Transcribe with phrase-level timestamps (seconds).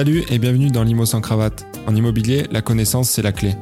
[0.00, 1.66] Salut et bienvenue dans l'IMO sans cravate.
[1.86, 3.54] En immobilier, la connaissance, c'est la clé.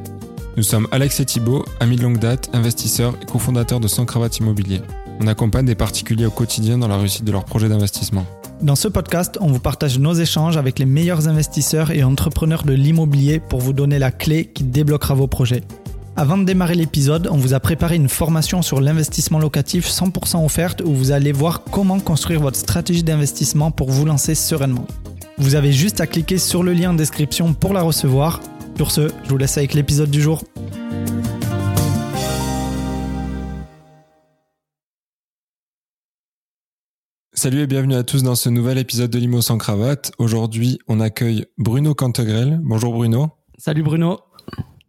[0.56, 4.38] Nous sommes Alex et Thibault, amis de longue date, investisseurs et cofondateurs de Sans Cravate
[4.38, 4.80] Immobilier.
[5.18, 8.24] On accompagne des particuliers au quotidien dans la réussite de leurs projets d'investissement.
[8.62, 12.72] Dans ce podcast, on vous partage nos échanges avec les meilleurs investisseurs et entrepreneurs de
[12.72, 15.64] l'immobilier pour vous donner la clé qui débloquera vos projets.
[16.14, 20.82] Avant de démarrer l'épisode, on vous a préparé une formation sur l'investissement locatif 100% offerte
[20.84, 24.86] où vous allez voir comment construire votre stratégie d'investissement pour vous lancer sereinement.
[25.40, 28.40] Vous avez juste à cliquer sur le lien en description pour la recevoir.
[28.76, 30.42] Sur ce, je vous laisse avec l'épisode du jour.
[37.32, 40.10] Salut et bienvenue à tous dans ce nouvel épisode de Limo sans cravate.
[40.18, 42.58] Aujourd'hui, on accueille Bruno Cantegrel.
[42.64, 43.28] Bonjour Bruno.
[43.58, 44.18] Salut Bruno.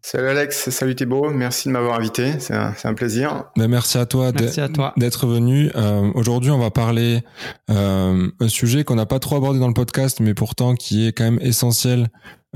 [0.01, 3.45] Salut Alex, salut Thibaut, merci de m'avoir invité, c'est un, un, plaisir.
[3.57, 5.71] Ben merci à toi d'être venu.
[5.75, 7.21] Euh, Aujourd'hui, on va parler
[7.69, 11.11] euh, un sujet qu'on n'a pas trop abordé dans le podcast, mais pourtant qui est
[11.11, 12.07] quand même essentiel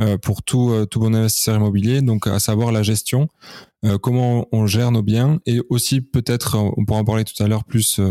[0.02, 3.28] euh, pour tout, euh, tout bon investisseur immobilier, donc à savoir la gestion,
[3.86, 7.48] euh, comment on gère nos biens et aussi peut-être, on pourra en parler tout à
[7.48, 8.02] l'heure plus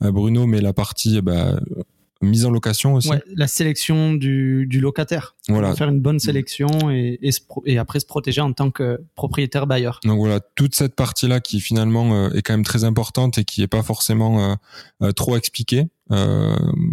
[0.00, 1.58] Bruno, mais la partie bah,
[2.22, 3.10] mise en location aussi.
[3.10, 5.36] Ouais, la sélection du, du locataire.
[5.48, 5.74] Voilà.
[5.74, 7.30] Faire une bonne sélection et, et,
[7.66, 9.98] et, après se protéger en tant que propriétaire bailleur.
[10.04, 13.62] Donc voilà, toute cette partie-là qui finalement euh, est quand même très importante et qui
[13.62, 14.54] est pas forcément euh,
[15.02, 15.88] euh trop expliquée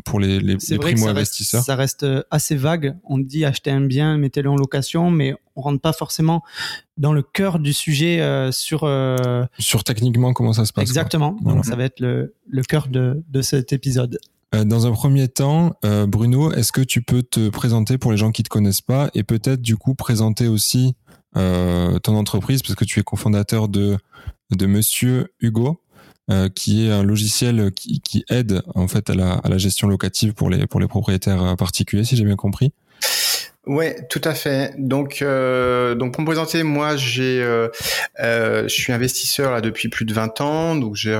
[0.05, 1.61] pour les, les, les primo-investisseurs.
[1.61, 2.95] Ça reste assez vague.
[3.03, 6.41] On dit acheter un bien, mettez-le en location, mais on rentre pas forcément
[6.95, 8.89] dans le cœur du sujet euh, sur
[9.57, 10.83] sur techniquement comment ça se passe.
[10.83, 11.37] Exactement.
[11.41, 14.19] Donc ça va être le, le cœur de, de cet épisode.
[14.55, 18.17] Euh, dans un premier temps, euh, Bruno, est-ce que tu peux te présenter pour les
[18.17, 20.95] gens qui te connaissent pas et peut-être du coup présenter aussi
[21.37, 23.97] euh, ton entreprise parce que tu es cofondateur de
[24.51, 25.79] de Monsieur Hugo,
[26.55, 30.33] qui est un logiciel qui, qui, aide en fait à la, à la gestion locative
[30.33, 32.73] pour les pour les propriétaires particuliers, si j'ai bien compris.
[33.65, 34.73] Ouais, tout à fait.
[34.77, 37.67] Donc, euh, donc pour me présenter, moi, j'ai, euh,
[38.19, 41.19] euh, je suis investisseur là depuis plus de 20 ans, donc j'ai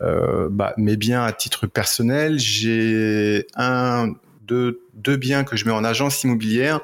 [0.00, 2.38] bah, mes biens à titre personnel.
[2.38, 4.12] J'ai un,
[4.46, 6.80] deux, deux biens que je mets en agence immobilière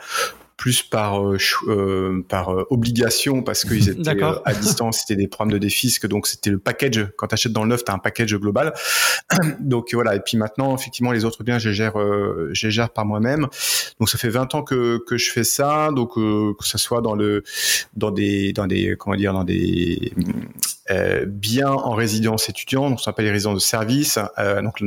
[0.56, 1.36] plus par euh,
[1.68, 6.26] euh, par euh, obligation parce qu'ils étaient à distance, c'était des programmes de défisque, donc
[6.26, 7.08] c'était le package.
[7.16, 8.72] Quand tu achètes dans le neuf, tu as un package global.
[9.60, 10.14] donc voilà.
[10.14, 11.94] Et puis maintenant, effectivement, les autres biens, je gère,
[12.52, 13.46] je gère par moi-même.
[14.00, 15.90] Donc ça fait 20 ans que, que je fais ça.
[15.94, 17.42] Donc que ce soit dans le
[17.94, 20.12] dans des dans des comment dire dans des
[20.90, 24.18] euh, biens en résidence étudiante, donc ça s'appelle les résidences de service.
[24.38, 24.82] Euh, donc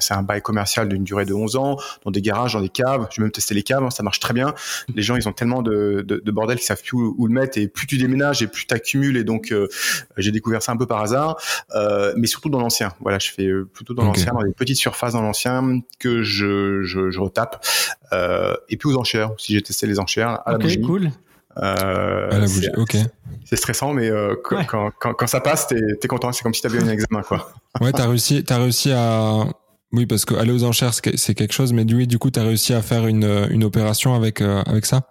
[0.00, 3.06] c'est un bail commercial d'une durée de 11 ans, dans des garages, dans des caves.
[3.10, 4.54] Je vais même tester les caves, hein, ça marche très bien.
[4.94, 7.58] Les gens, ils ont tellement de, de, de bordel qu'ils savent plus où, le mettre
[7.58, 9.16] et plus tu déménages et plus tu accumules.
[9.16, 9.68] Et donc euh,
[10.16, 11.36] j'ai découvert ça un peu par hasard,
[11.74, 12.92] euh, mais surtout dans l'ancien.
[13.00, 17.10] Voilà, je fais plutôt dans l'ancien, dans des petites surfaces dans l'ancien que je, je,
[17.10, 17.64] je retape.
[18.12, 20.80] et puis aux enchères, si j'ai testé les enchères à la bougie.
[20.80, 21.10] cool.
[21.58, 22.96] Euh, à la bougie, ok.
[23.44, 26.32] C'est stressant, mais euh, quand, quand, quand, ça passe, t'es es content.
[26.32, 27.52] C'est comme si t'avais eu un examen, quoi.
[27.80, 29.44] ouais, t'as réussi, as réussi à.
[29.92, 32.82] Oui, parce qu'aller aux enchères, c'est quelque chose, mais oui, du coup, t'as réussi à
[32.82, 35.08] faire une, une opération avec, euh, avec ça?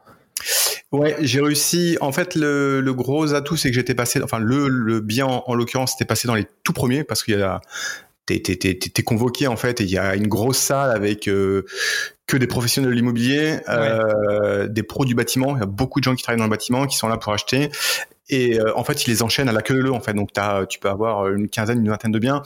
[0.92, 1.98] Ouais, j'ai réussi.
[2.02, 5.44] En fait, le, le gros atout, c'est que j'étais passé, enfin, le, le bien en,
[5.48, 7.62] en l'occurrence, c'était passé dans les tout premiers parce qu'il y a
[8.26, 11.66] t'es t'es convoqué en fait et il y a une grosse salle avec euh,
[12.26, 15.56] que des professionnels de l'immobilier, euh, des pros du bâtiment.
[15.58, 17.34] Il y a beaucoup de gens qui travaillent dans le bâtiment qui sont là pour
[17.34, 17.70] acheter
[18.30, 20.14] et euh, en fait, ils les enchaînent à la queue de en fait.
[20.14, 22.42] Donc, as, tu peux avoir une quinzaine, une vingtaine de biens.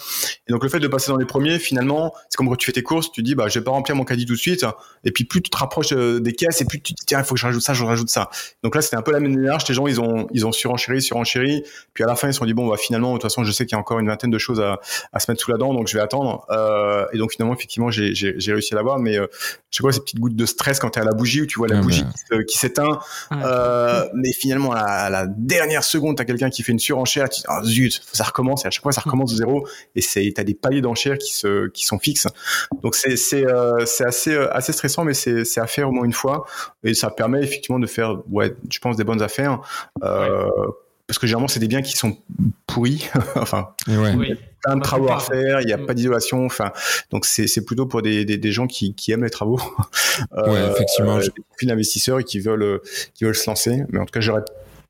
[0.48, 2.72] Et donc, le fait de passer dans les premiers, finalement, c'est comme quand tu fais
[2.72, 4.66] tes courses, tu dis, bah, je vais pas remplir mon caddie tout de suite.
[5.04, 7.20] Et puis, plus tu te rapproches euh, des caisses, et plus tu te dis, tiens,
[7.20, 8.30] il faut que je rajoute ça, je rajoute ça.
[8.64, 9.68] Donc là, c'était un peu la même démarche.
[9.68, 11.64] Les gens, ils ont, ils ont surenchéri, surenchéri.
[11.94, 13.52] Puis à la fin, ils se sont dit, bon, bah, finalement, de toute façon, je
[13.52, 14.80] sais qu'il y a encore une vingtaine de choses à,
[15.14, 16.46] à se mettre sous la dent, donc je vais attendre.
[16.50, 18.98] Euh, et donc, finalement, effectivement, j'ai réussi à l'avoir.
[18.98, 19.28] Mais euh,
[19.70, 21.46] je sais quoi, ces petites gouttes de stress quand tu es à la bougie, où
[21.46, 22.06] tu vois la bougie
[22.48, 23.00] qui s'éteint.
[23.32, 27.48] mais finalement, à la, dernière seconde, tu as quelqu'un qui fait une surenchère, tu dis,
[27.50, 30.44] oh, zut, ça recommence, et à chaque fois ça recommence de zéro, et c'est, t'as
[30.44, 32.28] des paliers d'enchères qui se, qui sont fixes.
[32.82, 35.92] Donc c'est, c'est, euh, c'est assez, euh, assez stressant, mais c'est, c'est à faire au
[35.92, 36.46] moins une fois,
[36.84, 39.62] et ça permet effectivement de faire, ouais, je pense des bonnes affaires.
[40.04, 40.48] Euh,
[41.07, 42.18] parce que généralement c'est des biens qui sont
[42.65, 43.09] pourris.
[43.36, 44.38] Enfin ouais.
[44.62, 46.71] plein de travaux à faire il n'y a pas d'isolation enfin
[47.12, 49.62] donc c'est, c'est plutôt pour des, des, des, gens qui, qui aiment les travaux.
[50.36, 51.27] Ouais, effectivement euh,
[51.57, 52.81] puis d'investisseurs et qui veulent
[53.13, 53.83] qui veulent se lancer.
[53.89, 54.44] Mais en tout cas j'aurais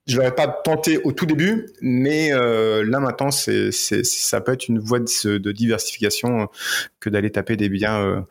[0.08, 4.54] je l'aurais pas tenté au tout début, mais euh, là maintenant, c'est, c'est, ça peut
[4.54, 6.46] être une voie de, de diversification euh,
[7.02, 8.22] que d'aller taper des biens euh,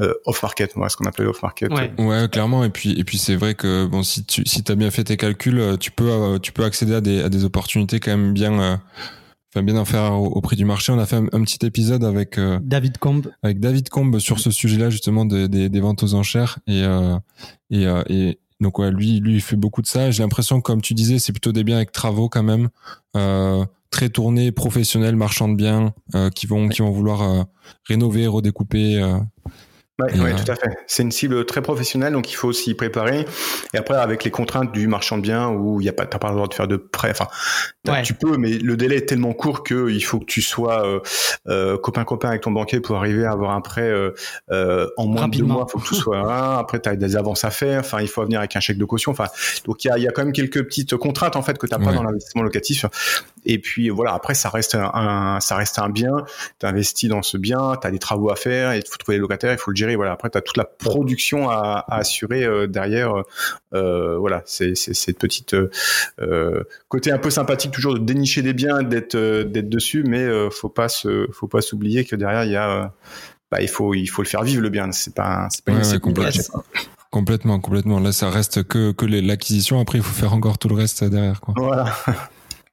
[0.00, 1.72] euh off market, moi, ce qu'on appelle off market.
[1.72, 1.92] Ouais.
[1.98, 2.28] ouais.
[2.30, 2.62] clairement.
[2.62, 5.16] Et puis, et puis c'est vrai que bon, si tu si as bien fait tes
[5.16, 8.80] calculs, tu peux tu peux accéder à des à des opportunités quand même bien
[9.52, 10.92] enfin bien en faire au, prix du marché.
[10.92, 14.90] On a fait un, petit épisode avec David Combe, avec David Combe sur ce sujet-là
[14.90, 16.84] justement des, des, ventes aux enchères et
[17.70, 20.10] et, et donc ouais, lui, lui, il fait beaucoup de ça.
[20.10, 22.68] J'ai l'impression, comme tu disais, c'est plutôt des biens avec travaux quand même,
[23.16, 27.42] euh, très tournés, professionnels, marchands de biens, euh, qui vont, qui vont vouloir euh,
[27.84, 29.02] rénover, redécouper.
[29.02, 29.18] Euh,
[30.00, 30.76] oui, ouais, tout à fait.
[30.88, 33.26] C'est une cible très professionnelle, donc il faut s'y préparer.
[33.72, 36.18] Et après, avec les contraintes du marchand de biens, où il y a pas, t'as
[36.18, 37.10] pas le droit de faire de prêt.
[37.10, 37.28] Enfin,
[38.02, 41.00] tu peux, mais le délai est tellement court que il faut que tu sois euh,
[41.48, 44.12] euh, copain copain avec ton banquier pour arriver à avoir un prêt euh,
[44.50, 45.66] euh en moins de deux mois.
[45.68, 46.58] Il faut que tout soit là.
[46.58, 47.80] Après, tu as des avances à faire.
[47.80, 49.12] Enfin, il faut venir avec un chèque de caution.
[49.12, 49.26] Enfin,
[49.66, 51.78] donc il y a, y a quand même quelques petites contraintes en fait que t'as
[51.78, 52.86] pas dans l'investissement locatif.
[53.46, 56.16] Et puis voilà, après, ça reste un, ça reste un bien.
[56.60, 59.20] Tu investis dans ce bien, tu as des travaux à faire, il faut trouver les
[59.20, 59.96] locataires, il faut le gérer.
[59.96, 63.12] Voilà, après, tu as toute la production à, à assurer euh, derrière.
[63.74, 68.82] Euh, voilà, c'est cette petite euh, côté un peu sympathique toujours de dénicher des biens,
[68.82, 72.92] d'être d'être dessus, mais faut pas se, faut pas s'oublier que derrière il y a
[73.50, 74.90] bah, il faut il faut le faire vivre le bien.
[74.92, 75.82] C'est pas c'est pas une
[77.14, 78.00] Complètement, complètement.
[78.00, 79.78] Là, ça reste que que l'acquisition.
[79.78, 81.40] Après, il faut faire encore tout le reste derrière.
[81.40, 81.54] Quoi.
[81.56, 81.94] Voilà.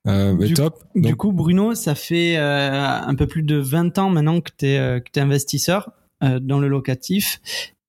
[0.07, 0.83] Euh, du, top.
[0.95, 4.65] Du coup, Bruno, ça fait euh, un peu plus de 20 ans maintenant que tu
[4.65, 5.92] es, euh, investisseur
[6.24, 7.39] euh, dans le locatif.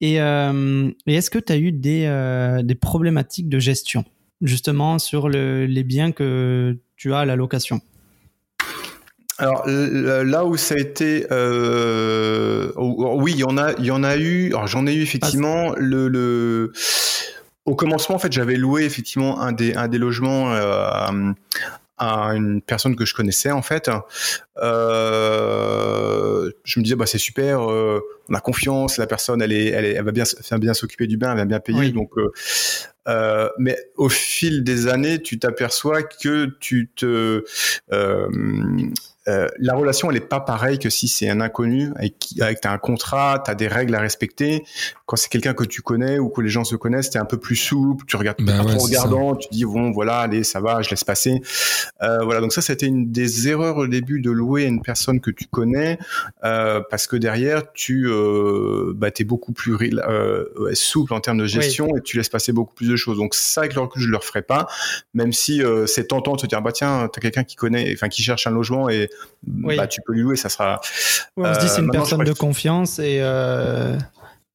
[0.03, 4.05] Et, euh, et est-ce que tu as eu des, des problématiques de gestion,
[4.43, 7.81] justement, sur le, les biens que tu as à la location
[9.39, 14.05] alors là où ça a été, euh, oui, il y en a, il y en
[14.05, 14.49] a eu.
[14.49, 16.73] Alors j'en ai eu effectivement le, le,
[17.65, 21.33] Au commencement, en fait, j'avais loué effectivement un des un des logements euh,
[21.99, 23.91] à une personne que je connaissais en fait.
[24.59, 29.69] Euh, je me disais bah c'est super, euh, on a confiance, la personne elle est,
[29.69, 30.25] elle, est, elle va bien,
[30.59, 32.11] bien s'occuper du bain, elle va bien payer, donc.
[32.17, 32.33] Euh,
[33.09, 37.45] euh, mais au fil des années, tu t'aperçois que tu te
[37.93, 38.31] euh,
[39.29, 42.67] euh, la relation elle est pas pareille que si c'est un inconnu avec qui avec
[42.67, 44.65] un contrat, t'as des règles à respecter.
[45.13, 47.37] Quand c'est quelqu'un que tu connais ou que les gens se connaissent, t'es un peu
[47.37, 50.89] plus souple, tu regardes ben trop regardant, tu dis bon voilà allez ça va, je
[50.89, 51.43] laisse passer.
[52.01, 55.21] Euh, voilà donc ça c'était une des erreurs au début de louer à une personne
[55.21, 55.99] que tu connais
[56.45, 61.47] euh, parce que derrière tu euh, bah t'es beaucoup plus euh, souple en termes de
[61.47, 63.19] gestion et tu laisses passer beaucoup plus de choses.
[63.19, 64.67] Donc ça avec le recul je le referai pas,
[65.13, 68.23] même si c'est tentant de se dire bah tiens t'as quelqu'un qui connaît, enfin qui
[68.23, 69.11] cherche un logement et
[69.43, 70.81] bah, tu peux lui louer, ça sera.
[71.37, 73.99] on se dit c'est une personne de confiance et euh,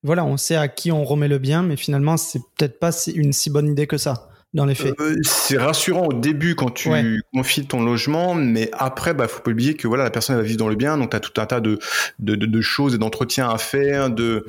[0.08, 3.34] voilà, on sait à qui on remet le bien, mais finalement c'est peut-être pas une
[3.34, 4.96] si bonne idée que ça dans les faits.
[5.00, 6.90] Euh, c'est rassurant au début quand tu
[7.34, 10.58] confies ton logement, mais après, bah, faut pas oublier que voilà, la personne va vivre
[10.58, 11.80] dans le bien, donc tu as tout un tas de,
[12.20, 14.46] de, de, choses et d'entretiens à faire, de,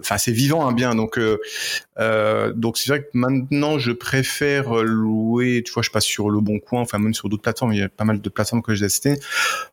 [0.00, 5.62] enfin, c'est vivant un bien, donc, euh, donc c'est vrai que maintenant je préfère louer,
[5.64, 7.82] tu vois, je passe sur le Bon Coin, enfin même sur d'autres plateformes, il y
[7.82, 9.20] a pas mal de plateformes que j'ai testées.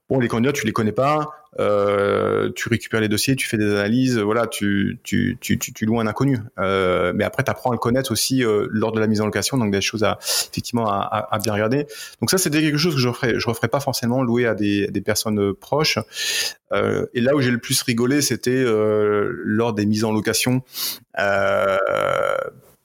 [0.10, 3.72] Bon, les candidats, tu les connais pas, euh, tu récupères les dossiers, tu fais des
[3.72, 5.00] analyses, voilà, tu,
[5.82, 6.40] loues un inconnu.
[6.60, 9.26] Euh, mais après, tu apprends à le connaître aussi euh, lors de la mise en
[9.26, 11.88] location, donc des choses à effectivement à, à, bien regarder.
[12.20, 15.54] Donc ça, c'était quelque chose que je referais, referais pas forcément louer à des, personnes
[15.54, 16.00] proches.
[16.74, 20.64] Et là où j'ai le plus rigolé, c'était lors des mises en location.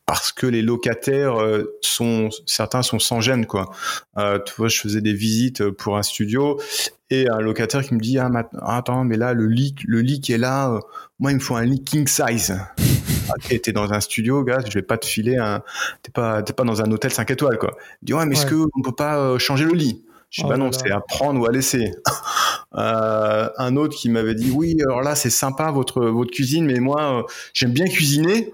[0.07, 1.37] Parce que les locataires
[1.81, 3.71] sont certains sont sans gêne quoi.
[4.17, 6.61] Tu vois, je faisais des visites pour un studio
[7.11, 8.31] et un locataire qui me dit ah
[8.67, 10.79] attends mais là le lit le lit qui est là
[11.19, 12.59] moi il me faut un lit king size.
[13.29, 15.63] ok t'es dans un studio gars je vais pas te filer un
[16.03, 17.77] t'es pas t'es pas dans un hôtel 5 étoiles quoi.
[18.03, 20.05] Il dit ouais mais est-ce que on peut pas changer le lit?
[20.31, 21.91] Je dis, oh bah non, c'est à prendre ou à laisser.
[22.77, 26.79] euh, un autre qui m'avait dit, oui, alors là, c'est sympa votre, votre cuisine, mais
[26.79, 28.53] moi, euh, j'aime bien cuisiner.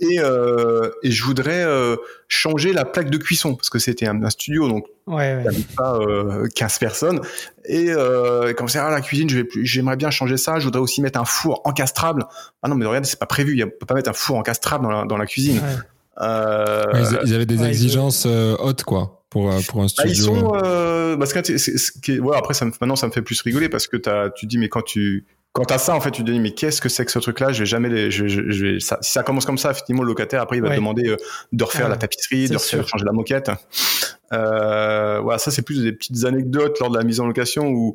[0.00, 1.96] Et, euh, et je voudrais euh,
[2.28, 5.44] changer la plaque de cuisson parce que c'était un, studio donc ouais, ouais.
[5.76, 5.98] pas
[6.54, 7.20] 15 personnes.
[7.64, 10.60] Et euh, comme c'est ah, la cuisine je vais j'aimerais bien changer ça.
[10.60, 12.26] Je voudrais aussi mettre un four encastrable.
[12.62, 13.56] Ah non mais regarde c'est pas prévu.
[13.56, 15.60] Il peut pas mettre un four encastrable dans la, dans la cuisine.
[16.20, 16.84] Euh,
[17.24, 21.16] ils, avaient des exigences hautes quoi pour, euh, pour un studio bah, Ils sont, euh,
[21.16, 24.30] parce que ouais, après ça me, maintenant ça me fait plus rigoler parce que as,
[24.30, 25.26] tu dis mais quand tu
[25.58, 27.40] quand t'as ça en fait tu te dis mais qu'est-ce que c'est que ce truc
[27.40, 29.70] là je vais jamais les, je, je, je vais, ça, si ça commence comme ça
[29.70, 31.16] effectivement le locataire après il va te demander euh,
[31.52, 33.50] de refaire ah, la tapisserie de refaire changer la moquette
[34.32, 37.94] euh, voilà ça c'est plus des petites anecdotes lors de la mise en location où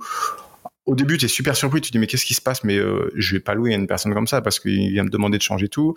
[0.86, 2.64] au début, tu es super surpris, tu te dis mais qu'est-ce qui se passe?
[2.64, 5.10] Mais euh, je vais pas louer à une personne comme ça parce qu'il vient me
[5.10, 5.96] demander de changer tout.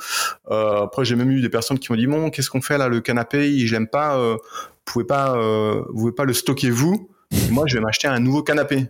[0.50, 2.88] Euh, après, j'ai même eu des personnes qui m'ont dit bon, qu'est-ce qu'on fait là
[2.88, 4.16] Le canapé, je l'aime pas.
[4.16, 7.10] Euh, vous pouvez pas, euh, vous pouvez pas le stocker vous
[7.50, 8.86] Moi, je vais m'acheter un nouveau canapé.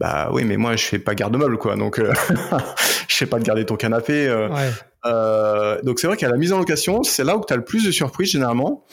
[0.00, 2.12] Bah oui, mais moi, je fais pas garde-meuble quoi, donc euh,
[3.08, 4.28] je sais pas de garder ton canapé.
[4.28, 4.70] Ouais.
[5.04, 7.64] Euh, donc c'est vrai qu'à la mise en location, c'est là où tu as le
[7.64, 8.84] plus de surprises généralement.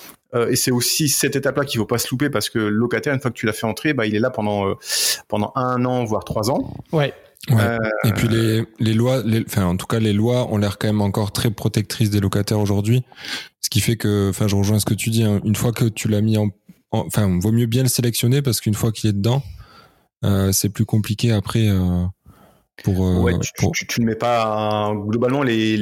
[0.50, 3.22] et c'est aussi cette étape-là qu'il faut pas se louper parce que le locataire, une
[3.22, 4.76] fois que tu l'as fait entrer, bah, il est là pendant
[5.28, 6.74] pendant un an voire trois ans.
[6.92, 7.14] Ouais.
[8.04, 10.88] Et puis les, les lois, les, enfin en tout cas les lois ont l'air quand
[10.88, 13.04] même encore très protectrices des locataires aujourd'hui,
[13.62, 15.40] ce qui fait que, enfin je rejoins ce que tu dis, hein.
[15.44, 16.50] une fois que tu l'as mis en,
[16.92, 19.59] enfin vaut mieux bien le sélectionner parce qu'une fois qu'il est dedans, euh,
[20.52, 21.70] c'est plus compliqué après.
[21.70, 22.06] Euh,
[22.84, 23.34] pour, euh, ouais,
[23.74, 25.78] tu, Tu, ne mets pas globalement les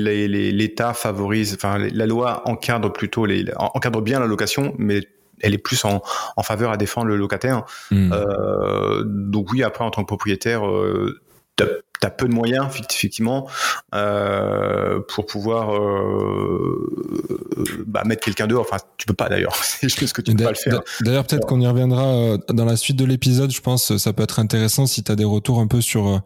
[0.51, 5.01] l'État favorise, enfin la loi encadre plutôt les encadre bien la location, mais
[5.41, 6.01] elle est plus en,
[6.35, 7.65] en faveur à défendre le locataire.
[7.91, 8.11] Hmm.
[8.11, 11.19] Euh, donc oui, après en tant que propriétaire, euh,
[11.57, 13.49] tu as peu de moyens effectivement
[13.95, 18.65] euh, pour pouvoir euh, bah, mettre quelqu'un dehors.
[18.69, 19.55] Enfin, tu peux pas d'ailleurs.
[19.63, 20.81] C'est juste que tu peux pas le faire.
[21.01, 23.51] D'ailleurs, peut-être qu'on y reviendra euh, dans la suite de l'épisode.
[23.51, 26.21] Je pense ça peut être intéressant si tu as des retours un peu sur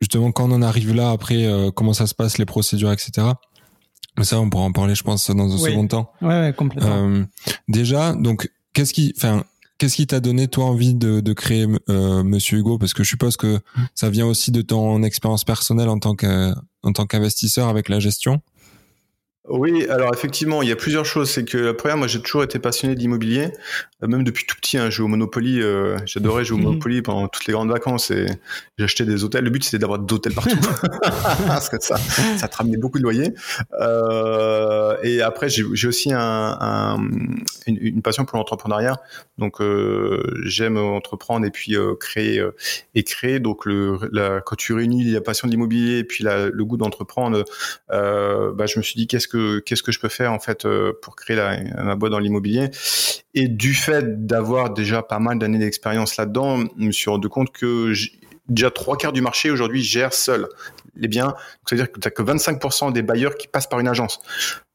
[0.00, 3.28] justement quand on en arrive là après comment ça se passe les procédures etc.
[4.18, 6.12] Mais ça, on pourra en parler, je pense, dans un second temps.
[6.20, 7.24] Ouais, ouais complètement.
[7.68, 9.44] déjà, donc, qu'est-ce qui, enfin,
[9.80, 12.76] Qu'est-ce qui t'a donné toi envie de, de créer euh, Monsieur Hugo?
[12.76, 13.60] Parce que je suppose que
[13.94, 16.14] ça vient aussi de ton expérience personnelle en tant
[16.82, 18.42] en tant qu'investisseur avec la gestion.
[19.48, 21.30] Oui, alors effectivement, il y a plusieurs choses.
[21.30, 23.48] C'est que la première, moi, j'ai toujours été passionné d'immobilier,
[24.02, 24.76] euh, même depuis tout petit.
[24.76, 26.68] Hein, je jouais au Monopoly, euh, j'adorais jouer au mhm.
[26.68, 28.26] Monopoly pendant toutes les grandes vacances et
[28.76, 29.42] j'achetais des hôtels.
[29.42, 30.58] Le but, c'était d'avoir d'hôtels partout
[31.46, 31.96] parce que ça,
[32.36, 33.32] ça te ramenait beaucoup de loyers.
[33.80, 36.98] Euh, et après, j'ai aussi un,
[37.66, 39.00] une, passion pour l'entrepreneuriat.
[39.38, 39.62] Donc,
[40.44, 42.44] j'aime entreprendre et puis créer
[42.94, 43.40] et créer.
[43.40, 46.76] Donc, le, la, quand tu réunis la passion de l'immobilier et puis la, le goût
[46.76, 47.44] d'entreprendre,
[47.88, 50.92] bah, je me suis dit qu'est-ce que qu'est-ce que je peux faire en fait euh,
[51.02, 52.70] pour créer la, ma boîte dans l'immobilier.
[53.34, 57.52] Et du fait d'avoir déjà pas mal d'années d'expérience là-dedans, je me suis rendu compte
[57.52, 57.92] que
[58.48, 60.48] déjà trois quarts du marché aujourd'hui gère seul
[60.96, 61.34] les biens.
[61.66, 64.20] C'est-à-dire que tu n'as que 25% des bailleurs qui passent par une agence.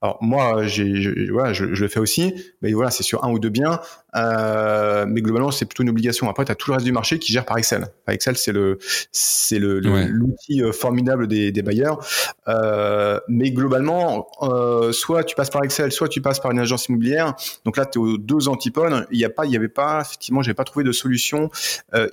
[0.06, 2.32] Alors moi, j'ai, je, voilà, je, le fais aussi,
[2.62, 3.80] mais voilà, c'est sur un ou deux biens,
[4.16, 6.30] euh, mais globalement, c'est plutôt une obligation.
[6.30, 7.88] Après, tu as tout le reste du marché qui gère par Excel.
[8.08, 8.78] Excel, c'est le,
[9.12, 12.06] c'est le, l'outil euh, formidable des, des bailleurs.
[12.48, 16.88] Euh, mais globalement, euh, soit tu passes par Excel, soit tu passes par une agence
[16.88, 17.34] immobilière.
[17.66, 19.08] Donc là, tu es aux deux antipodes.
[19.10, 21.50] Il y a pas, il y avait pas, effectivement, j'ai pas trouvé de solution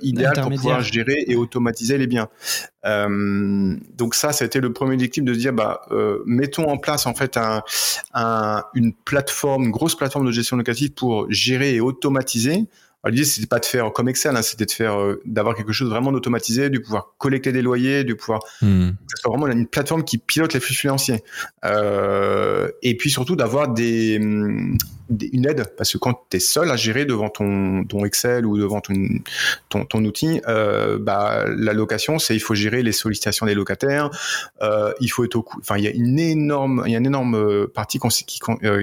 [0.01, 2.27] idéale pour pouvoir gérer et automatiser les biens.
[2.83, 5.81] Donc ça, ça a été le premier objectif de se dire, bah,
[6.25, 7.61] mettons en place en fait un,
[8.13, 12.67] un, une plateforme, une grosse plateforme de gestion locative pour gérer et automatiser.
[13.05, 15.89] L'idée, c'était pas de faire comme Excel, hein, c'était de faire, euh, d'avoir quelque chose
[15.89, 18.91] vraiment d'automatisé, de pouvoir collecter des loyers, de pouvoir, hmm.
[18.91, 21.21] que ce soit vraiment une plateforme qui pilote les flux financiers.
[21.65, 24.19] Euh, et puis surtout d'avoir des,
[25.31, 28.57] une aide parce que quand tu es seul à gérer devant ton, ton Excel ou
[28.57, 28.93] devant ton,
[29.69, 34.09] ton, ton outil, euh, bah, la location, c'est il faut gérer les sollicitations des locataires,
[34.61, 37.05] euh, il faut être au enfin il y a une énorme, il y a une
[37.05, 38.39] énorme euh, partie qui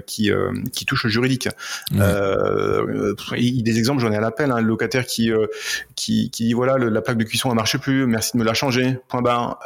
[0.07, 1.49] qui, euh, qui touche au juridique.
[1.91, 5.31] Des exemples, j'en ai à l'appel, un locataire qui,
[5.97, 8.45] qui qui dit voilà le, la plaque de cuisson a marché plus, merci de me
[8.45, 8.99] la changer.
[9.09, 9.59] Point barre.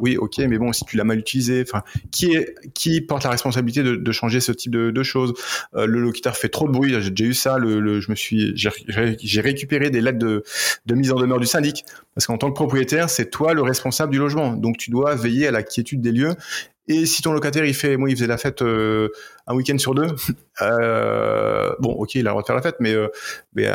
[0.00, 3.30] oui, ok, mais bon si tu l'as mal utilisé, enfin qui est qui porte la
[3.30, 5.34] responsabilité de, de changer ce type de, de choses?
[5.74, 6.94] Le locataire fait trop de bruit.
[7.00, 7.56] J'ai déjà eu ça.
[7.60, 10.42] Je me suis, j'ai récupéré des lettres de,
[10.94, 14.18] mise en demeure du syndic parce qu'en tant que propriétaire, c'est toi le responsable du
[14.18, 14.52] logement.
[14.52, 16.34] Donc tu dois veiller à la quiétude des lieux.
[16.88, 19.08] Et si ton locataire il fait, moi il faisait la fête euh,
[19.46, 20.08] un week-end sur deux,
[20.62, 23.06] euh, bon ok il a le droit de faire la fête, mais, euh,
[23.54, 23.68] mais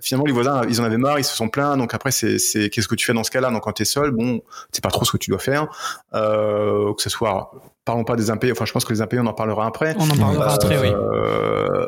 [0.00, 2.38] finalement les voisins ils en avaient marre, ils se sont plaints, donc après c'est
[2.70, 3.50] qu'est-ce que tu fais dans ce cas-là?
[3.50, 5.66] Donc quand tu es seul, bon c'est pas trop ce que tu dois faire,
[6.12, 7.50] que ce soit
[7.86, 9.94] parlons pas des impayés, enfin je pense que les impayés on en parlera après.
[9.98, 10.92] On en parlera après, oui.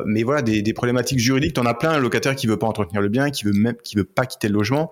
[0.07, 3.01] Mais voilà des, des problématiques juridiques, t'en as plein, un locataire qui veut pas entretenir
[3.01, 4.89] le bien, qui veut même qui veut pas quitter le logement.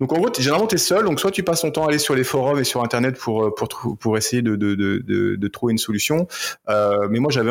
[0.00, 1.04] Donc en gros, généralement, tu es seul.
[1.04, 3.44] Donc soit tu passes ton temps à aller sur les forums et sur Internet pour,
[3.44, 6.28] euh, pour, pour essayer de, de, de, de, trouver une solution.
[6.68, 7.50] Euh, mais moi, j'avais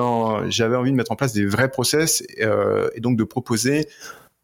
[0.49, 3.87] j'avais envie de mettre en place des vrais process euh, et donc de proposer.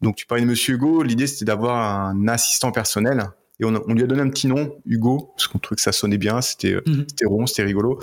[0.02, 1.02] Donc tu parlais de Monsieur Hugo.
[1.02, 3.24] L'idée, c'était d'avoir un assistant personnel
[3.60, 6.18] et on, lui a donné un petit nom, Hugo, parce qu'on trouvait que ça sonnait
[6.18, 7.06] bien, c'était mhm.
[7.26, 8.00] rond, c'était rigolo.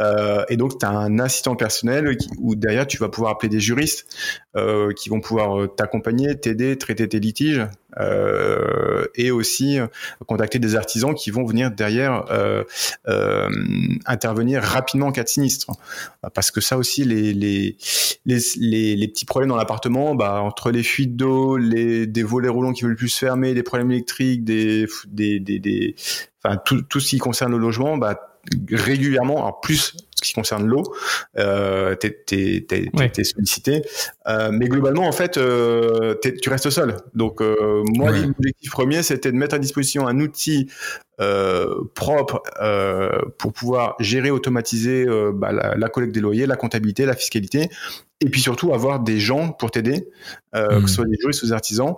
[0.00, 3.48] Euh, et donc, tu as un assistant personnel qui, où derrière, tu vas pouvoir appeler
[3.48, 4.06] des juristes
[4.56, 7.66] euh, qui vont pouvoir euh, t'accompagner, t'aider, traiter tes litiges,
[8.00, 9.86] euh, et aussi euh,
[10.26, 12.64] contacter des artisans qui vont venir derrière euh,
[14.06, 15.72] intervenir rapidement en cas de sinistre.
[16.34, 17.76] Parce que ça aussi, les, les,
[18.26, 22.72] les, les, petits problèmes dans l'appartement, bah, entre les fuites d'eau, les, des volets roulants
[22.72, 25.94] qui veulent plus se fermer, des problèmes électriques, des, des, des, des
[26.44, 28.18] enfin, tout, tout ce qui concerne le logement, bah,
[28.70, 30.82] régulièrement, alors plus ce qui concerne l'eau,
[31.38, 33.82] euh, t'es es, sollicité.
[34.26, 36.96] Euh, mais globalement, en fait, euh, tu restes seul.
[37.14, 40.68] Donc, euh, moi, l'objectif premier, c'était de mettre à disposition un outil
[41.20, 47.06] euh, propre euh, pour pouvoir gérer, automatiser bah, la, la, collecte des loyers, la comptabilité,
[47.06, 47.68] la fiscalité,
[48.20, 50.08] et puis surtout avoir des gens pour t'aider,
[50.52, 51.94] que ce soit des juristes ou des artisans,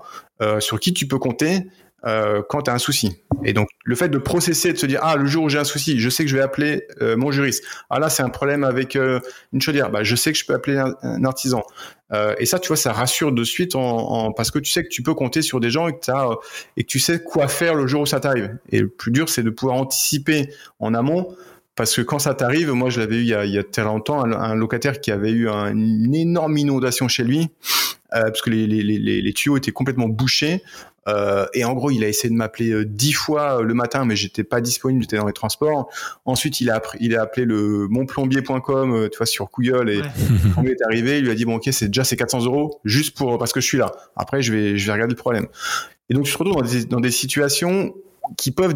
[0.61, 1.67] sur qui tu peux compter
[2.07, 3.23] euh, quand tu as un souci.
[3.45, 5.65] Et donc le fait de processer, de se dire ah le jour où j'ai un
[5.65, 7.65] souci, je sais que je vais appeler euh, mon juriste.
[7.89, 9.21] Ah là c'est un problème avec euh,
[9.55, 11.63] une chaudière, bah je sais que je peux appeler un, artisan.
[12.39, 15.03] Et ça tu vois ça rassure de suite en, parce que tu sais que tu
[15.03, 16.13] peux compter sur des gens et que,
[16.77, 18.57] et que tu sais quoi faire le jour où ça t'arrive.
[18.71, 21.35] Et le plus dur c'est de pouvoir anticiper en amont.
[21.75, 23.83] Parce que quand ça t'arrive, moi je l'avais eu il y, a, il y très
[23.83, 27.49] longtemps, un, locataire qui avait eu une énorme inondation chez lui,
[28.11, 30.63] parce que les, tuyaux étaient complètement bouchés.
[31.09, 34.05] Euh, et en gros, il a essayé de m'appeler euh, dix fois euh, le matin,
[34.05, 35.91] mais j'étais pas disponible, j'étais dans les transports.
[36.25, 40.03] Ensuite, il a, il a appelé le monplombier.com, tu vois, sur Google, et
[40.55, 42.81] quand il est arrivé, il lui a dit bon, ok, c'est déjà c'est 400 euros,
[42.85, 43.93] juste pour parce que je suis là.
[44.17, 45.47] Après, je vais, je vais regarder le problème.
[46.09, 47.95] Et donc, tu te retrouve dans des, dans des situations
[48.37, 48.75] qui peuvent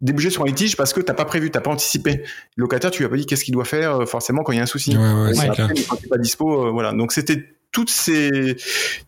[0.00, 2.22] déboucher sur un litige parce que t'as pas prévu, t'as pas anticipé.
[2.56, 4.60] Le locataire, tu lui as pas dit qu'est-ce qu'il doit faire forcément quand il y
[4.60, 4.96] a un souci.
[4.96, 5.70] Ouais, ouais, c'est clair.
[5.88, 6.92] Quand pas dispo, voilà.
[6.92, 8.56] Donc c'était toutes ces,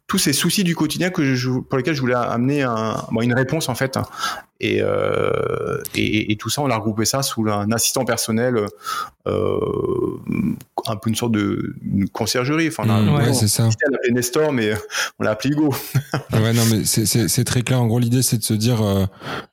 [0.06, 3.68] tous ces soucis du quotidien que je, pour lesquels je voulais amener un, une réponse
[3.68, 3.98] en fait.
[4.60, 8.64] Et, euh, et, et, tout ça, on a regroupé ça sous un assistant personnel,
[9.26, 9.58] euh,
[10.86, 11.74] un peu une sorte de
[12.12, 12.68] conciergerie.
[12.68, 13.64] Enfin, on mmh, ouais, c'est ça.
[13.64, 14.72] On appelé Nestor, mais
[15.18, 15.74] on l'a appelé Hugo.
[16.32, 17.82] ouais, non, mais c'est très clair.
[17.82, 18.80] En gros, l'idée, c'est de se dire,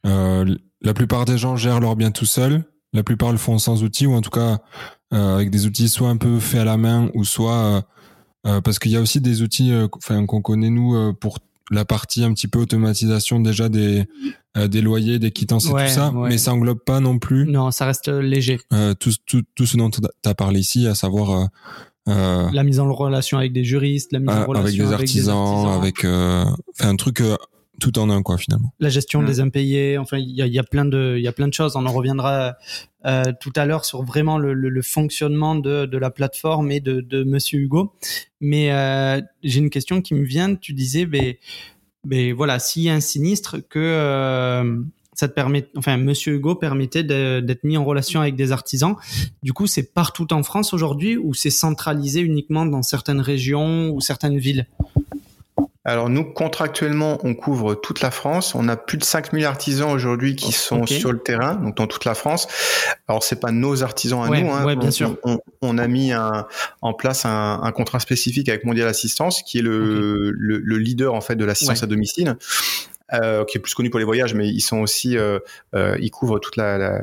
[0.06, 0.46] euh,
[0.82, 2.64] la plupart des gens gèrent leur bien tout seuls.
[2.94, 4.60] La plupart le font sans outils, ou en tout cas
[5.14, 7.84] euh, avec des outils soit un peu faits à la main, ou soit
[8.44, 11.40] parce qu'il y a aussi des outils euh, enfin qu'on connaît nous euh, pour
[11.72, 14.06] la partie un petit peu automatisation déjà des
[14.56, 17.46] des loyers, des quittances et tout ça, mais ça englobe pas non plus.
[17.46, 18.60] Non, ça reste léger.
[18.74, 21.48] Euh, tout, tout, tout ce dont tu as parlé ici, à savoir
[22.10, 25.68] euh, la mise en relation avec des juristes, la mise en relation avec des artisans,
[25.70, 27.22] avec, un truc
[27.80, 28.74] tout en un quoi finalement.
[28.80, 31.32] La gestion des impayés, enfin il y a, y a, plein de il y a
[31.32, 31.76] plein de choses.
[31.76, 32.56] On en reviendra
[33.06, 36.82] euh, tout à l'heure sur vraiment le, le, le, fonctionnement de, de la plateforme et
[36.82, 37.94] de, de Monsieur Hugo.
[38.42, 40.56] Mais euh, j'ai une question qui me vient.
[40.56, 41.36] Tu disais, ben,
[42.04, 44.82] ben voilà, s'il y a un sinistre que euh,
[45.14, 48.96] ça te permet, enfin, Monsieur Hugo permettait d'être mis en relation avec des artisans.
[49.44, 54.00] Du coup, c'est partout en France aujourd'hui ou c'est centralisé uniquement dans certaines régions ou
[54.00, 54.68] certaines villes?
[55.86, 58.54] Alors nous, contractuellement, on couvre toute la France.
[58.54, 62.04] On a plus de 5000 artisans aujourd'hui qui sont sur le terrain, donc dans toute
[62.04, 62.48] la France.
[63.08, 64.52] Alors c'est pas nos artisans à nous.
[64.52, 64.76] Hein.
[64.76, 65.18] bien on, sûr.
[65.62, 66.48] On, a mis un,
[66.82, 71.14] en place un, un, contrat spécifique avec Mondial Assistance, qui est le, le, le leader
[71.14, 72.36] en fait de l'assistance à domicile
[73.14, 75.40] euh, qui est plus connu pour les voyages, mais ils sont aussi, euh,
[75.76, 77.02] euh, ils couvrent toute la, la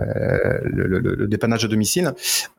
[0.62, 2.12] le, le, le, dépannage à domicile,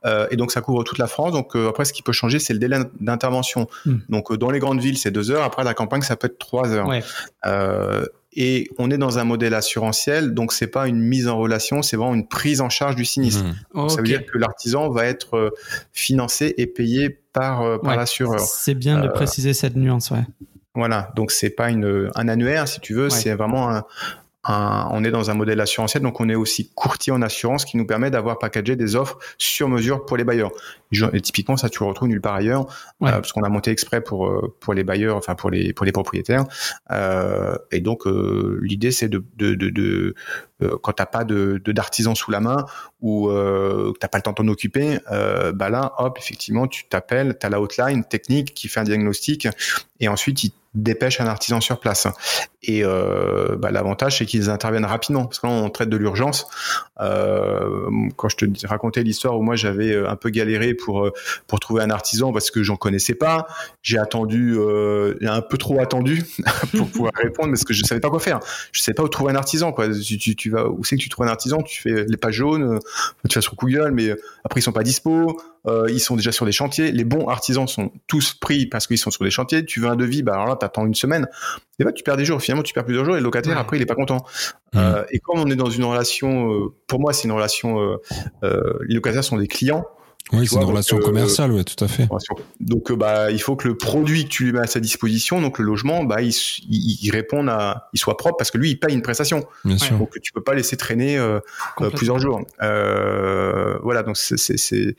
[0.05, 1.31] euh, et donc ça couvre toute la France.
[1.31, 3.67] Donc euh, après, ce qui peut changer, c'est le délai d'intervention.
[3.85, 3.97] Hmm.
[4.09, 5.43] Donc dans les grandes villes, c'est deux heures.
[5.43, 6.87] Après la campagne, ça peut être trois heures.
[6.87, 7.03] Ouais.
[8.33, 11.97] et on est dans un modèle assurantiel, donc c'est pas une mise en relation, c'est
[11.97, 13.45] vraiment une prise en charge du sinistre.
[13.73, 13.89] Hmm.
[13.89, 15.53] Ça veut dire que l'artisan va être
[15.93, 18.39] financé et payé par, par l'assureur.
[18.41, 20.25] C'est bien de préciser cette nuance, ouais.
[20.77, 23.81] Voilà, donc c'est pas une, un annuaire si tu veux, c'est vraiment
[24.43, 27.77] un, on est dans un modèle assurantiel, donc on est aussi courtier en assurance qui
[27.77, 30.51] nous permet d'avoir packagé des offres sur mesure pour les bailleurs.
[30.91, 32.61] Et typiquement, ça tu le retrouves nulle part ailleurs,
[33.01, 35.85] euh, parce qu'on a monté exprès pour euh, pour les bailleurs, enfin pour les pour
[35.85, 36.45] les propriétaires.
[36.91, 40.15] Euh, et donc euh, l'idée c'est de de, de, de
[40.81, 42.65] quand t'as pas de d'artisan sous la main
[43.01, 44.97] ou euh, t'as pas le temps de t'en occuper,
[45.53, 49.47] bah là, hop, effectivement, tu t'appelles, t'as la hotline technique qui fait un diagnostic
[49.99, 52.07] et ensuite il dépêche un artisan sur place.
[52.63, 56.47] Et euh, bah, l'avantage, c'est qu'ils interviennent rapidement, parce qu'on traite de l'urgence.
[56.99, 61.11] Euh, quand je te racontais l'histoire où moi j'avais un peu galéré pour euh,
[61.47, 63.47] pour trouver un artisan parce que j'en connaissais pas,
[63.81, 66.23] j'ai attendu, euh, un peu trop attendu
[66.77, 68.39] pour pouvoir répondre parce que je savais pas quoi faire.
[68.71, 69.71] Je savais pas où trouver un artisan.
[69.71, 69.89] Quoi.
[69.89, 71.61] Tu, tu, tu vas où c'est que tu trouves un artisan?
[71.61, 72.79] Tu fais les pages jaunes,
[73.27, 74.11] tu vas sur Google, mais
[74.43, 75.37] après ils sont pas dispo.
[75.67, 76.91] Euh, ils sont déjà sur des chantiers.
[76.91, 79.65] Les bons artisans sont tous pris parce qu'ils sont sur des chantiers.
[79.65, 81.27] Tu veux un devis, bah alors là, t'attends une semaine.
[81.79, 82.41] Et bah, tu perds des jours.
[82.41, 84.25] Finalement, tu perds plusieurs jours et le locataire, après, il est pas content.
[84.73, 84.77] Mmh.
[84.77, 87.97] Euh, et comme on est dans une relation, euh, pour moi, c'est une relation, euh,
[88.43, 89.85] euh, les locataires sont des clients.
[90.33, 92.07] Oui, c'est une relation commerciale, ouais, tout à fait.
[92.59, 95.59] Donc, bah, il faut que le produit que tu lui mets à sa disposition, donc
[95.59, 96.33] le logement, bah, il,
[96.69, 99.45] il, il réponde à, il soit propre parce que lui, il paye une prestation.
[99.63, 99.97] Bien sûr.
[99.97, 101.17] Donc, tu peux pas laisser traîner
[101.93, 102.41] plusieurs jours.
[102.59, 104.95] voilà, donc c'est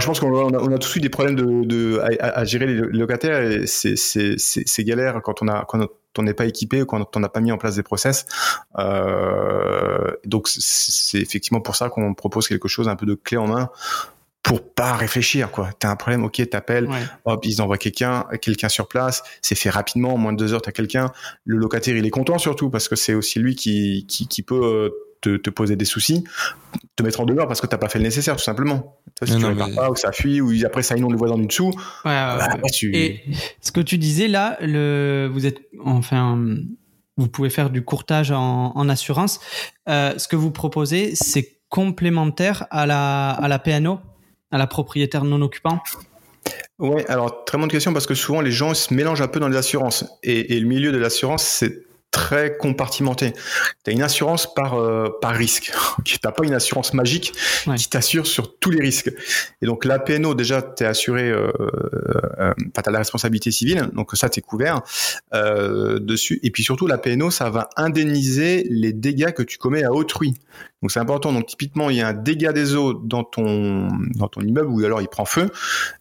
[0.00, 2.74] je pense qu'on a, on a, tous eu des problèmes de, de à, gérer les
[2.74, 5.86] locataires et c'est galère quand on a quand
[6.18, 8.26] on n'est pas équipé, quand on n'a pas mis en place des process.
[8.78, 13.46] Euh, donc c'est effectivement pour ça qu'on propose quelque chose un peu de clé en
[13.46, 13.70] main
[14.44, 15.70] pour pas réfléchir quoi.
[15.78, 16.88] T'as un problème, ok, t'appelles,
[17.24, 20.62] hop, ils envoient quelqu'un, quelqu'un sur place, c'est fait rapidement, en moins de deux heures
[20.62, 21.10] t'as quelqu'un.
[21.44, 24.62] Le locataire il est content surtout parce que c'est aussi lui qui qui, qui peut
[24.62, 24.90] euh,
[25.22, 26.22] te, te, poser des soucis,
[26.94, 28.98] te mettre en demeure parce que t'as pas fait le nécessaire tout simplement.
[29.22, 31.72] si tu ne pas ou ça fuit ou après ça inonde le voisin du dessous.
[32.04, 32.38] Bah,
[32.92, 33.22] Et
[33.62, 36.38] ce que tu disais là, le vous êtes enfin
[37.16, 39.40] vous pouvez faire du courtage en, en assurance.
[39.88, 43.98] Euh, ce que vous proposez, c'est complémentaire à la, à la PNO,
[44.54, 45.80] à la propriétaire non occupant?
[46.78, 49.48] Ouais, alors très bonne question parce que souvent les gens se mélangent un peu dans
[49.48, 50.06] les assurances.
[50.22, 51.84] Et, et le milieu de l'assurance c'est
[52.14, 53.32] très compartimenté.
[53.84, 55.72] Tu as une assurance par, euh, par risque.
[56.04, 57.34] tu n'as pas une assurance magique
[57.76, 59.10] qui t'assure sur tous les risques.
[59.60, 61.50] Et donc la PNO, déjà, tu es assuré, euh,
[62.38, 64.82] euh, tu as la responsabilité civile, donc ça, tu es couvert
[65.34, 66.38] euh, dessus.
[66.44, 70.34] Et puis surtout, la PNO, ça va indemniser les dégâts que tu commets à autrui.
[70.82, 71.32] Donc c'est important.
[71.32, 74.84] Donc typiquement, il y a un dégât des eaux dans ton dans ton immeuble ou
[74.84, 75.50] alors il prend feu.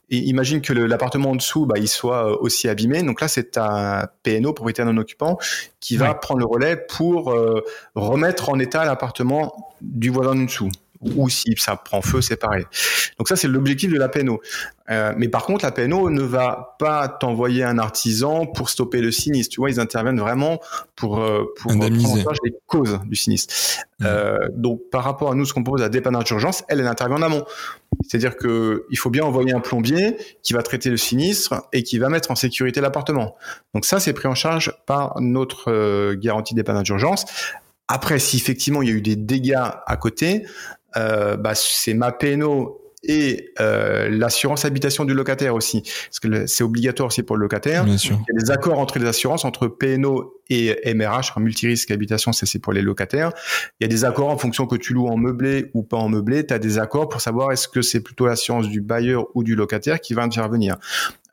[0.10, 3.02] Et imagine que l'appartement en dessous, bah, il soit euh, aussi abîmé.
[3.04, 5.38] Donc là, c'est un PNO, propriétaire non occupant,
[5.80, 7.64] qui va prendre le relais pour euh,
[7.96, 10.70] remettre en état l'appartement du voisin en dessous
[11.16, 12.66] ou si ça prend feu, c'est pareil.
[13.18, 14.42] Donc ça, c'est l'objectif de la PNO.
[14.90, 19.12] Euh, mais par contre, la PNO ne va pas t'envoyer un artisan pour stopper le
[19.12, 19.54] sinistre.
[19.54, 20.60] Tu vois, ils interviennent vraiment
[20.96, 23.54] pour, euh, pour prendre en charge les causes du sinistre.
[24.00, 24.06] Mmh.
[24.06, 27.18] Euh, donc, par rapport à nous, ce qu'on propose à dépannage d'urgence, elle, elle intervient
[27.18, 27.46] en amont.
[28.06, 32.00] C'est-à-dire que il faut bien envoyer un plombier qui va traiter le sinistre et qui
[32.00, 33.36] va mettre en sécurité l'appartement.
[33.74, 37.26] Donc ça, c'est pris en charge par notre garantie dépannage d'urgence.
[37.88, 40.46] Après, si effectivement il y a eu des dégâts à côté,
[40.96, 47.08] bah, c'est ma PNO et euh, l'assurance habitation du locataire aussi, parce que c'est obligatoire
[47.08, 47.84] aussi pour le locataire.
[47.84, 48.18] Bien sûr.
[48.30, 52.60] Il y a des accords entre les assurances, entre PNO et MRH, multirisque habitation, c'est
[52.60, 53.32] pour les locataires.
[53.80, 56.10] Il y a des accords en fonction que tu loues en meublé ou pas en
[56.10, 56.46] meublé.
[56.46, 59.56] Tu as des accords pour savoir est-ce que c'est plutôt l'assurance du bailleur ou du
[59.56, 60.78] locataire qui va intervenir.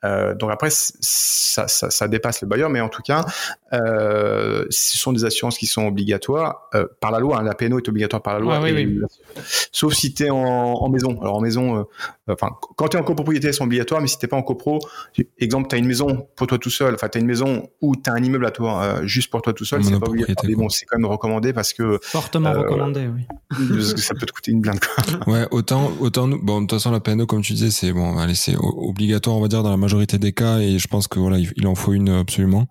[0.03, 3.25] Euh, donc après, ça, ça, ça, dépasse le bailleur, mais en tout cas,
[3.73, 7.39] euh, ce sont des assurances qui sont obligatoires euh, par la loi.
[7.39, 7.43] Hein.
[7.43, 8.61] La PNO est obligatoire par la loi,
[9.71, 11.21] sauf si tu es en, en, maison.
[11.21, 11.83] Alors en maison, euh,
[12.29, 14.79] enfin, quand tu es en copropriété, elles sont obligatoires, mais si t'es pas en copro,
[15.39, 17.95] exemple, tu as une maison pour toi tout seul, enfin, tu as une maison ou
[17.95, 20.45] tu as un immeuble à toi euh, juste pour toi tout seul, c'est pas obligatoire.
[20.47, 23.21] Mais bon, c'est quand même recommandé parce que fortement recommandé, oui.
[23.49, 24.79] Parce que ça peut te coûter une blinde.
[24.79, 25.33] Quoi.
[25.33, 28.35] Ouais, autant, autant, bon, de toute façon, la PNO, comme tu disais, c'est bon, allez,
[28.35, 31.19] c'est obligatoire, on va dire, dans la majorité majorité des cas et je pense que
[31.19, 32.67] voilà, il, en faut une absolument.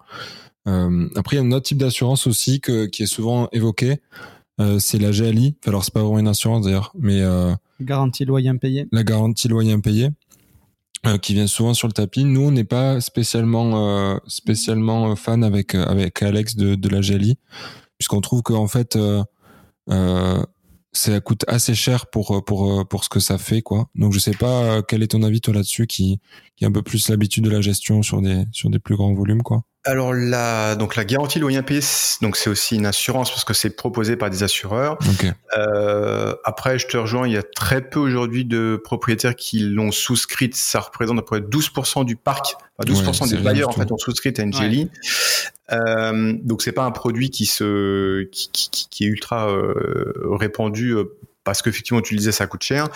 [0.67, 4.01] Euh, après, il y a un autre type d'assurance aussi que, qui est souvent évoqué,
[4.59, 5.57] euh, c'est la GLI.
[5.67, 7.53] Alors, c'est pas vraiment une assurance d'ailleurs, mais euh,
[7.83, 8.87] garantie loyer impayé.
[8.91, 10.09] La garantie loyer impayé.
[11.07, 12.25] Euh, qui vient souvent sur le tapis.
[12.25, 17.39] Nous, on n'est pas spécialement spécialement fan avec avec Alex de, de la GLI,
[17.97, 18.99] puisqu'on trouve qu'en fait
[20.93, 23.89] ça coûte assez cher pour euh, pour euh, pour ce que ça fait quoi.
[23.95, 26.21] Donc je sais pas euh, quel est ton avis toi là-dessus qui
[26.57, 29.15] qui a un peu plus l'habitude de la gestion sur des sur des plus grands
[29.15, 29.63] volumes quoi.
[29.85, 31.81] Alors la donc la garantie loyer impayé
[32.21, 34.99] donc c'est aussi une assurance parce que c'est proposé par des assureurs.
[35.57, 39.91] Euh, après je te rejoins, il y a très peu aujourd'hui de propriétaires qui l'ont
[39.91, 40.55] souscrite.
[40.55, 43.97] Ça représente à peu près 12% du parc, enfin 12% des bailleurs en fait ont
[43.97, 44.91] souscrit à Ngeli.
[45.73, 50.91] Euh, donc c'est pas un produit qui se qui, qui, qui est ultra euh, répandu
[50.91, 52.89] euh, parce qu'effectivement, tu le disais, ça coûte cher.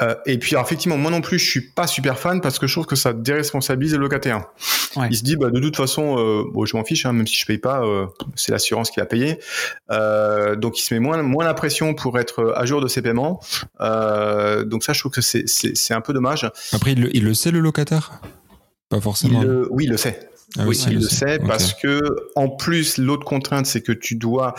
[0.00, 2.74] Euh, et puis, effectivement, moi non plus, je suis pas super fan parce que je
[2.74, 4.44] trouve que ça déresponsabilise le locataire.
[5.10, 7.36] Il se dit, bah, de toute façon, euh, bon, je m'en fiche, hein, même si
[7.36, 9.38] je paye pas, euh, c'est l'assurance qui a payé.
[9.90, 13.02] Euh, donc, il se met moins, moins la pression pour être à jour de ses
[13.02, 13.40] paiements.
[13.80, 16.50] Euh, donc, ça, je trouve que c'est, un peu dommage.
[16.72, 18.20] Après, il le, il le sait, le locataire?
[18.88, 19.42] Pas forcément.
[19.70, 20.31] oui, il le sait.
[20.58, 22.02] Ah oui, il le sait parce que
[22.34, 24.54] en plus l'autre contrainte c'est que tu dois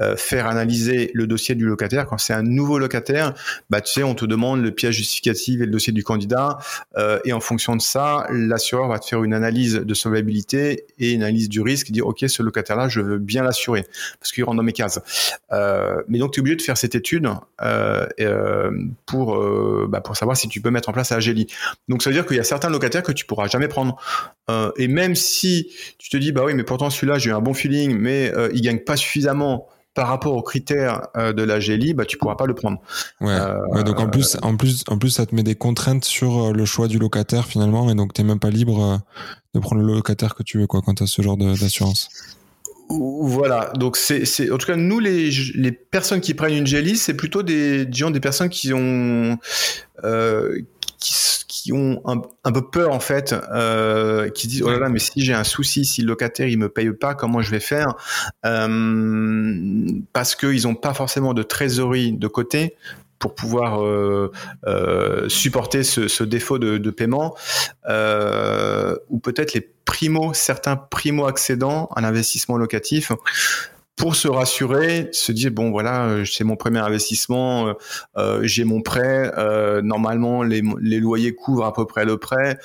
[0.00, 3.34] euh, faire analyser le dossier du locataire quand c'est un nouveau locataire.
[3.68, 6.58] Bah tu sais on te demande le pièce justificatif et le dossier du candidat
[6.96, 11.12] euh, et en fonction de ça l'assureur va te faire une analyse de solvabilité et
[11.12, 13.84] une analyse du risque et dire ok ce locataire là je veux bien l'assurer
[14.20, 15.00] parce qu'il rentre dans mes cases.
[15.50, 17.28] Euh, mais donc tu es obligé de faire cette étude
[19.06, 21.48] pour bah, pour savoir si tu peux mettre en place la GELI.
[21.88, 23.96] Donc ça veut dire qu'il y a certains locataires que tu pourras jamais prendre
[24.76, 25.68] et même si si
[25.98, 28.50] tu te dis bah oui mais pourtant celui-là j'ai eu un bon feeling mais euh,
[28.54, 32.34] il gagne pas suffisamment par rapport aux critères euh, de la GLI, bah tu pourras
[32.36, 32.80] pas le prendre.
[33.20, 33.36] Ouais.
[33.72, 36.52] ouais donc en plus, en plus, en plus, ça te met des contraintes sur euh,
[36.54, 39.02] le choix du locataire finalement, et donc t'es même pas libre
[39.54, 42.08] de prendre le locataire que tu veux quoi quand t'as ce genre d'assurance.
[42.88, 46.96] Voilà, donc c'est, c'est en tout cas nous les, les personnes qui prennent une GLI,
[46.96, 49.38] c'est plutôt des gens des personnes qui ont
[50.04, 50.60] euh,
[50.98, 51.14] qui,
[51.62, 54.98] qui ont un, un, peu peur en fait, euh, qui disent oh là là mais
[54.98, 57.94] si j'ai un souci, si le locataire il me paye pas, comment je vais faire?
[58.44, 62.74] Euh, Parce qu'ils n'ont pas forcément de trésorerie de côté
[63.20, 63.78] pour pouvoir
[65.28, 67.36] supporter ce, défaut de, de paiement,
[67.86, 73.12] ou peut-être les primo, certains primo accédants à l'investissement locatif
[73.96, 77.72] pour se rassurer, se dire bon voilà, euh, c'est mon premier investissement, euh,
[78.16, 79.30] euh, j'ai mon prêt,
[79.82, 80.62] normalement les,
[81.00, 82.58] loyers couvrent à peu près le prêt.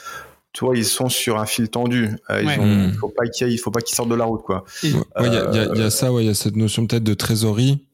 [0.53, 2.09] Toi, ils sont sur un fil tendu.
[2.31, 2.93] il hmm.
[2.93, 4.63] faut pas qu'il faut pas qu'ils sortent de la route quoi.
[4.83, 7.85] Il y, a, ça, il y a cette notion peut-être de trésorerie.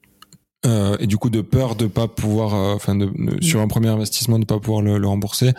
[0.65, 2.97] et du coup de peur de pas pouvoir enfin
[3.41, 5.51] sur un premier investissement de pas pouvoir le, rembourser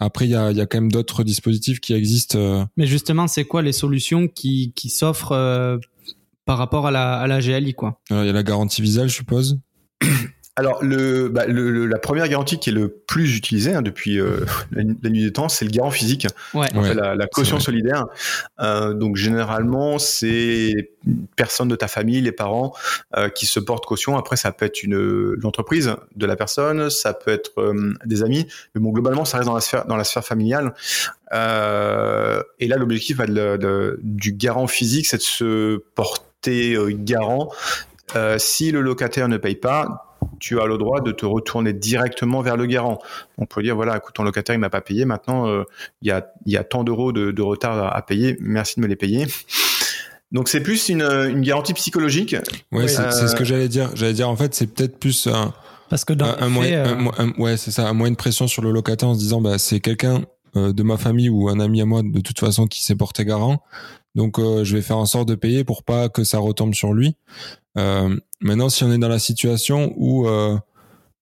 [0.00, 3.44] après il y a, y a quand même d'autres dispositifs qui existent mais justement c'est
[3.44, 5.80] quoi les solutions qui, qui s'offrent
[6.50, 8.00] par rapport à la, à la GLI, quoi.
[8.10, 9.60] il y a la garantie Visa, je suppose.
[10.56, 14.82] Alors bah, le, la première garantie qui est le plus utilisée hein, depuis euh, la,
[14.84, 16.68] nuit des temps, c'est le garant physique, ouais.
[16.74, 18.06] la, caution solidaire.
[18.60, 20.90] Euh, donc généralement, c'est
[21.36, 22.74] personne de ta famille, les parents,
[23.16, 24.18] euh, qui se portent caution.
[24.18, 27.52] Après, ça peut être une l'entreprise de la personne, ça peut être
[28.04, 30.74] des amis, mais bon globalement, ça reste dans la sphère dans la sphère familiale.
[31.32, 31.36] et
[32.68, 33.18] là, l'objectif
[34.02, 37.50] du garant physique, c'est de se porter garant
[38.38, 42.56] si le locataire ne paye pas, tu as le droit de te retourner directement vers
[42.56, 42.98] le garant.
[43.38, 45.64] On peut dire voilà, écoute, ton locataire il m'a pas payé, maintenant euh,
[46.02, 48.96] il y, a, y a tant d'euros de, retard à, payer, merci de me les
[48.96, 49.26] payer.
[50.32, 52.36] Donc c'est plus une, garantie psychologique.
[52.72, 53.90] Oui, c'est ce que j'allais dire.
[53.94, 55.52] J'allais dire en fait c'est peut-être plus un
[55.88, 58.70] parce que dans un, moyen, euh, ouais c'est ça, un moyen de pression sur le
[58.70, 60.24] locataire en se disant bah c'est quelqu'un euh,
[60.54, 63.62] de ma famille ou un ami à moi de toute façon qui s'est porté garant.
[64.14, 67.16] Donc je vais faire en sorte de payer pour pas que ça retombe sur lui.
[67.76, 70.58] Euh, maintenant, si on est dans la situation où, euh,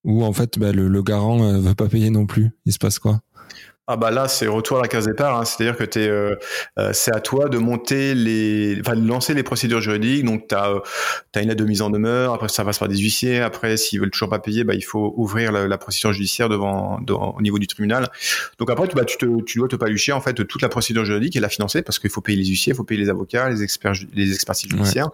[0.04, 2.78] où en fait, bah, le, le, garant euh, veut pas payer non plus, il se
[2.78, 3.20] passe quoi?
[3.90, 5.46] Ah bah là c'est retour à la case départ, hein.
[5.46, 6.36] c'est-à-dire que t'es, euh,
[6.92, 10.24] c'est à toi de monter les, enfin de lancer les procédures juridiques.
[10.24, 10.74] Donc tu as,
[11.34, 13.98] as une aide de mise en demeure, après ça passe par des huissiers, après s'ils
[13.98, 17.66] veulent toujours pas payer, bah il faut ouvrir la, procédure judiciaire devant, au niveau du
[17.66, 18.10] tribunal.
[18.58, 21.06] Donc après tu, bah, tu, te, tu dois te palucher en fait toute la procédure
[21.06, 23.48] juridique et la financer parce qu'il faut payer les huissiers, il faut payer les avocats,
[23.48, 25.08] les experts, les expertises judiciaires.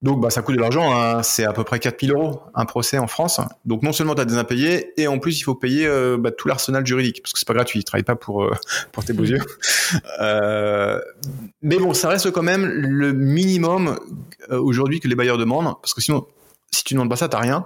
[0.00, 1.24] Donc bah, ça coûte de l'argent, hein.
[1.24, 3.40] c'est à peu près 4000 euros un procès en France.
[3.64, 6.30] Donc non seulement tu as des impayés, et en plus il faut payer euh, bah,
[6.30, 8.52] tout l'arsenal juridique, parce que c'est pas gratuit, ils travaillent pas pour, euh,
[8.92, 9.40] pour tes beaux yeux.
[10.20, 11.00] Euh,
[11.62, 13.98] mais bon, ça reste quand même le minimum
[14.50, 16.26] aujourd'hui que les bailleurs demandent, parce que sinon,
[16.70, 17.64] si tu ne demandes pas ça, t'as rien.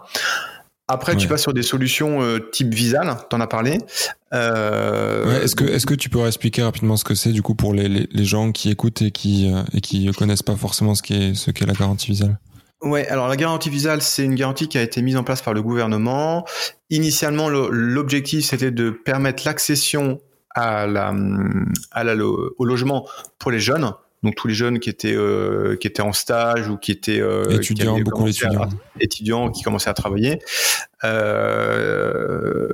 [0.93, 3.79] Après, tu passes sur des solutions euh, type Visal, tu en as parlé.
[4.35, 7.73] Euh, est-ce que, est-ce que tu pourrais expliquer rapidement ce que c'est du coup pour
[7.73, 11.35] les, les, gens qui écoutent et qui euh, et qui connaissent pas forcément ce qu'est
[11.35, 12.39] ce qu'est la garantie Visal?
[12.83, 15.55] Ouais, alors la garantie Visal, c'est une garantie qui a été mise en place par
[15.55, 16.45] le gouvernement.
[16.91, 20.21] Initialement, l'objectif c'était de permettre l'accession
[20.55, 21.15] à la,
[21.91, 25.89] à la, au logement pour les jeunes donc tous les jeunes qui étaient euh, qui
[25.89, 28.69] étaient en stage ou qui étaient euh, étudiants, beaucoup d'étudiants,
[29.01, 30.39] étudiants qui commençaient à travailler.
[31.05, 32.69] Euh,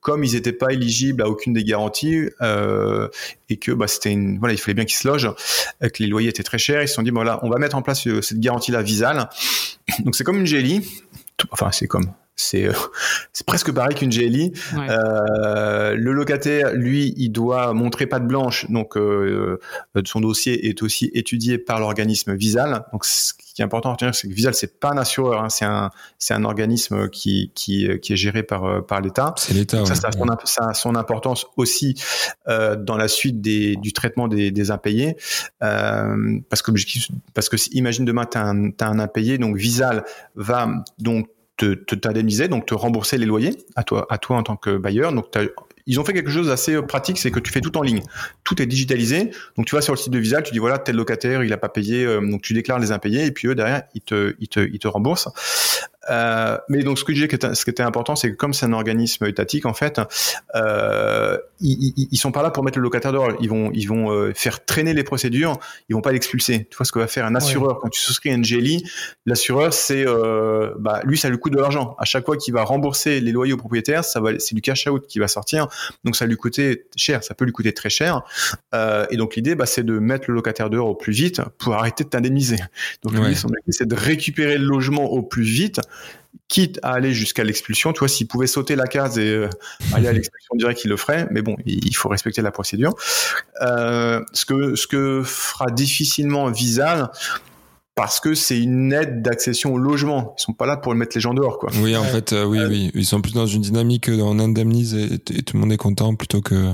[0.00, 2.28] comme ils n'étaient pas éligibles à aucune des garanties
[3.48, 5.30] et que bah, c'était une voilà il fallait bien qu'ils se logent,
[5.80, 7.82] que les loyers étaient très chers, ils se sont dit voilà on va mettre en
[7.82, 9.30] place cette garantie là Visal.
[10.00, 10.86] Donc c'est comme une GLI,
[11.50, 12.72] enfin c'est comme c'est euh,
[13.32, 14.52] c'est presque pareil qu'une GLI.
[14.74, 19.58] Euh, le locataire, lui, il doit montrer patte blanche, donc euh,
[20.04, 22.84] son dossier est aussi étudié par l'organisme Visal.
[22.92, 25.48] Donc ce qui est important à retenir, c'est que Visal c'est pas un assureur, hein,
[25.48, 29.34] c'est un c'est un organisme qui qui qui est géré par par l'État.
[29.36, 29.84] C'est l'État.
[29.84, 31.94] Ça, ça, a son, importance aussi
[32.46, 35.16] dans la suite des, du traitement des, des impayés,
[35.58, 36.70] parce que
[37.34, 40.68] parce que imagine demain tu as un, as un impayé, donc Visal va
[40.98, 44.76] donc te t'indemniser, donc te rembourser les loyers à toi, à toi en tant que
[44.76, 45.12] bailleur.
[45.12, 45.26] Donc
[45.86, 48.02] ils ont fait quelque chose d'assez euh, pratique, c'est que tu fais tout en ligne.
[48.44, 49.30] Tout est digitalisé.
[49.56, 51.58] Donc tu vas sur le site de Visa, tu dis voilà tel locataire il a
[51.58, 54.48] pas payé, euh, donc tu déclares les impayés et puis eux derrière ils te ils
[54.48, 55.28] te ils te remboursent.
[56.10, 58.52] Euh, mais donc ce que je disais, que ce qui était important, c'est que comme
[58.52, 60.00] c'est un organisme étatique, en fait,
[60.54, 63.32] euh, ils, ils, sont pas là pour mettre le locataire dehors.
[63.40, 65.58] Ils vont, ils vont euh, faire traîner les procédures.
[65.88, 66.66] Ils vont pas l'expulser.
[66.70, 68.84] Tu vois ce que va faire un assureur quand tu souscris un GLI
[69.26, 71.94] L'assureur, c'est, euh, bah, lui, ça lui coûte de l'argent.
[71.98, 74.86] À chaque fois qu'il va rembourser les loyers aux propriétaires, ça va, c'est du cash
[74.86, 75.68] out qui va sortir.
[76.04, 77.22] Donc ça lui coûter cher.
[77.22, 78.22] Ça peut lui coûter très cher.
[78.74, 81.74] Euh, et donc l'idée, bah, c'est de mettre le locataire dehors au plus vite pour
[81.74, 82.56] arrêter de t'indemniser.
[83.02, 85.80] Donc lui, son c'est de récupérer le logement au plus vite
[86.48, 87.92] quitte à aller jusqu'à l'expulsion.
[87.92, 89.48] Tu vois, s'il pouvait sauter la case et euh,
[89.94, 91.26] aller à l'expulsion directe, il le ferait.
[91.30, 92.94] Mais bon, il faut respecter la procédure.
[93.62, 97.10] Euh, ce que ce que fera difficilement Visal,
[97.94, 100.34] parce que c'est une aide d'accession au logement.
[100.38, 101.70] Ils sont pas là pour mettre les gens dehors, quoi.
[101.80, 105.18] Oui, en fait, euh, oui, oui, ils sont plus dans une dynamique on indemnise et,
[105.18, 106.72] tout le monde est content plutôt que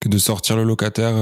[0.00, 1.14] que de sortir le locataire.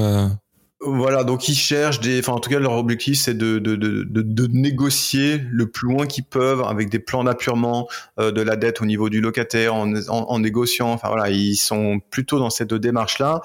[0.85, 4.03] Voilà, donc ils cherchent des, enfin en tout cas leur objectif c'est de, de, de,
[4.03, 7.87] de, négocier le plus loin qu'ils peuvent avec des plans d'appurement
[8.19, 10.91] euh, de la dette au niveau du locataire en, en, négociant.
[10.91, 13.41] Enfin voilà, ils sont plutôt dans cette démarche là.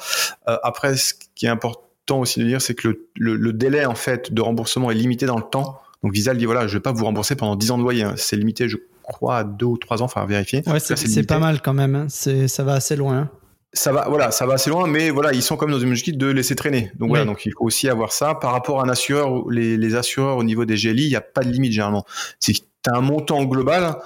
[0.49, 3.95] Euh, après, ce qui est important aussi de dire, c'est que le, le, délai en
[3.95, 5.81] fait de remboursement est limité dans le temps.
[6.03, 8.03] Donc Visa dit voilà, je vais pas vous rembourser pendant 10 ans de loyer.
[8.03, 8.15] Hein.
[8.17, 10.63] C'est limité, je crois, à 2 ou 3 ans, enfin vérifier.
[10.67, 11.95] Ouais, c'est pas mal quand même.
[11.95, 12.07] Hein.
[12.09, 13.17] C'est ça va assez loin.
[13.17, 13.31] Hein
[13.73, 16.17] ça va, voilà, ça va assez loin, mais voilà, ils sont comme dans une logique
[16.17, 16.91] de laisser traîner.
[16.99, 18.35] Donc voilà, donc il faut aussi avoir ça.
[18.35, 21.21] Par rapport à un assureur, les, les assureurs au niveau des GLI, il n'y a
[21.21, 22.05] pas de limite généralement.
[22.41, 23.97] Si tu as un montant global,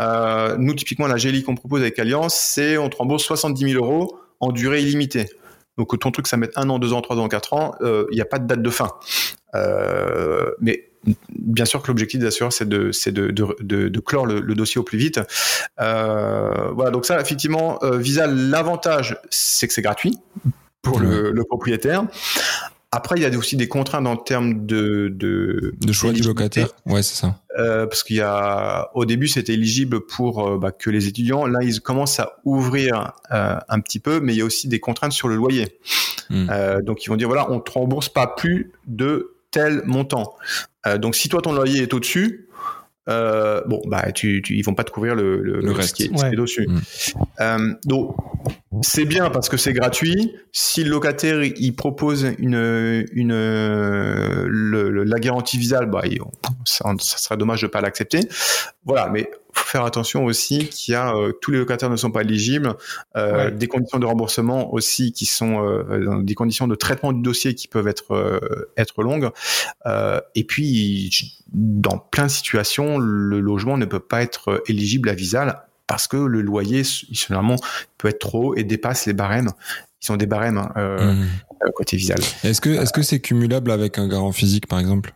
[0.00, 3.84] euh, nous typiquement la GLI qu'on propose avec Alliance, c'est on te rembourse 70 000
[3.84, 5.28] euros en durée illimitée.
[5.76, 8.14] Donc ton truc, ça met un an, deux ans, trois ans, quatre ans, euh, il
[8.14, 8.90] n'y a pas de date de fin.
[9.54, 10.90] Euh, mais
[11.30, 14.78] bien sûr que l'objectif des assureurs, c'est de, c'est de, de, de, clore le, dossier
[14.78, 15.20] au plus vite.
[15.80, 20.18] Euh, voilà, donc ça, effectivement, euh, Visa, l'avantage, c'est que c'est gratuit
[20.82, 22.04] pour le, le, propriétaire.
[22.92, 26.70] Après, il y a aussi des contraintes en termes de de, de choix du locataire.
[26.86, 27.40] Ouais, c'est ça.
[27.56, 31.46] Euh, parce qu'il y a, au début, c'était éligible pour bah, que les étudiants.
[31.46, 35.12] Là, ils commencent à ouvrir un petit peu, mais il y a aussi des contraintes
[35.12, 35.78] sur le loyer.
[36.30, 36.48] Hmm.
[36.82, 40.34] Donc, ils vont dire voilà, on te rembourse pas plus de tel montant.
[40.86, 42.48] Euh, donc si toi ton loyer est au-dessus,
[43.08, 46.38] euh, bon bah tu, tu, ils vont pas te couvrir le, le, reste qui est,
[46.38, 46.68] au-dessus.
[47.40, 48.14] Euh, donc
[48.82, 50.34] c'est bien parce que c'est gratuit.
[50.52, 56.02] Si le locataire il propose une une le, la garantie visale, bah
[56.64, 58.20] ça, ça serait dommage de pas l'accepter.
[58.84, 59.30] Voilà, mais
[59.60, 62.74] faut faire attention aussi qu'il y a euh, tous les locataires ne sont pas éligibles,
[63.16, 67.54] euh, des conditions de remboursement aussi qui sont euh, des conditions de traitement du dossier
[67.54, 68.40] qui peuvent être
[68.76, 69.30] être longues.
[70.34, 75.62] et puis dans plein de situations, le logement ne peut pas être éligible à Visal
[75.86, 77.56] parce que le loyer généralement
[77.98, 79.50] peut être trop et dépasse les barèmes.
[80.02, 81.70] Ils ont des barèmes hein, mmh.
[81.74, 82.20] côté Visal.
[82.44, 85.12] Est-ce que est-ce que c'est cumulable avec un garant physique par exemple?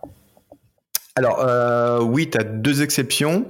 [1.16, 3.46] Alors euh, oui, tu as deux exceptions.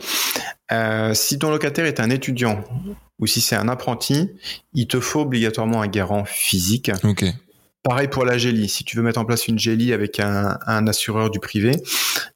[0.72, 2.64] Euh, si ton locataire est un étudiant
[3.18, 4.30] ou si c'est un apprenti,
[4.72, 6.90] il te faut obligatoirement un garant physique.
[7.04, 7.24] Ok.
[7.82, 8.68] Pareil pour la GELI.
[8.68, 11.82] Si tu veux mettre en place une GELI avec un, un assureur du privé,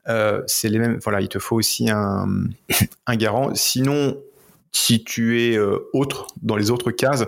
[0.07, 0.99] euh, c'est les mêmes.
[1.03, 2.29] Voilà, il te faut aussi un,
[3.07, 3.55] un garant.
[3.55, 4.19] Sinon,
[4.73, 7.25] si tu es euh, autre dans les autres cases,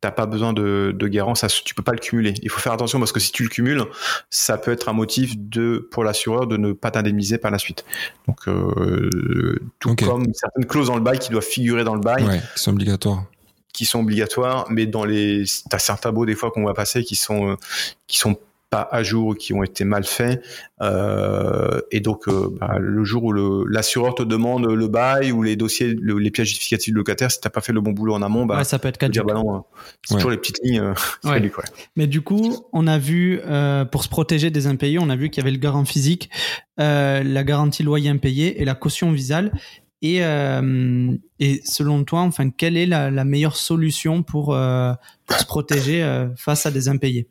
[0.00, 2.34] t'as pas besoin de, de garant, ça, tu peux pas le cumuler.
[2.42, 3.84] Il faut faire attention parce que si tu le cumules,
[4.30, 7.84] ça peut être un motif de pour l'assureur de ne pas t'indemniser par la suite.
[8.26, 12.42] Donc euh, tout comme certaines clauses dans le bail qui doivent figurer dans le bail,
[12.54, 13.24] qui sont obligatoires
[13.72, 17.16] qui sont obligatoires, mais dans les, t'as certains beaux des fois qu'on va passer qui
[17.16, 17.56] sont, euh,
[18.06, 18.36] qui sont
[18.72, 20.42] pas à jour qui ont été mal faits.
[20.80, 23.32] Euh, et donc, euh, bah, le jour où
[23.66, 27.50] l'assureur te demande le bail ou les dossiers, les pièces justificatives du locataire, si t'as
[27.50, 29.26] pas fait le bon boulot en amont, bah, ça peut être caduque.
[29.26, 29.64] Bah non,
[30.02, 30.80] c'est toujours les petites lignes.
[30.80, 30.94] Euh,
[31.96, 33.42] Mais du coup, on a vu,
[33.90, 36.30] pour se protéger des impayés, on a vu qu'il y avait le garant physique,
[36.78, 39.52] la garantie loyer impayé et la caution visale.
[40.00, 44.56] Et, et selon toi, enfin, quelle est la, meilleure solution pour,
[45.26, 47.28] pour se protéger face à des impayés?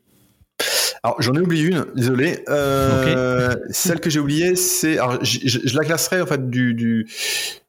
[1.03, 2.43] Alors j'en ai oublié une, désolé.
[2.49, 7.07] Euh, Celle que j'ai oubliée, c'est, alors je, la classerai en fait du, du,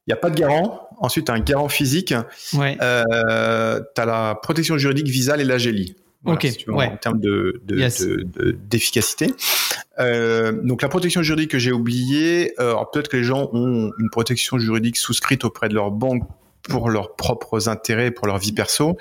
[0.06, 0.88] il n'y a pas de garant.
[0.98, 2.14] Ensuite, as un garant physique.
[2.54, 2.76] Ouais.
[2.80, 5.96] Euh, as la protection juridique visale et la GELI.
[6.24, 6.46] ok.
[6.68, 6.86] ouais.
[6.86, 7.60] En termes de,
[8.68, 9.26] d'efficacité.
[9.26, 9.34] De,
[9.98, 14.10] euh, donc la protection juridique que j'ai oubliée, euh, peut-être que les gens ont une
[14.10, 16.22] protection juridique souscrite auprès de leur banque
[16.68, 18.96] pour leurs propres intérêts, pour leur vie perso.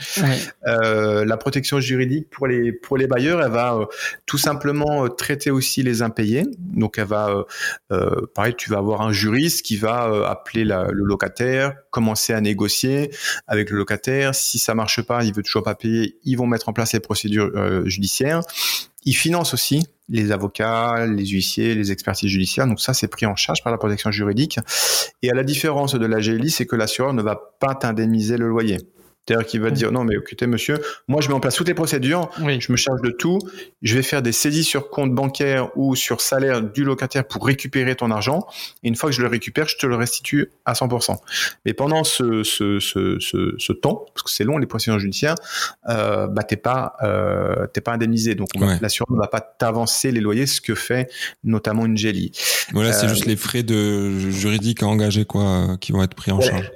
[0.67, 3.85] Euh, la protection juridique pour les pour les bailleurs, elle va euh,
[4.25, 6.45] tout simplement euh, traiter aussi les impayés.
[6.57, 7.45] Donc elle va,
[7.91, 12.41] euh, pareil, tu vas avoir un juriste qui va appeler la, le locataire, commencer à
[12.41, 13.11] négocier
[13.47, 14.33] avec le locataire.
[14.35, 16.99] Si ça marche pas, il veut toujours pas payer, ils vont mettre en place les
[16.99, 17.51] procédures
[17.85, 18.41] judiciaires.
[19.03, 22.67] Ils financent aussi les avocats, les huissiers, les expertises judiciaires.
[22.67, 24.59] Donc ça, c'est pris en charge par la protection juridique.
[25.21, 28.47] Et à la différence de la GLI, c'est que l'assureur ne va pas t'indemniser le
[28.47, 28.77] loyer.
[29.27, 31.73] C'est-à-dire qu'il va dire non mais écoutez monsieur, moi je mets en place toutes les
[31.73, 33.39] procédures, je me charge de tout,
[33.81, 37.95] je vais faire des saisies sur compte bancaire ou sur salaire du locataire pour récupérer
[37.95, 38.47] ton argent.
[38.83, 41.17] Et une fois que je le récupère, je te le restitue à 100%.
[41.65, 45.35] Mais pendant ce, ce, ce, ce, temps, parce que c'est long les procédures judiciaires,
[45.89, 48.35] euh, bah t'es pas euh, t'es pas indemnisé.
[48.35, 48.49] Donc
[48.81, 51.11] l'assureur ne va pas t'avancer les loyers, ce que fait
[51.43, 52.31] notamment une GELI.
[52.73, 56.31] Voilà, c'est euh, juste les frais de juridiques à engager quoi, qui vont être pris
[56.31, 56.71] en charge.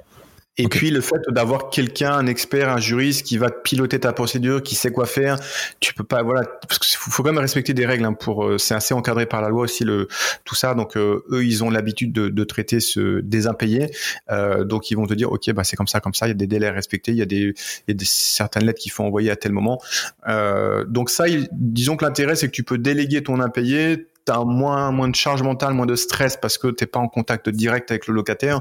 [0.58, 4.62] Et puis le fait d'avoir quelqu'un, un expert, un juriste qui va piloter ta procédure,
[4.62, 5.38] qui sait quoi faire,
[5.80, 8.04] tu peux pas, voilà, parce qu'il faut, quand même respecter des règles.
[8.04, 10.08] Hein, pour, euh, c'est assez encadré par la loi aussi le
[10.44, 10.74] tout ça.
[10.74, 13.90] Donc euh, eux, ils ont l'habitude de, de, traiter ce des impayés.
[14.30, 16.26] Euh, donc ils vont te dire, ok, bah c'est comme ça, comme ça.
[16.26, 17.54] Il y a des délais à respecter, il y a des, il
[17.88, 19.80] y a des certaines lettres qu'il faut envoyer à tel moment.
[20.28, 24.90] Euh, donc ça, disons que l'intérêt, c'est que tu peux déléguer ton impayé tu moins,
[24.90, 28.06] moins de charge mentale, moins de stress parce que t'es pas en contact direct avec
[28.06, 28.60] le locataire.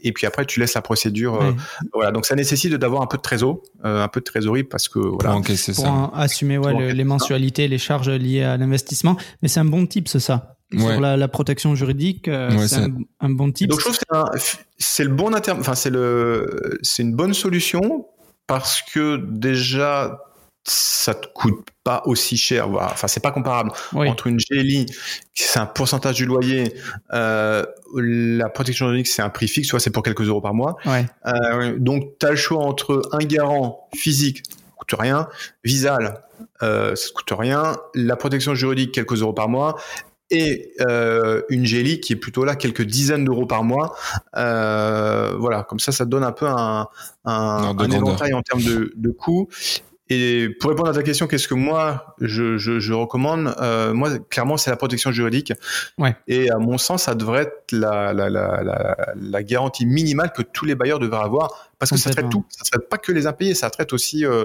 [0.00, 1.40] Et puis après, tu laisses la procédure.
[1.40, 1.52] Euh,
[1.92, 2.10] voilà.
[2.10, 4.98] Donc ça nécessite d'avoir un peu de trésor, euh, un peu de trésorerie parce que
[4.98, 5.40] voilà.
[5.74, 9.16] Pour, assumer ouais, les mensualités, les charges liées à l'investissement.
[9.42, 10.56] Mais c'est un bon type, c'est ça.
[10.76, 12.90] Sur la, la, protection juridique, euh, c'est un,
[13.20, 13.70] un, bon type.
[13.70, 14.38] Donc je trouve que
[14.76, 15.52] c'est le bon inter...
[15.52, 18.08] enfin c'est le, c'est une bonne solution
[18.48, 20.18] parce que déjà
[20.66, 24.86] ça te coûte pas aussi cher, enfin c'est pas comparable entre une GLI,
[25.34, 26.74] c'est un pourcentage du loyer,
[27.12, 30.76] euh, la protection juridique c'est un prix fixe, soit c'est pour quelques euros par mois.
[31.26, 35.28] Euh, donc tu as le choix entre un garant physique, ça coûte rien,
[35.62, 36.22] Visal,
[36.62, 39.76] euh, ça coûte rien, la protection juridique quelques euros par mois
[40.30, 43.94] et euh, une GLI qui est plutôt là quelques dizaines d'euros par mois.
[44.36, 46.88] Euh, voilà, comme ça, ça donne un peu un,
[47.24, 49.48] un, un éventail en termes de, de coûts.
[50.10, 54.18] Et pour répondre à ta question, qu'est-ce que moi je, je, je recommande euh, Moi,
[54.18, 55.52] clairement, c'est la protection juridique.
[55.96, 56.14] Ouais.
[56.26, 60.42] Et à mon sens, ça devrait être la, la, la, la, la garantie minimale que
[60.42, 62.44] tous les bailleurs devraient avoir parce que ça traite tout.
[62.48, 64.44] Ça traite pas que les impayés, ça traite aussi euh,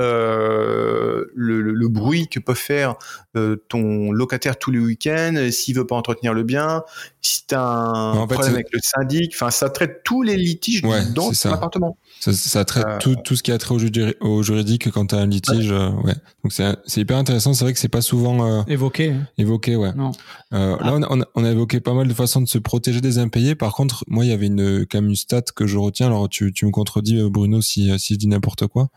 [0.00, 2.96] euh, le, le, bruit que peut faire
[3.36, 6.84] euh, ton locataire tous les week-ends, s'il veut pas entretenir le bien,
[7.20, 9.32] si tu as un problème avec le syndic.
[9.34, 10.82] Enfin, ça traite tous les litiges
[11.14, 11.98] dans ton appartement.
[12.20, 15.14] Ça, ça traite euh, tout, tout ce qui a trait au, au juridique quand tu
[15.14, 15.70] as un litige.
[15.70, 15.88] Ouais.
[16.04, 16.14] ouais.
[16.42, 17.54] Donc c'est hyper intéressant.
[17.54, 19.14] C'est vrai que c'est pas souvent évoqué.
[19.36, 19.92] Évoqué, ouais.
[19.94, 20.12] Non.
[20.50, 23.54] Là, on a, on, a, évoqué pas mal de façons de se protéger des impayés.
[23.54, 26.06] Par contre, moi, il y avait une, quand même une stat que je retiens.
[26.06, 28.88] Alors, tu, tu me contredis euh, Bruno si, euh, si je dis n'importe quoi,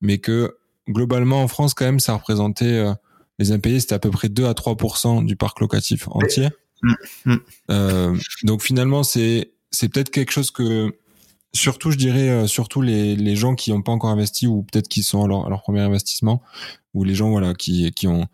[0.00, 0.56] mais que
[0.88, 2.92] globalement en France quand même ça représentait euh,
[3.38, 6.48] les impayés c'était à peu près 2 à 3% du parc locatif entier.
[6.82, 6.92] Mm,
[7.24, 7.36] mm.
[7.70, 10.94] Euh, donc finalement c'est c'est peut-être quelque chose que
[11.56, 15.02] surtout je dirais surtout les, les gens qui n'ont pas encore investi ou peut-être qui
[15.02, 16.42] sont à leur, premier investissement
[16.94, 18.26] ou les gens voilà qui qui ont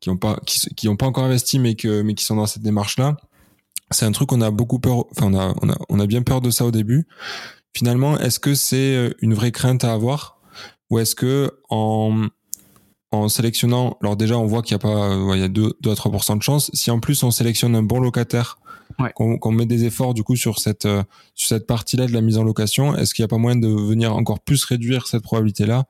[0.00, 2.62] qui ont pas qui, ont pas encore investi mais que mais qui sont dans cette
[2.62, 3.16] démarche là
[3.90, 6.50] c'est un truc qu'on a beaucoup peur enfin on a on a bien peur de
[6.50, 7.06] ça au début
[7.78, 10.38] finalement, est-ce que c'est euh, une vraie crainte à avoir
[10.90, 12.26] ou est-ce que en,
[13.12, 15.74] en sélectionnant, alors déjà on voit qu'il y a pas, euh, il y a 2,
[15.80, 16.70] 2 à 3% de chance.
[16.74, 18.58] Si en plus on sélectionne un bon locataire,
[19.14, 21.02] qu'on met des efforts du coup sur cette euh,
[21.34, 23.68] sur cette partie-là de la mise en location, est-ce qu'il n'y a pas moyen de
[23.68, 25.84] venir encore plus réduire cette probabilité-là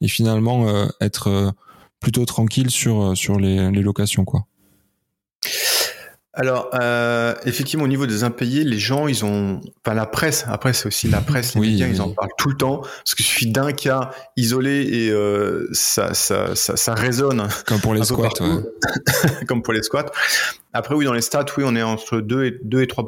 [0.00, 0.66] et finalement
[1.00, 1.54] être
[2.00, 4.46] plutôt tranquille sur sur les, les locations quoi?
[6.32, 10.44] Alors, euh, effectivement, au niveau des impayés, les gens, ils ont, enfin la presse.
[10.48, 12.82] Après, c'est aussi la presse, les médias, ils en parlent tout le temps.
[12.82, 17.48] Parce qu'il suffit d'un cas isolé et euh, ça, ça, ça, ça, résonne.
[17.66, 18.28] Comme pour les squats.
[18.40, 18.62] Ouais.
[19.48, 20.06] Comme pour les squats.
[20.72, 23.04] Après, oui, dans les stats, oui, on est entre 2 et 2 et 3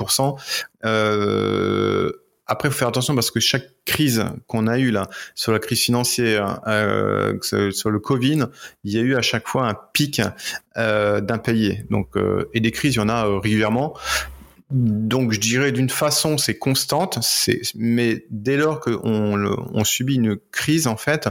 [0.85, 2.11] euh,
[2.53, 5.59] après, il faut faire attention parce que chaque crise qu'on a eue là, sur la
[5.59, 8.45] crise financière, euh, sur le Covid,
[8.85, 10.21] il y a eu à chaque fois un pic
[10.77, 11.85] euh, d'impayés.
[11.91, 13.95] Donc, euh, et des crises, il y en a euh, régulièrement.
[14.73, 20.39] Donc je dirais d'une façon c'est constante, c'est mais dès lors qu'on on subit une
[20.51, 21.29] crise en fait,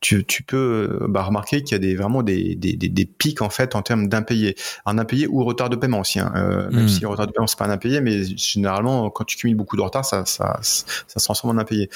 [0.00, 3.50] tu, tu peux bah, remarquer qu'il y a des vraiment des, des, des, pics en
[3.50, 4.54] fait en termes d'impayés,
[4.86, 6.20] un impayé ou retard de paiement aussi.
[6.20, 6.32] Hein.
[6.36, 6.88] Euh, même hmm.
[6.88, 9.76] si le retard de paiement c'est pas un impayé, mais généralement quand tu cumules beaucoup
[9.76, 10.84] de retard, ça ça, ça,
[11.18, 11.90] se transforme en impayé.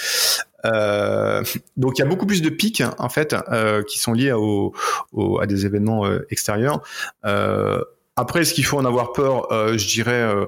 [0.65, 1.45] Euh,
[1.77, 4.75] donc il y a beaucoup plus de pics en fait euh, qui sont liés au,
[5.13, 6.83] au, à des événements euh, extérieurs.
[7.25, 7.83] Euh,
[8.19, 10.47] après, est-ce qu'il faut en avoir peur euh, Je dirais, euh,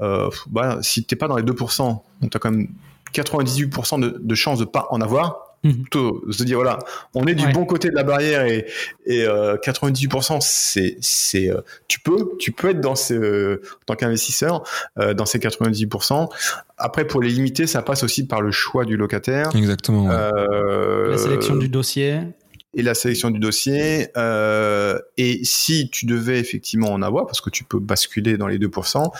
[0.00, 2.68] euh, bah, si t'es pas dans les 2%, tu as quand même
[3.12, 5.44] 98% de, de chances de pas en avoir.
[5.64, 5.72] Mmh.
[5.72, 6.78] Plutôt se dire voilà,
[7.14, 8.64] on est du bon côté de la barrière et,
[9.06, 11.50] et 98% c'est c'est
[11.88, 14.62] tu peux tu peux être dans ce en tant qu'investisseur
[15.16, 16.28] dans ces 98%.
[16.76, 19.50] Après pour les limiter, ça passe aussi par le choix du locataire.
[19.56, 20.06] Exactement.
[20.06, 22.20] La sélection du dossier
[22.78, 24.08] et la sélection du dossier.
[24.16, 28.58] Euh, et si tu devais effectivement en avoir, parce que tu peux basculer dans les
[28.58, 29.10] 2%,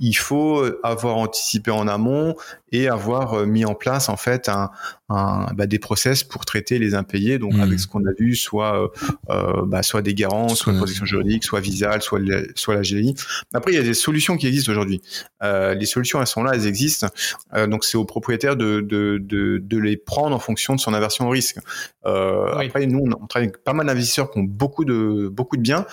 [0.00, 2.34] il faut avoir anticipé en amont
[2.72, 4.70] et avoir euh, mis en place en fait un,
[5.08, 7.38] un bah, des process pour traiter les impayés.
[7.38, 7.78] Donc avec hmm.
[7.78, 8.88] ce qu'on a vu, soit euh,
[9.30, 12.20] euh, bah, soit des garants, soit une protection juridique, soit Visal, soit
[12.54, 13.14] soit la GI.
[13.52, 15.00] Après, il y a des solutions qui existent aujourd'hui.
[15.42, 17.08] Euh, les solutions, elles sont là, elles existent.
[17.54, 20.94] Euh, donc c'est au propriétaire de, de, de, de, les prendre en fonction de son
[20.94, 21.58] aversion au risque.
[22.04, 25.62] Après, nous, on, on travaille avec pas mal d'investisseurs qui ont beaucoup de beaucoup de
[25.62, 25.86] biens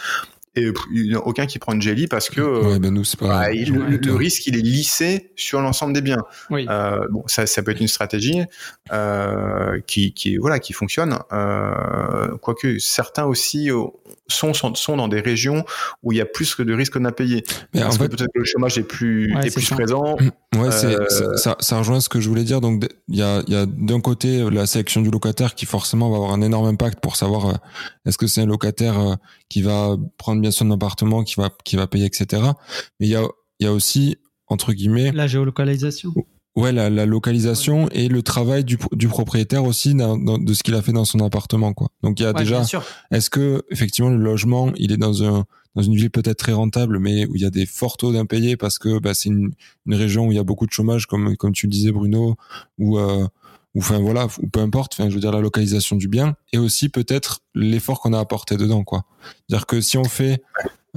[0.56, 3.28] et il n'y a aucun qui prend une jelly parce que ouais, ben nous, pas
[3.28, 6.24] bah, le, risque il est lissé sur l'ensemble des biens.
[6.49, 6.66] Oui.
[6.70, 8.41] Euh, bon, ça, ça peut être une stratégie
[8.91, 11.18] euh, qui, qui voilà qui fonctionne.
[11.32, 13.70] Euh, quoique certains aussi
[14.28, 15.64] sont, sont, dans des régions
[16.04, 17.43] où il y a plus que de risques d'impayés.
[17.74, 20.18] Mais en fait, peut-être que le chômage est plus est, plus présent.
[20.56, 21.38] Ouais, euh...
[21.38, 22.60] ça, ça, rejoint ce que je voulais dire.
[22.60, 26.18] Donc il y a, y a d'un côté la sélection du locataire qui forcément va
[26.18, 27.60] avoir un énorme impact pour savoir
[28.06, 31.88] est-ce que c'est un locataire qui va prendre bien son appartement, qui va qui va
[31.88, 32.42] payer, etc.
[33.00, 33.24] Mais il y a
[33.60, 34.18] il y a aussi
[34.48, 36.14] entre guillemets la géolocalisation.
[36.58, 40.76] Ouais, la, la, localisation et le travail du, du propriétaire aussi dans, de ce qu'il
[40.76, 41.88] a fait dans son appartement, quoi.
[42.04, 42.62] Donc il y a déjà.
[43.10, 47.00] Est-ce que effectivement le logement, il est dans un dans une ville peut-être très rentable,
[47.00, 49.52] mais où il y a des forts taux d'impayés parce que bah, c'est une,
[49.86, 52.36] une région où il y a beaucoup de chômage, comme comme tu le disais Bruno,
[52.82, 53.26] euh,
[53.76, 54.93] ou enfin voilà, ou peu importe.
[54.93, 58.57] Enfin, je veux dire la localisation du bien et aussi peut-être l'effort qu'on a apporté
[58.57, 59.05] dedans, quoi.
[59.47, 60.41] C'est-à-dire que si on fait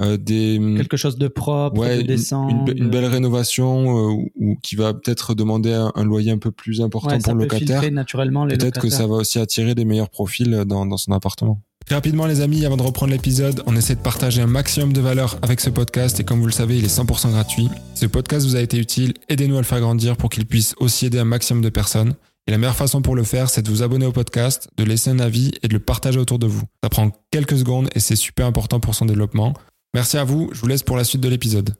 [0.01, 4.75] euh, des quelque chose de propre, de décent, une, une, belle rénovation euh, ou qui
[4.75, 7.89] va peut-être demander un, loyer un peu plus important pour le locataire.
[7.91, 11.61] naturellement Peut-être que ça va aussi attirer des meilleurs profils dans, dans son appartement.
[11.89, 15.37] Rapidement les amis, avant de reprendre l'épisode, on essaie de partager un maximum de valeur
[15.43, 17.69] avec ce podcast et comme vous le savez, il est 100% gratuit.
[17.93, 21.05] Ce podcast vous a été utile, aidez-nous à le faire grandir pour qu'il puisse aussi
[21.05, 22.15] aider un maximum de personnes.
[22.47, 25.09] Et la meilleure façon pour le faire, c'est de vous abonner au podcast, de laisser
[25.09, 26.61] un avis et de le partager autour de vous.
[26.83, 29.55] Ça prend quelques secondes et c'est super important pour son développement.
[29.95, 31.75] Merci à vous, je vous laisse pour la suite de l'épisode.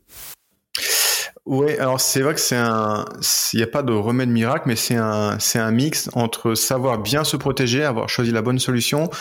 [1.46, 3.06] Ouais, alors c'est vrai que c'est un,
[3.54, 6.98] il n'y a pas de remède miracle, mais c'est un, c'est un mix entre savoir
[6.98, 9.12] bien se protéger, avoir choisi la bonne solution,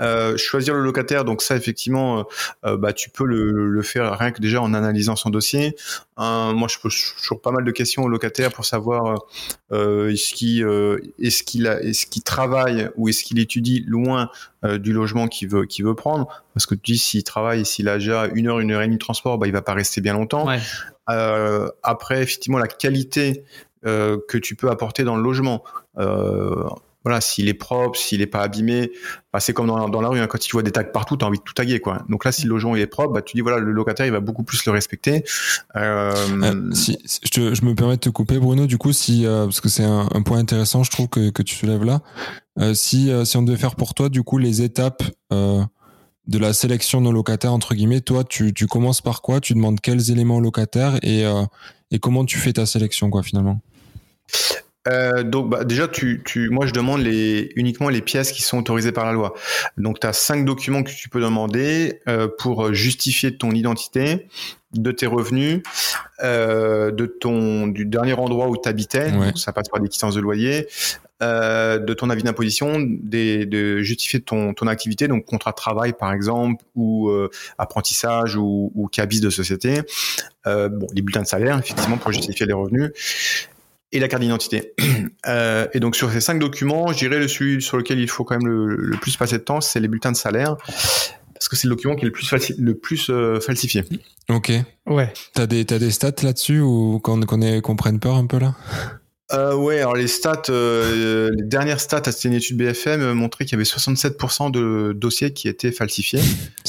[0.00, 1.24] euh, choisir le locataire.
[1.24, 2.26] Donc ça, effectivement,
[2.64, 5.76] euh, bah tu peux le, faire rien que déjà en analysant son dossier.
[6.18, 9.26] Euh, moi, je pose toujours pas mal de questions au locataire pour savoir
[9.72, 14.30] euh, est-ce qu'il, euh, est-ce qu'il travaille ou est-ce qu'il étudie loin
[14.64, 16.26] euh, du logement qu'il veut, qu'il veut prendre.
[16.54, 18.96] Parce que tu dis s'il travaille, s'il a déjà une heure, une heure et demie
[18.96, 20.46] de transport, bah il va pas rester bien longtemps.
[20.46, 20.60] Ouais.
[21.82, 23.44] Après, effectivement, la qualité
[23.84, 25.62] que tu peux apporter dans le logement.
[27.08, 28.92] Voilà, s'il est propre, s'il est pas abîmé,
[29.32, 31.24] bah, c'est comme dans, dans, la rue, hein, quand tu vois des tags partout, tu
[31.24, 32.02] as envie de tout taguer, quoi.
[32.10, 34.20] Donc là, si le logement est propre, bah, tu dis voilà, le locataire il va
[34.20, 35.24] beaucoup plus le respecter.
[35.74, 36.12] Euh...
[36.42, 36.98] Euh, si,
[37.32, 38.66] je, me permets de te couper, Bruno.
[38.66, 41.54] Du coup, si euh, parce que c'est un, point intéressant, je trouve que, que tu
[41.54, 42.02] soulèves là.
[42.74, 47.08] Si si on devait faire pour toi, du coup, les étapes de la sélection de
[47.08, 49.40] locataires entre guillemets toi tu, tu commences par quoi?
[49.40, 51.24] Tu demandes quels éléments au locataire et,
[51.90, 53.62] et comment tu fais ta sélection quoi finalement?
[54.88, 58.58] Euh, donc bah, déjà, tu, tu, moi je demande les, uniquement les pièces qui sont
[58.58, 59.34] autorisées par la loi.
[59.76, 64.28] Donc tu as cinq documents que tu peux demander euh, pour justifier ton identité,
[64.74, 65.62] de tes revenus,
[66.22, 69.32] euh, de ton du dernier endroit où tu habitais, ouais.
[69.34, 70.68] ça passe par des quittances de loyer,
[71.20, 76.62] de ton avis d'imposition, de justifier ton, ton activité, donc contrat de travail par exemple,
[76.76, 77.10] ou
[77.56, 79.80] apprentissage ou, ou cabis de société,
[80.44, 82.92] bon, les bulletins de salaire effectivement pour justifier les revenus
[83.92, 84.74] et la carte d'identité.
[85.26, 88.24] Euh, et donc sur ces cinq documents, je dirais le celui sur lequel il faut
[88.24, 90.56] quand même le, le plus passer de temps, c'est les bulletins de salaire
[91.38, 93.84] parce que c'est le document qui est le plus, le plus euh, falsifié.
[94.28, 94.52] Ok.
[94.86, 95.12] Ouais.
[95.34, 98.54] T'as des, t'as des stats là-dessus ou qu'on qu qu'on prenne peur un peu là?
[99.30, 103.52] Euh, ouais, alors les stats, euh, les dernières stats, c'était une étude BFM, montraient qu'il
[103.52, 106.20] y avait 67% de dossiers qui étaient falsifiés.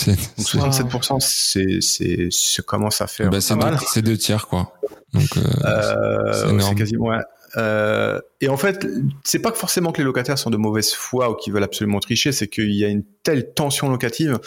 [0.05, 3.39] Donc 67%, c'est, c'est, ça commence à faire bah.
[3.39, 4.73] C'est deux tiers, quoi.
[5.13, 7.19] Donc, euh, c'est quasiment, ouais.
[7.57, 8.85] Euh, et en fait,
[9.23, 12.31] c'est pas forcément que les locataires sont de mauvaise foi ou qu'ils veulent absolument tricher,
[12.31, 14.39] c'est qu'il y a une telle tension locative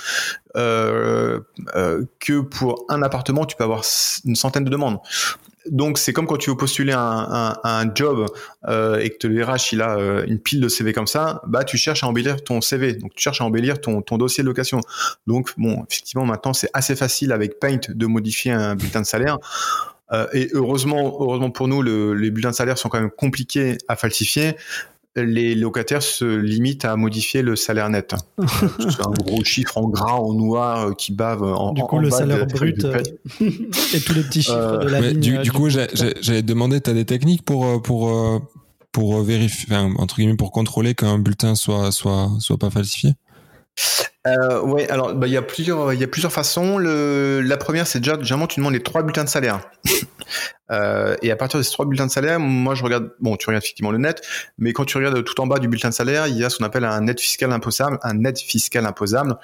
[0.56, 1.40] euh,
[1.74, 3.82] euh, que pour un appartement, tu peux avoir
[4.24, 4.98] une centaine de demandes.
[5.70, 8.26] Donc c'est comme quand tu veux postuler un, un, un job
[8.66, 11.62] euh, et que le RH il a euh, une pile de CV comme ça, bah
[11.62, 14.48] tu cherches à embellir ton CV, donc tu cherches à embellir ton, ton dossier de
[14.48, 14.80] location.
[15.28, 19.38] Donc bon, effectivement maintenant c'est assez facile avec Paint de modifier un bulletin de salaire.
[20.12, 23.78] Euh, et heureusement, heureusement pour nous, le, les bulletins de salaire sont quand même compliqués
[23.88, 24.56] à falsifier.
[25.14, 28.14] Les locataires se limitent à modifier le salaire net.
[28.78, 31.98] C'est un gros chiffre en gras, en noir, euh, qui bave en Du coup, en
[32.00, 32.98] le bas salaire de- brut euh,
[33.40, 35.20] et tous les petits chiffres Euh, de la ligne.
[35.20, 38.38] du, euh, du coup, j'allais te demander, t'as des techniques pour euh, pour euh,
[38.90, 43.12] pour euh, vérifier, enfin, entre guillemets, pour contrôler qu'un bulletin soit soit soit pas falsifié?
[44.27, 46.79] Euh, ouais, alors bah, il y a plusieurs, il y a plusieurs façons.
[46.79, 49.61] Le, la première, c'est déjà généralement tu demandes les trois bulletins de salaire.
[50.70, 53.47] Euh, et à partir de ces trois bulletins de salaire, moi je regarde, bon, tu
[53.47, 54.23] regardes effectivement le net,
[54.57, 56.57] mais quand tu regardes tout en bas du bulletin de salaire, il y a ce
[56.57, 59.37] qu'on appelle un net fiscal imposable, un net fiscal imposable.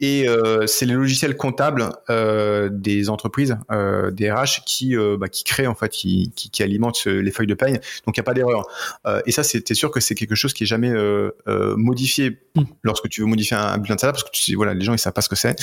[0.00, 5.28] Et euh, c'est les logiciels comptables euh, des entreprises, euh, des RH, qui, euh, bah,
[5.28, 7.74] qui créent en fait, qui, qui, qui, alimentent les feuilles de paye.
[8.04, 8.66] Donc il n'y a pas d'erreur.
[9.06, 11.30] Euh, et ça, c'était sûr que c'est quelque chose qui est jamais euh,
[11.76, 12.62] modifié mm.
[12.82, 14.94] lorsque tu veux modifier un, bulletin de salaire, parce que tu sais, voilà, les gens
[14.94, 15.56] ils savent pas ce que c'est.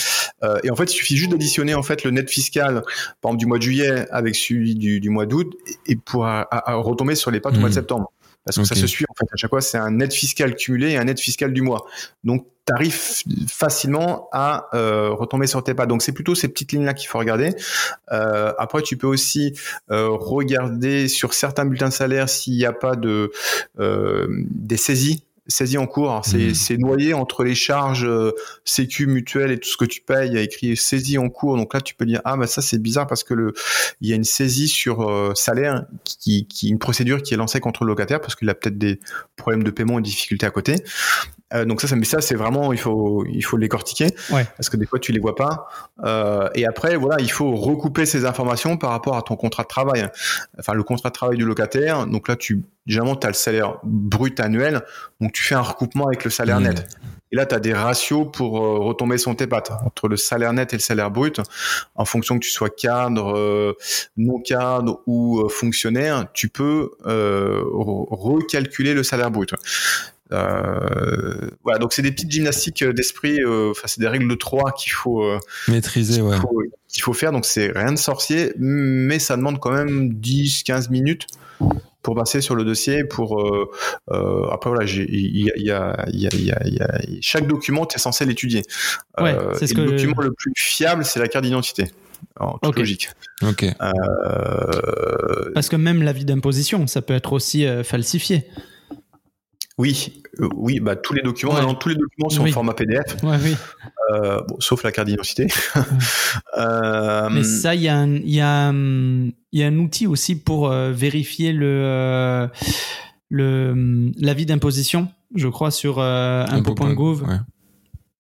[0.63, 2.83] et en fait, il suffit juste d'additionner en fait le net fiscal,
[3.21, 5.53] par exemple du mois de juillet avec celui du, du mois d'août,
[5.87, 7.75] et pour à, à retomber sur les pattes au mois de mm.
[7.75, 8.11] septembre
[8.43, 10.91] parce que ça se suit en fait à chaque fois c'est un net fiscal cumulé
[10.91, 11.85] et un net fiscal du mois
[12.23, 12.99] donc tu arrives
[13.47, 17.07] facilement à euh, retomber sur tes pas donc c'est plutôt ces petites lignes là qu'il
[17.07, 17.55] faut regarder
[18.11, 19.53] euh, après tu peux aussi
[19.89, 23.31] euh, regarder sur certains bulletins de salaire s'il n'y a pas de
[23.79, 26.19] euh, des saisies saisie en cours.
[26.19, 26.53] Mmh.
[26.53, 28.31] C'est noyé entre les charges euh,
[28.65, 30.29] sécu mutuelles et tout ce que tu payes.
[30.29, 31.57] Il y a écrit saisie en cours.
[31.57, 33.53] Donc là, tu peux dire ah bah ça c'est bizarre parce que le
[33.99, 37.59] il y a une saisie sur euh, salaire qui, qui une procédure qui est lancée
[37.59, 38.99] contre le locataire parce qu'il a peut-être des
[39.35, 40.75] problèmes de paiement et difficultés à côté.
[41.53, 44.69] Euh, donc ça, ça, mais ça, c'est vraiment, il faut, il faut les cortiquer, parce
[44.69, 45.67] que des fois tu les vois pas.
[46.03, 49.67] Euh, et après, voilà, il faut recouper ces informations par rapport à ton contrat de
[49.67, 50.07] travail,
[50.59, 52.07] enfin le contrat de travail du locataire.
[52.07, 54.81] Donc là, tu, généralement, tu as le salaire brut annuel,
[55.19, 56.63] donc tu fais un recoupement avec le salaire mmh.
[56.63, 56.87] net.
[57.33, 60.51] Et là, tu as des ratios pour euh, retomber son tes pattes entre le salaire
[60.51, 61.39] net et le salaire brut.
[61.95, 63.73] En fonction que tu sois cadre, euh,
[64.17, 69.53] non cadre ou fonctionnaire, tu peux recalculer le salaire brut.
[70.33, 74.35] Euh, voilà, donc c'est des petites gymnastiques euh, d'esprit, euh, enfin c'est des règles de
[74.35, 76.37] 3 qu'il faut maîtriser, ouais.
[76.87, 77.31] qu'il faut faire.
[77.31, 81.27] Donc c'est rien de sorcier, mais ça demande quand même 10-15 minutes
[82.01, 83.03] pour passer sur le dossier.
[83.03, 83.69] Pour euh,
[84.51, 87.99] après voilà, il y a, y, a, y, a, y a, chaque document, tu es
[87.99, 88.63] censé l'étudier.
[89.19, 91.91] Ouais, c'est ce le document le plus fiable, c'est la carte d'identité.
[92.39, 93.09] En toute logique.
[93.41, 93.65] Ok.
[95.53, 98.47] Parce que même l'avis d'imposition, ça peut être aussi falsifié.
[99.81, 103.55] Oui, euh, oui, bah, tous les documents, tous les documents sont en format PDF, oui.
[104.11, 105.47] euh, bon, sauf la carte d'identité.
[106.59, 108.71] euh, Mais ça, il y, a un, y, a,
[109.51, 112.47] y a un outil aussi pour euh, vérifier le euh,
[113.29, 117.23] le l'avis d'imposition, je crois, sur impôt.gouv.
[117.23, 117.37] Ouais.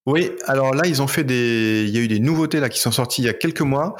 [0.07, 2.79] Oui, alors là, ils ont fait des, il y a eu des nouveautés là qui
[2.79, 3.95] sont sorties il y a quelques mois.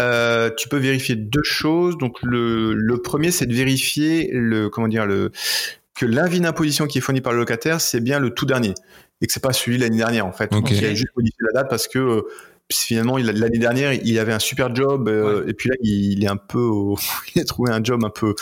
[0.00, 1.96] Euh, tu peux vérifier deux choses.
[1.96, 5.32] Donc le, le premier, c'est de vérifier le, comment dire, le,
[5.94, 8.74] que l'avis d'imposition qui est fourni par le locataire, c'est bien le tout dernier
[9.20, 10.50] et que c'est pas celui de l'année dernière en fait.
[10.50, 12.22] Donc, il a juste modifié la date parce que euh,
[12.72, 16.36] finalement l'année dernière il avait un super job euh, et puis là il, est un
[16.36, 16.70] peu
[17.34, 18.34] il a trouvé un job un peu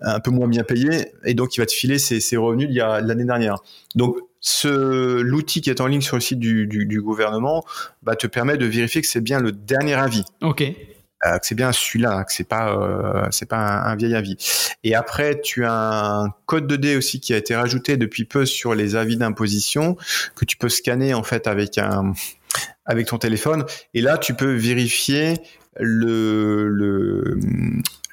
[0.00, 2.76] un peu moins bien payé et donc il va te filer ses, ses revenus il
[2.76, 3.56] y a l'année dernière.
[3.94, 7.64] Donc ce l'outil qui est en ligne sur le site du, du, du gouvernement
[8.02, 10.24] va te permettre de vérifier que c'est bien le dernier avis.
[10.42, 10.62] Ok.
[11.26, 14.36] Euh, que c'est bien celui-là, que c'est pas euh, c'est pas un, vieil avis.
[14.84, 18.46] Et après, tu as un code de d aussi qui a été rajouté depuis peu
[18.46, 19.96] sur les avis d'imposition
[20.34, 22.14] que tu peux scanner en fait avec un
[22.86, 23.66] avec ton téléphone.
[23.92, 25.34] Et là, tu peux vérifier
[25.78, 27.38] le le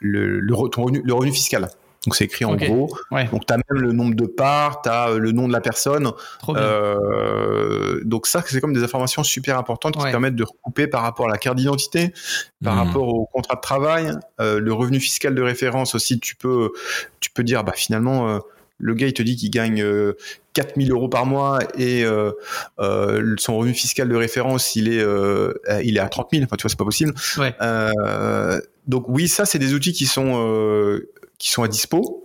[0.02, 1.70] le, le revenu fiscal.
[2.08, 2.90] Donc c'est écrit en gros.
[3.34, 5.60] Donc tu as même le nombre de parts, tu as euh, le nom de la
[5.60, 6.10] personne.
[6.48, 11.26] Euh, donc ça, c'est comme des informations super importantes qui permettent de recouper par rapport
[11.26, 12.14] à la carte d'identité,
[12.64, 12.88] par mhm.
[12.88, 16.18] rapport au contrat de travail, euh, le revenu fiscal de référence aussi.
[16.22, 16.72] Tu peux,
[17.20, 18.30] tu peux dire, bah finalement.
[18.30, 18.40] Euh,
[18.80, 19.84] le gars il te dit qu'il gagne
[20.54, 22.32] 4000 euros par mois et euh,
[22.80, 25.04] euh, son revenu fiscal de référence il est
[25.84, 27.56] il est à 30 000 enfin tu vois c'est pas possible ouais.
[28.86, 31.00] donc oui ça c'est des outils qui sont
[31.38, 32.24] qui sont à dispo.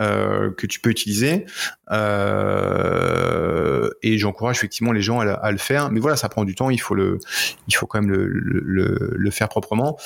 [0.00, 1.46] Euh, que tu peux utiliser
[1.92, 6.68] euh, et j'encourage effectivement les gens à, le faire mais voilà ça prend du temps
[6.68, 7.20] il faut le
[7.68, 9.96] il faut quand même le, le, le faire proprement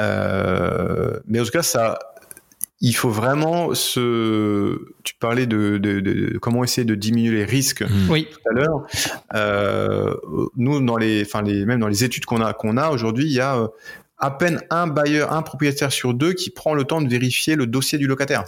[0.00, 1.96] euh, mais en tout cas ça
[2.80, 4.78] il faut vraiment se.
[5.02, 8.10] Tu parlais de, de, de, comment essayer de diminuer les risques mmh.
[8.10, 8.28] oui.
[8.30, 8.86] tout à l'heure.
[9.34, 10.14] Euh,
[10.56, 13.32] nous, dans les, enfin les, même dans les études qu'on a qu'on a aujourd'hui, il
[13.32, 13.68] y a
[14.18, 17.66] à peine un bailleur, un propriétaire sur deux qui prend le temps de vérifier le
[17.66, 18.44] dossier du locataire.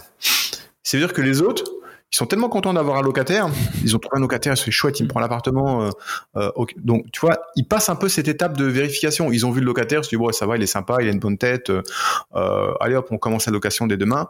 [0.83, 1.63] C'est-à-dire que les autres,
[2.11, 3.49] ils sont tellement contents d'avoir un locataire,
[3.83, 5.83] ils ont trouvé un locataire, c'est chouette, il me prend l'appartement.
[5.83, 5.89] Euh,
[6.37, 9.31] euh, donc, tu vois, ils passent un peu cette étape de vérification.
[9.31, 11.07] Ils ont vu le locataire, ils se disent, bon, ça va, il est sympa, il
[11.07, 14.27] a une bonne tête, euh, allez hop, on commence la location dès demain.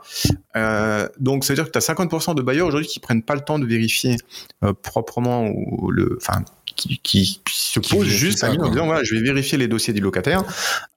[1.20, 3.42] donc, ça veut dire que tu as 50% de bailleurs aujourd'hui qui prennent pas le
[3.42, 4.18] temps de vérifier
[4.82, 5.50] proprement
[5.90, 6.44] le, enfin,
[6.80, 10.44] qui, se pose juste en disant voilà, je vais vérifier les dossiers du locataire.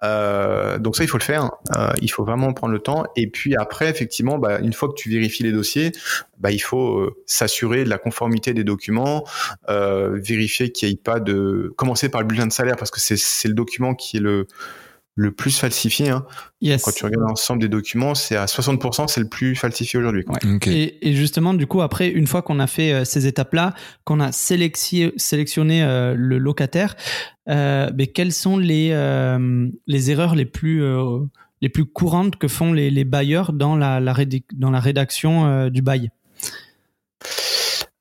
[0.03, 1.51] Euh, donc ça, il faut le faire.
[1.76, 3.05] Euh, il faut vraiment prendre le temps.
[3.16, 5.93] Et puis après, effectivement, bah, une fois que tu vérifies les dossiers,
[6.39, 9.24] bah, il faut euh, s'assurer de la conformité des documents,
[9.68, 13.49] vérifier qu'il n'y ait pas de commencer par le bulletin de salaire parce que c'est
[13.49, 14.47] le document qui est le
[15.14, 16.08] le plus falsifié.
[16.08, 16.24] Hein.
[16.62, 20.24] Quand tu regardes l'ensemble des documents, c'est à 60%, c'est le plus falsifié aujourd'hui.
[20.66, 24.32] Et, justement, du coup, après, une fois qu'on a fait euh, ces étapes-là, qu'on a
[24.32, 26.96] sélectionné euh, le locataire,
[27.48, 28.90] euh, mais quelles sont les,
[29.86, 30.82] les erreurs les plus,
[31.60, 34.14] les plus courantes que font les, les bailleurs dans la, la,
[34.54, 36.10] dans la rédaction du bail?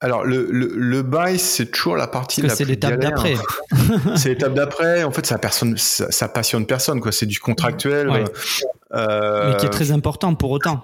[0.04, 3.36] Alors le, le, c'est toujours la partie la c'est l'étape d'après.
[4.16, 5.04] c'est l'étape d'après.
[5.04, 7.12] En fait, ça personne, ça, passionne personne quoi.
[7.12, 8.10] C'est du contractuel,
[8.94, 10.84] euh, mais qui est très important pour autant.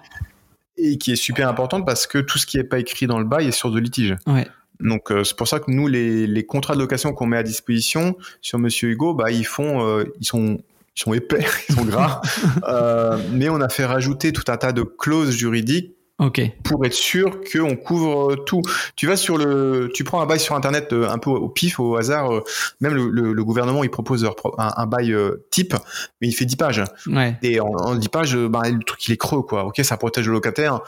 [0.78, 3.26] Et qui est super importante parce que tout ce qui n'est pas écrit dans le
[3.26, 4.16] bail est sur de litige.
[4.28, 4.48] Ouais.
[4.80, 7.44] Donc euh, c'est pour ça que nous les, les contrats de location qu'on met à
[7.44, 10.60] disposition sur Monsieur Hugo, bah ils font, euh, ils sont
[10.96, 12.22] ils sont épais, ils sont gras,
[13.32, 16.42] mais on a fait rajouter tout un tas de clauses juridiques Ok.
[16.64, 18.64] Pour être sûr qu'on couvre tout.
[18.96, 21.80] Tu vas sur le, tu prends un bail sur internet euh, un peu au pif,
[21.80, 22.34] au hasard.
[22.34, 22.44] Euh,
[22.82, 25.76] même le, gouvernement il propose un, bail euh, type,
[26.20, 26.84] mais il fait 10 pages.
[27.06, 27.38] Ouais.
[27.44, 29.66] Et en, 10 pages, bah, le truc il est creux quoi.
[29.66, 30.82] Ok, ça protège le locataire.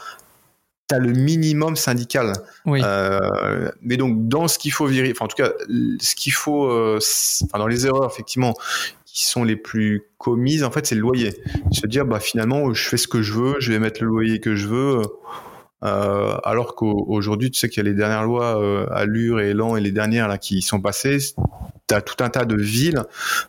[0.88, 2.32] T'as le minimum syndical.
[2.66, 2.82] Oui.
[3.82, 5.52] mais donc dans ce qu'il faut virer, enfin en tout cas
[6.00, 8.54] ce qu'il faut, enfin dans les erreurs effectivement,
[9.12, 11.34] qui sont les plus commises, en fait, c'est le loyer.
[11.72, 14.40] Se dire, bah, finalement, je fais ce que je veux, je vais mettre le loyer
[14.40, 15.02] que je veux.
[15.82, 19.76] Euh, alors qu'aujourd'hui, tu sais qu'il y a les dernières lois euh, Allure et Elan
[19.76, 21.18] et les dernières là qui sont passées.
[21.88, 23.02] Tu as tout un tas de villes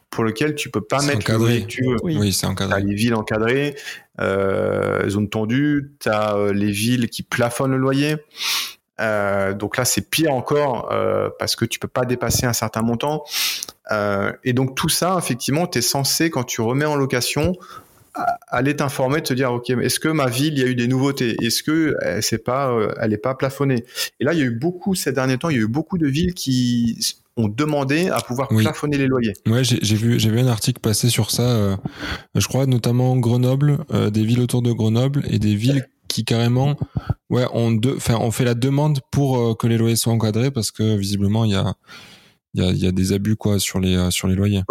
[0.10, 1.98] pour lesquelles tu peux pas mettre le loyer que tu veux.
[2.04, 2.76] Oui, c'est encadré.
[2.76, 3.76] As les villes encadrées,
[4.22, 8.16] euh, zone tendue, tu as euh, les villes qui plafonnent le loyer.
[9.02, 12.82] Euh, donc là, c'est pire encore euh, parce que tu peux pas dépasser un certain
[12.82, 13.24] montant.
[13.92, 17.54] Euh, et donc tout ça, effectivement, tu es censé, quand tu remets en location,
[18.50, 21.38] aller t'informer, te dire, OK, est-ce que ma ville, il y a eu des nouveautés?
[21.42, 23.86] Est-ce que c'est pas, elle n'est pas plafonnée?
[24.20, 25.98] Et là, il y a eu beaucoup, ces derniers temps, il y a eu beaucoup
[25.98, 29.32] de villes qui ont demandé à pouvoir plafonner les loyers.
[29.48, 31.80] Ouais, j'ai vu, j'ai vu un article passer sur ça.
[32.36, 33.78] je crois notamment Grenoble,
[34.12, 36.76] des villes autour de Grenoble et des villes qui carrément,
[37.30, 40.72] ouais, on, de, on fait la demande pour euh, que les loyers soient encadrés parce
[40.72, 44.64] que visiblement il y a, des abus quoi sur les euh, loyers.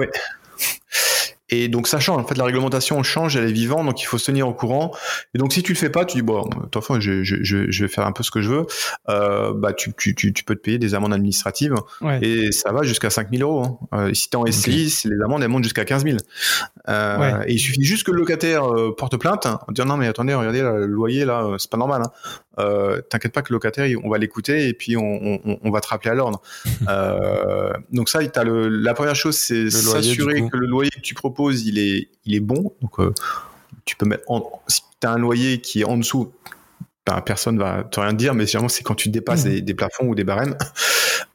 [1.51, 2.23] Et donc ça change.
[2.23, 4.93] En fait, la réglementation change, elle est vivante, donc il faut se tenir au courant.
[5.35, 7.89] Et donc si tu le fais pas, tu dis bon, de je, je, je, vais
[7.89, 8.67] faire un peu ce que je veux.
[9.09, 11.75] Euh, bah tu, tu, tu, tu, peux te payer des amendes administratives
[12.23, 13.65] et ça va jusqu'à 5000 euros.
[13.93, 14.09] Hein.
[14.09, 16.17] Euh, si t'es en SI, les amendes elles montent jusqu'à 15 000.
[16.89, 20.07] Euh, Et il suffit juste que le locataire euh, porte plainte en disant non mais
[20.07, 22.03] attendez, regardez le loyer là, euh, c'est pas normal.
[22.05, 22.11] Hein.
[22.59, 25.81] Euh, t'inquiète pas que le locataire, on va l'écouter et puis on, on, on, va
[25.81, 26.43] te rappeler à l'ordre.
[26.89, 31.15] euh, donc ça, as le, la première chose, c'est s'assurer que le loyer que tu
[31.15, 32.75] proposes, il est, il est bon.
[32.83, 33.15] Donc euh,
[33.85, 36.33] tu peux mettre, en, si t'as un loyer qui est en dessous,
[37.07, 39.61] ben, personne va te rien dire, mais généralement c'est quand tu dépasses mmh.
[39.61, 40.57] des, plafonds ou des barèmes.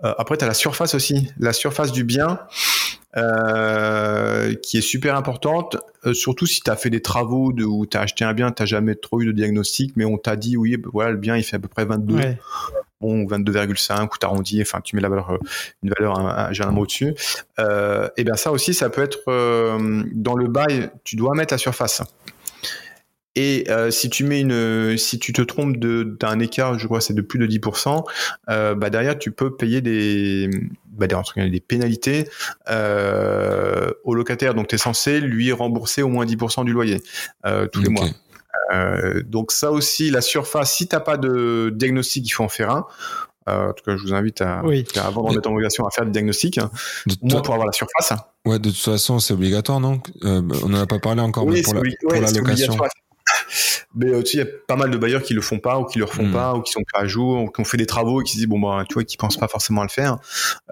[0.03, 2.39] Euh, après, tu as la surface aussi, la surface du bien.
[3.17, 7.85] Euh, qui est super importante, euh, surtout si tu as fait des travaux de, où
[7.85, 10.57] tu as acheté un bien, tu jamais trop eu de diagnostic, mais on t'a dit,
[10.57, 12.19] oui, bah, voilà, le bien, il fait à peu près 22.
[12.99, 15.37] Bon, 22,5 ou t'arrondis, enfin tu mets la valeur,
[15.81, 17.13] une valeur, j'ai un mot dessus.
[17.59, 19.19] Euh, et bien ça aussi, ça peut être
[20.13, 22.01] dans le bail, tu dois mettre la surface.
[23.35, 27.13] Et euh, si tu mets une, si tu te trompes d'un écart, je crois c'est
[27.13, 28.03] de plus de 10%,
[28.49, 30.49] euh, bah derrière tu peux payer des,
[30.87, 32.29] bah des, des pénalités
[32.69, 34.53] euh, au locataire.
[34.53, 37.01] Donc tu es censé lui rembourser au moins 10% du loyer
[37.45, 38.07] euh, tous les mois.
[38.73, 42.71] Euh, donc ça aussi, la surface, si t'as pas de diagnostic, il faut en faire
[42.71, 42.85] un.
[43.47, 44.85] Euh, en tout cas, je vous invite à, oui.
[44.95, 48.11] avant de mettre en obligation à faire du diagnostic, au moins pour avoir la surface.
[48.43, 50.01] Ouais, de toute façon, c'est obligatoire, non?
[50.23, 52.75] Euh, On n'en a pas parlé encore, mais pour la, pour la location.
[53.95, 55.99] Mais euh, il y a pas mal de bailleurs qui le font pas ou qui
[55.99, 56.33] le refont hmm.
[56.33, 58.33] pas ou qui sont pas à jour ou qui ont fait des travaux et qui
[58.33, 60.17] se disent bon bah tu vois qui pensent pas forcément à le faire.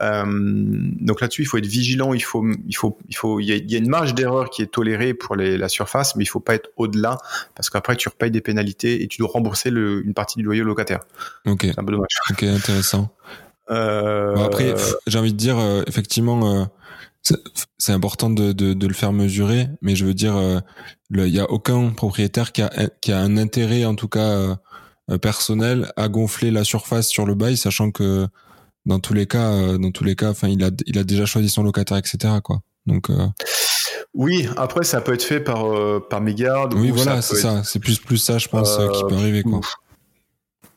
[0.02, 3.76] Euh, donc là-dessus il faut être vigilant, il faut il faut il faut il y
[3.76, 6.56] a, une marge d'erreur qui est tolérée pour les, la surface, mais il faut pas
[6.56, 7.18] être au-delà
[7.56, 10.62] parce qu'après tu repayes des pénalités et tu dois rembourser le, une partie du loyer
[10.62, 11.00] au locataire.
[11.46, 11.62] Ok.
[11.64, 12.08] C'est un peu dommage.
[12.32, 13.10] Ok intéressant.
[13.70, 14.36] Euh...
[14.36, 14.76] Bon, après
[15.08, 16.70] j'ai envie de dire euh, effectivement
[17.78, 20.60] c'est important de, de, de, le faire mesurer, mais je veux dire, euh,
[21.12, 22.70] il y a aucun propriétaire qui a,
[23.02, 24.56] qui a un intérêt, en tout cas euh,
[25.10, 28.28] euh, personnel, à gonfler la surface sur le bail, sachant que
[28.86, 31.48] dans tous les cas, dans tous les cas, enfin, il a, il a déjà choisi
[31.48, 32.36] son locataire, etc.
[32.44, 32.60] Quoi.
[32.86, 33.10] Donc.
[34.14, 35.66] Oui, après ça peut être fait par
[36.10, 36.74] par mégarde.
[36.76, 37.64] Oui, voilà, c'est ça.
[37.64, 39.62] C'est plus plus ça, je pense, qui peut arriver, quoi.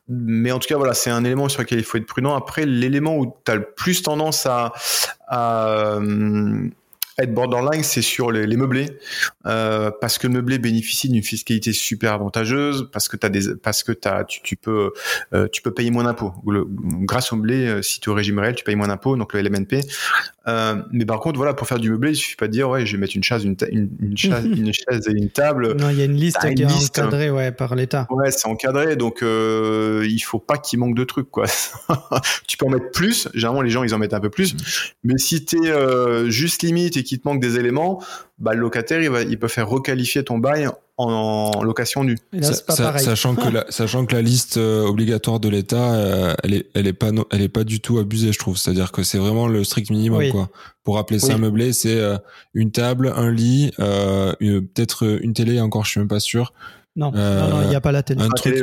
[0.08, 2.34] Mais en tout cas, voilà, c'est un élément sur lequel il faut être prudent.
[2.36, 4.72] Après, l'élément où tu as le plus tendance à,
[5.26, 5.98] à,
[7.18, 8.98] être borderline, c'est sur les, les meublés,
[9.46, 13.82] euh, parce que le meublé bénéficie d'une fiscalité super avantageuse, parce que t'as des, parce
[13.82, 14.92] que t'as, tu, tu peux,
[15.32, 16.32] euh, tu peux payer moins d'impôts.
[16.44, 19.32] Grâce au meublé, euh, si tu es au régime réel, tu payes moins d'impôts, donc
[19.32, 19.80] le LMNP.
[20.92, 22.92] Mais par contre, voilà, pour faire du meublé, il suffit pas de dire, ouais, je
[22.92, 25.74] vais mettre une chaise, une, une, une, chaise, une chaise et une table.
[25.76, 28.06] Non, il y a une liste qui est encadrée, ouais, par l'État.
[28.10, 31.46] Ouais, c'est encadré, donc il faut pas qu'il manque de trucs, quoi.
[32.46, 33.28] tu peux en mettre plus.
[33.34, 34.54] Généralement, les gens, ils en mettent un peu plus.
[35.04, 38.02] Mais si t'es euh, juste limite et qu'il te manque des éléments,
[38.38, 42.18] bah, le locataire, il, va, il peut faire requalifier ton bail en, location nue.
[42.40, 46.86] sachant que la, sachant que la liste euh, obligatoire de l'État, euh, elle est, elle
[46.86, 48.56] est pas, elle est pas du tout abusée, je trouve.
[48.56, 50.48] C'est-à-dire que c'est vraiment le strict minimum, quoi.
[50.84, 52.16] Pour appeler ça un meublé, c'est euh,
[52.54, 56.52] une table, un lit, peut-être une télé, encore, je suis même pas sûr.
[56.94, 58.22] Non, non, il n'y a pas la télé.
[58.22, 58.54] Un truc,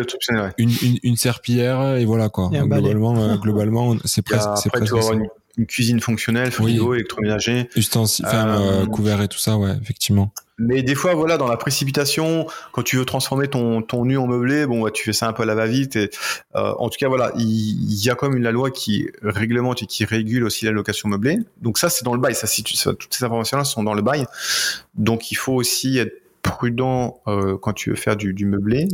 [0.58, 2.50] une, une, une, serpillière et voilà quoi.
[2.50, 4.50] globalement, globalement, c'est presque.
[4.56, 5.28] C'est presque une
[5.68, 6.98] cuisine fonctionnelle, frigo, oui.
[6.98, 10.34] électroménager, ustensiles, euh, couvert et tout ça, ouais, effectivement.
[10.60, 14.28] Mais des fois, voilà, dans la précipitation, quand tu veux transformer ton, ton nu en
[14.28, 15.96] meublé, bon, bah, tu fais ça un peu à la va-vite.
[15.96, 16.12] Et
[16.56, 19.88] euh, en tout cas, voilà, il, y a comme une la loi qui réglemente et
[19.88, 21.40] qui régule aussi la location meublée.
[21.62, 22.36] Donc ça, c'est dans le bail.
[22.36, 24.26] Ça, si ça, toutes ces informations-là sont dans le bail.
[24.94, 28.88] Donc il faut aussi être prudent euh, quand tu veux faire du, du meublé.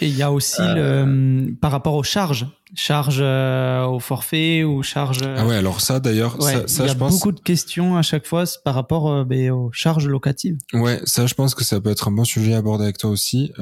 [0.00, 4.64] Et il y a aussi euh, le, par rapport aux charges, charges euh, au forfait
[4.64, 5.20] ou charges.
[5.22, 7.12] Ah ouais, alors ça d'ailleurs, ça, ça, il y a je pense...
[7.12, 10.58] beaucoup de questions à chaque fois par rapport ben, aux charges locatives.
[10.74, 13.10] Ouais, ça je pense que ça peut être un bon sujet à aborder avec toi
[13.10, 13.52] aussi.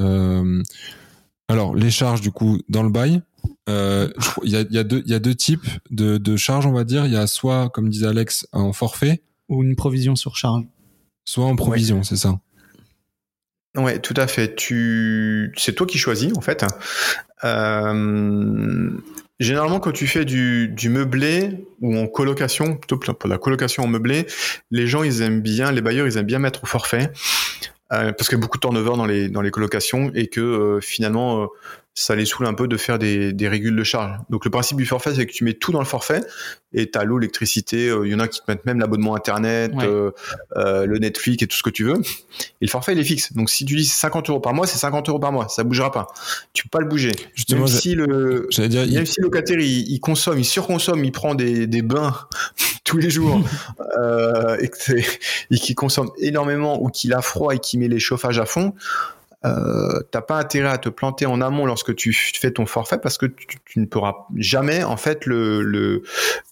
[1.49, 3.23] alors les charges du coup dans le bail.
[3.69, 6.85] Il y, a, y, a deux, y a deux types de, de charges, on va
[6.85, 7.07] dire.
[7.07, 9.23] Il y a soit, comme disait Alex, en forfait.
[9.49, 10.65] Ou une provision sur charge.
[11.27, 12.39] Soit en provision, c'est ça.
[13.77, 14.55] Ouais, tout à fait.
[14.55, 16.65] Tu, c'est toi qui choisis en fait.
[17.45, 18.91] Euh...
[19.41, 24.27] Généralement, quand tu fais du, meublé ou en colocation, plutôt pour la colocation en meublé,
[24.71, 27.11] les gens ils aiment bien, les bailleurs ils aiment bien mettre au forfait
[27.93, 30.41] euh, parce qu'il y a beaucoup de turnover dans les dans les colocations et que
[30.41, 31.49] euh, finalement
[31.95, 34.19] ça les saoule un peu de faire des, des régules de charge.
[34.29, 36.23] Donc le principe du forfait, c'est que tu mets tout dans le forfait
[36.73, 39.73] et tu as l'eau, l'électricité, il y en a qui te mettent même l'abonnement internet,
[39.79, 40.11] euh,
[40.57, 42.01] euh, le Netflix et tout ce que tu veux.
[42.61, 43.33] Et le forfait, il est fixe.
[43.33, 45.93] Donc si tu dis 50 euros par mois, c'est 50 euros par mois, ça bougera
[45.93, 46.09] pas.
[46.53, 47.13] Tu peux pas le bouger.
[47.35, 51.13] Justement, même si le, dire, même si le locataire il, il, consomme, il surconsomme, il
[51.13, 52.15] prend des, des bains
[52.85, 53.41] tous les jours
[53.99, 58.47] euh, et qu'il consomme énormément ou qu'il a froid et qu'il met les chauffages à
[58.47, 58.75] fond,
[59.45, 63.19] euh, t'as pas intérêt à te planter en amont lorsque tu fais ton forfait parce
[63.19, 66.03] que tu, tu ne pourras jamais en fait le le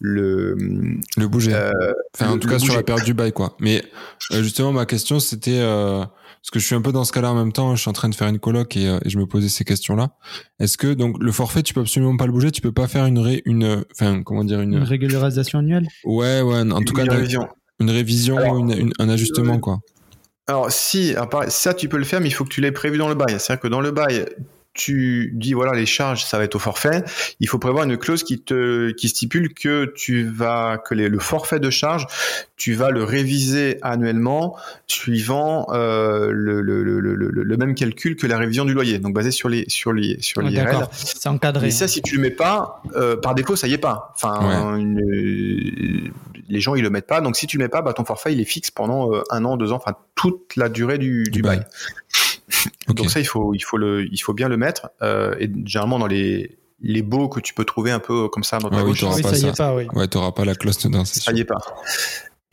[0.01, 0.57] le,
[1.17, 1.55] le bouger.
[1.55, 1.71] Euh,
[2.15, 3.57] enfin, en tout cas sur la période du bail quoi.
[3.61, 3.83] Mais
[4.33, 7.31] euh, justement ma question c'était euh, parce que je suis un peu dans ce cas-là
[7.31, 9.19] en même temps, je suis en train de faire une coloc et, euh, et je
[9.19, 10.11] me posais ces questions-là.
[10.61, 13.07] Est-ce que donc le forfait tu peux absolument pas le bouger, tu peux pas faire
[13.07, 15.87] une ré, une enfin comment dire une, une régularisation annuelle?
[16.05, 17.49] Ouais ouais en tout cas une révision,
[17.81, 19.81] une révision, Alors, une, un ajustement quoi.
[20.49, 21.15] Alors si,
[21.49, 23.39] ça tu peux le faire, mais il faut que tu l'aies prévu dans le bail.
[23.39, 24.27] C'est-à-dire que dans le bail,
[24.75, 27.05] tu dis voilà les charges ça va être au forfait.
[27.41, 31.19] Il faut prévoir une clause qui te qui stipule que tu vas que les, le
[31.19, 32.07] forfait de charge
[32.57, 38.39] tu vas le réviser annuellement suivant euh, le, le, le, le, même calcul que la
[38.39, 38.99] révision du loyer.
[38.99, 41.69] Donc basé sur les sur les sur les D'accord, c'est encadré.
[41.69, 44.13] Et ça si tu le mets pas euh, par défaut ça y est pas.
[44.15, 44.81] Enfin ouais.
[44.81, 46.13] une,
[46.53, 48.33] les gens ils le mettent pas donc si tu le mets pas bah ton forfait
[48.33, 51.65] il est fixe pendant euh, un an deux ans enfin toute la durée du, bail.
[52.89, 52.95] Okay.
[52.95, 54.91] Donc ça, il faut, il faut le, il faut bien le mettre.
[55.01, 58.59] Euh, et généralement dans les les baux que tu peux trouver un peu comme ça
[58.59, 59.03] dans ta gauche.
[59.03, 59.87] Oui, oui, ça, y est pas, oui.
[59.95, 61.05] Ouais, t'auras pas la clause dedans.
[61.05, 61.33] Ça sûr.
[61.33, 61.61] y est pas.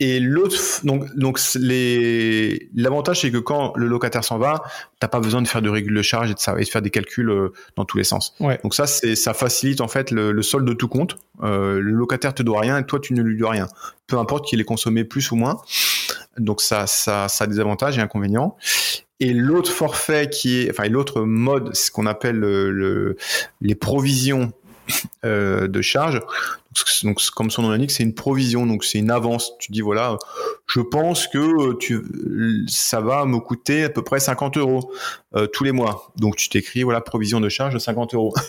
[0.02, 4.62] Et l'autre, donc, donc les, l'avantage c'est que quand le locataire s'en va,
[4.98, 6.80] t'as pas besoin de faire de régule de charge et de, ça, et de faire
[6.80, 8.34] des calculs euh, dans tous les sens.
[8.40, 8.58] Ouais.
[8.62, 11.18] Donc ça, c'est, ça facilite en fait le, le solde de tout compte.
[11.42, 13.68] Euh, le locataire te doit rien et toi tu ne lui dois rien.
[14.06, 15.60] Peu importe qu'il ait consommé plus ou moins.
[16.38, 18.56] Donc ça, ça, ça a des avantages et inconvénients.
[19.20, 23.18] Et l'autre forfait qui est, enfin l'autre mode, ce qu'on appelle le, le,
[23.60, 24.50] les provisions
[25.26, 26.22] euh, de charge.
[27.02, 29.52] Donc, comme son nom l'indique, c'est une provision, donc c'est une avance.
[29.58, 30.16] Tu dis voilà,
[30.66, 32.02] je pense que tu,
[32.68, 34.92] ça va me coûter à peu près 50 euros
[35.34, 36.12] euh, tous les mois.
[36.16, 38.34] Donc tu t'écris voilà provision de charge de 50 euros.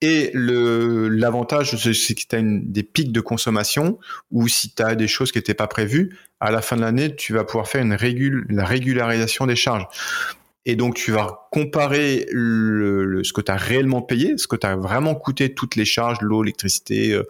[0.00, 3.98] Et l'avantage, c'est que tu as des pics de consommation
[4.30, 7.16] ou si tu as des choses qui n'étaient pas prévues, à la fin de l'année,
[7.16, 9.88] tu vas pouvoir faire une régule, la régularisation des charges.
[10.66, 14.56] Et donc, tu vas comparer le, le, ce que tu as réellement payé, ce que
[14.56, 17.12] tu as vraiment coûté, toutes les charges, l'eau, l'électricité.
[17.12, 17.24] Euh,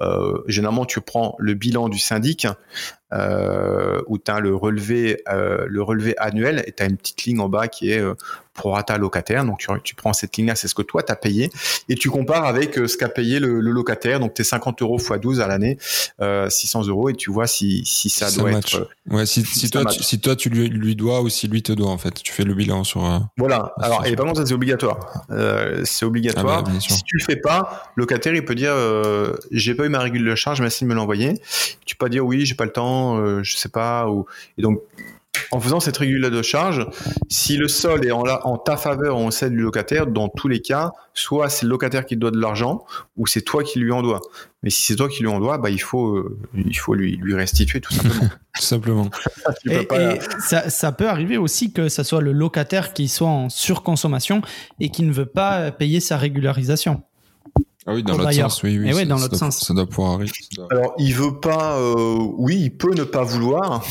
[0.00, 2.46] euh, généralement, tu prends le bilan du syndic
[3.12, 7.24] euh, où tu as le relevé, euh, le relevé annuel et tu as une petite
[7.24, 8.02] ligne en bas qui est
[8.54, 9.44] prorata locataire.
[9.44, 11.50] Donc tu, tu prends cette ligne-là, c'est ce que toi tu as payé
[11.88, 14.20] et tu compares avec ce qu'a payé le, le, locataire.
[14.20, 15.78] Donc tes 50 euros x 12 à l'année,
[16.20, 18.88] euh, 600 euros et tu vois si, si ça, doit être.
[19.08, 21.72] Ouais, si, si, toi, tu, si toi tu lui, lui, dois ou si lui te
[21.72, 22.14] doit en fait.
[22.22, 23.04] Tu fais le bilan sur.
[23.04, 23.18] Euh,
[23.76, 23.94] voilà.
[23.94, 24.98] Alors, et par contre, ça c'est obligatoire.
[25.84, 26.64] c'est obligatoire.
[26.66, 28.74] Ah bah, si tu le fais pas, le locataire il peut dire
[29.50, 31.34] j'ai pas eu ma régule de charge, merci de me l'envoyer.
[31.86, 34.08] Tu peux pas dire oui, j'ai pas le temps, je sais pas.
[34.08, 34.26] Ou...
[34.58, 34.80] Et donc
[35.54, 36.84] en faisant cette régule de charge,
[37.28, 40.48] si le sol est en, en ta faveur ou en celle du locataire, dans tous
[40.48, 42.84] les cas, soit c'est le locataire qui te doit de l'argent,
[43.16, 44.20] ou c'est toi qui lui en dois.
[44.64, 47.16] Mais si c'est toi qui lui en dois, bah, il faut, euh, il faut lui,
[47.18, 48.28] lui restituer tout simplement.
[48.56, 49.10] tout simplement.
[49.66, 49.86] et,
[50.40, 54.42] ça, ça, peut arriver aussi que ce soit le locataire qui soit en surconsommation
[54.80, 57.02] et qui ne veut pas payer sa régularisation.
[57.86, 58.88] Ah oui, dans l'autre sens, oui, oui.
[58.88, 59.60] Et oui, dans l'autre sens.
[59.60, 60.32] Ça doit pouvoir arriver.
[60.70, 63.84] Alors, il veut pas, euh, oui, il peut ne pas vouloir,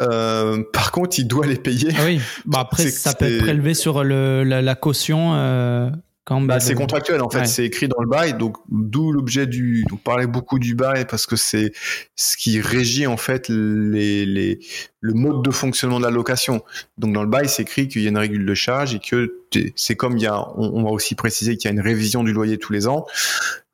[0.00, 1.92] euh, par contre, il doit les payer.
[1.98, 2.20] Ah oui.
[2.46, 5.34] Bah après, ça peut être prélevé sur le, la, caution.
[5.34, 5.90] Euh,
[6.24, 9.84] quand bah, c'est contractuel en fait, c'est écrit dans le bail, donc d'où l'objet du.
[9.92, 11.72] On parlait beaucoup du bail parce que c'est
[12.14, 14.60] ce qui régit en fait les, les,
[15.00, 16.62] le mode de fonctionnement de la location.
[16.98, 19.40] Donc dans le bail, c'est écrit qu'il y a une régule de charge et que
[19.74, 20.46] c'est comme il y a.
[20.56, 23.06] On, va aussi préciser qu'il y a une révision du loyer tous les ans.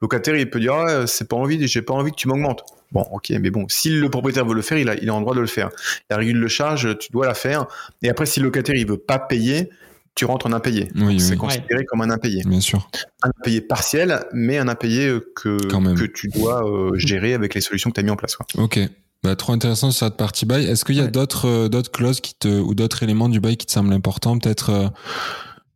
[0.01, 2.64] Le locataire, il peut dire ah, c'est pas envie, j'ai pas envie que tu m'augmentes.
[2.97, 5.20] Bon, ok, mais bon, si le propriétaire veut le faire, il a, il a le
[5.20, 5.68] droit de le faire.
[6.09, 7.66] La régule de charge, tu dois la faire.
[8.01, 9.68] Et après, si le locataire il veut pas payer,
[10.14, 10.88] tu rentres en impayé.
[11.18, 12.42] c'est considéré comme un impayé.
[12.47, 12.88] Bien sûr.
[13.22, 17.90] Un impayé partiel, mais un impayé que, que tu dois euh, gérer avec les solutions
[17.90, 18.34] que tu as mis en place.
[18.34, 18.47] Quoi.
[18.64, 18.80] Ok.
[19.22, 20.64] Bah, trop intéressant sur cette partie bail.
[20.64, 23.59] Est-ce qu'il y a d'autres euh, d'autres clauses qui te ou d'autres éléments du bail
[23.59, 24.38] qui te semblent importants?
[24.38, 24.70] Peut-être.
[24.70, 24.88] Euh,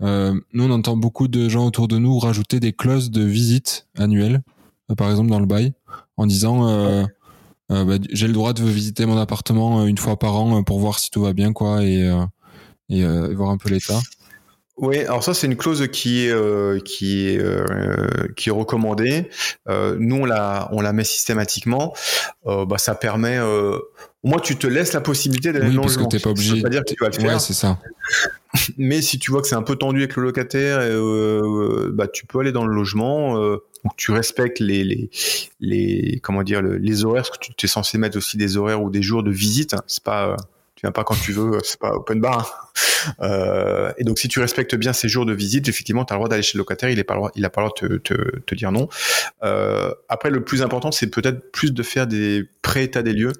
[0.02, 3.86] euh, nous, on entend beaucoup de gens autour de nous rajouter des clauses de visite
[3.98, 4.40] annuelles,
[4.96, 5.74] par exemple dans le bail,
[6.20, 7.08] en disant
[7.70, 10.62] euh, bah, j'ai le droit de visiter mon appartement euh, une fois par an euh,
[10.62, 12.10] pour voir si tout va bien, quoi, et,
[12.88, 13.04] et,
[13.34, 14.00] voir un peu l'état.
[14.76, 17.42] Oui, alors ça c'est une clause qui est qui est
[18.34, 19.28] qui est recommandée.
[19.68, 21.94] nous on la on la met systématiquement.
[22.46, 23.38] bah ça permet.
[23.38, 23.78] au
[24.24, 26.56] moins tu te laisses la possibilité d'aller oui, parce que t'es pas obligé.
[26.56, 27.34] Ça pas dire que tu vas le faire.
[27.34, 27.78] Ouais, c'est ça.
[28.78, 30.78] Mais si tu vois que c'est un peu tendu avec le locataire,
[31.92, 33.36] bah tu peux aller dans le logement.
[33.84, 35.10] Donc tu respectes les, les,
[35.60, 38.90] les comment dire les horaires, parce que tu es censé mettre aussi des horaires ou
[38.90, 39.74] des jours de visite.
[39.86, 40.36] C'est pas euh,
[40.80, 42.72] tu viens pas quand tu veux, c'est pas open bar.
[43.20, 46.20] Euh, et donc si tu respectes bien ces jours de visite, effectivement, tu as le
[46.20, 47.88] droit d'aller chez le locataire, il est pas le droit, il a pas le droit
[47.88, 48.88] de te, te, te dire non.
[49.42, 53.32] Euh, après, le plus important, c'est peut-être plus de faire des pré-états des lieux.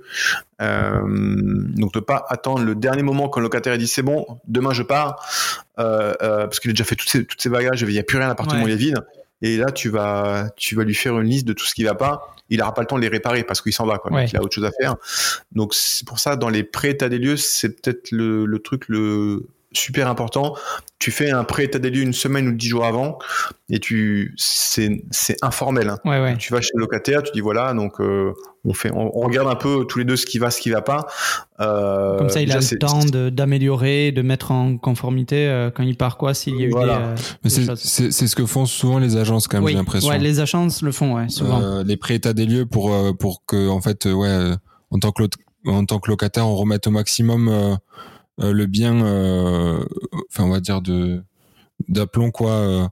[0.61, 4.75] Euh, donc de pas attendre le dernier moment quand le locataire dit c'est bon, demain
[4.75, 5.27] je pars,
[5.77, 8.29] parce qu'il a déjà fait toutes ses, toutes ses bagages, il n'y a plus rien,
[8.29, 8.99] l'appartement il est vide.
[9.43, 11.95] Et là, tu vas, tu vas lui faire une liste de tout ce qui va
[11.95, 12.35] pas.
[12.51, 14.11] Il n'aura pas le temps de les réparer parce qu'il s'en va, quoi.
[14.11, 14.97] Donc, il a autre chose à faire.
[15.53, 19.47] Donc, c'est pour ça, dans les pré-états des lieux, c'est peut-être le, le truc le
[19.73, 20.57] super important.
[20.99, 23.19] Tu fais un pré-état des lieux une semaine ou dix jours avant
[23.69, 25.89] et tu, c'est, c'est informel.
[25.89, 25.99] Hein.
[26.05, 26.37] Ouais, ouais.
[26.37, 28.33] Tu vas chez le locataire, tu dis voilà, donc euh,
[28.65, 30.83] on fait, on, regarde un peu tous les deux ce qui va, ce qui va
[30.83, 31.07] pas.
[31.61, 35.97] Euh, Comme ça, il a le temps d'améliorer, de, mettre en conformité euh, quand il
[35.97, 38.99] part quoi, s'il y a eu des, euh, Mais c'est, c'est ce que font souvent
[38.99, 40.11] les agences quand même, j'ai l'impression.
[40.11, 41.63] Ouais, les agences le font, ouais, souvent.
[41.63, 44.53] Euh, les pré-états des lieux pour pour que en fait, ouais,
[44.91, 45.23] en tant que
[45.67, 47.79] en tant que locataire, on remette au maximum
[48.41, 49.01] le bien,
[50.31, 51.23] enfin on va dire de
[51.89, 52.91] d'aplomb quoi.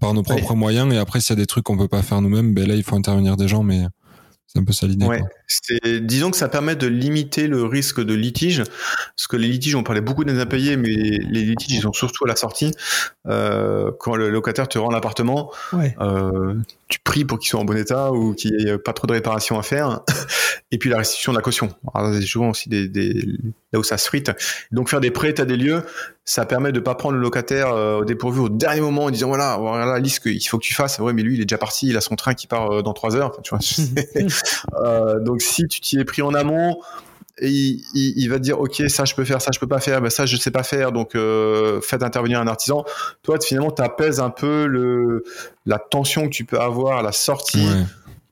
[0.00, 2.20] par nos propres moyens et après s'il y a des trucs qu'on peut pas faire
[2.20, 3.82] nous-mêmes ben là il faut intervenir des gens mais
[4.46, 5.06] c'est un peu ça l'idée.
[5.06, 5.22] Ouais,
[6.00, 8.62] disons que ça permet de limiter le risque de litige,
[9.16, 12.24] parce que les litiges, on parlait beaucoup des impayés, mais les litiges, ils sont surtout
[12.24, 12.72] à la sortie.
[13.28, 16.54] Euh, quand le locataire te rend l'appartement, euh,
[16.88, 19.12] tu pries pour qu'il soit en bon état ou qu'il n'y ait pas trop de
[19.12, 20.00] réparations à faire.
[20.70, 21.68] Et puis la restitution de la caution.
[22.14, 23.12] C'est souvent aussi des, des,
[23.72, 24.30] là où ça se frite.
[24.70, 25.82] Donc faire des prêts état des lieux,
[26.24, 29.28] ça permet de pas prendre le locataire euh, au dépourvu au dernier moment en disant
[29.28, 30.98] voilà, voilà la liste qu'il faut que tu fasses.
[30.98, 33.16] Ouais, mais lui il est déjà parti, il a son train qui part dans trois
[33.16, 33.38] heures.
[33.42, 33.58] tu vois.
[34.82, 36.78] euh, donc si tu t'y es pris en amont,
[37.38, 37.48] et
[37.94, 40.10] il, va te dire ok ça je peux faire ça je peux pas faire ben
[40.10, 42.84] ça je sais pas faire donc euh, faites intervenir un artisan.
[43.22, 45.22] Toi finalement tu apaises un peu
[45.66, 47.66] la tension que tu peux avoir la sortie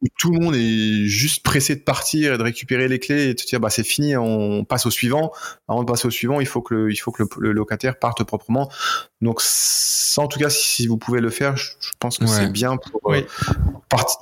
[0.02, 3.28] où tout le monde est juste pressé de partir et de récupérer les clés et
[3.28, 5.30] de te dire bah c'est fini, on passe au suivant.
[5.68, 8.24] Avant de passer au suivant, il faut que le, il faut que le, locataire parte
[8.24, 8.70] proprement.
[9.20, 12.78] Donc ça, en tout cas, si vous pouvez le faire, je, pense que c'est bien
[12.78, 13.20] pour, euh,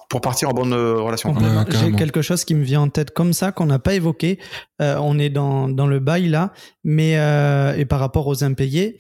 [0.09, 1.35] pour partir en bonne euh, relation.
[1.71, 4.41] J'ai quelque chose qui me vient en tête comme ça qu'on n'a pas évoqué.
[4.83, 6.53] Euh, on est dans, dans le bail là,
[6.83, 8.99] mais et par rapport aux impayés,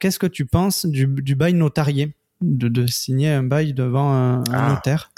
[0.00, 2.14] qu'est-ce que tu penses du, du bail notarié?
[2.42, 4.68] De, de, signer un bail devant un, un ah.
[4.68, 5.10] notaire?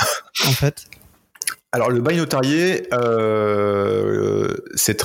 [0.47, 0.87] En fait
[1.71, 4.97] alors le bail notarié, euh, c'est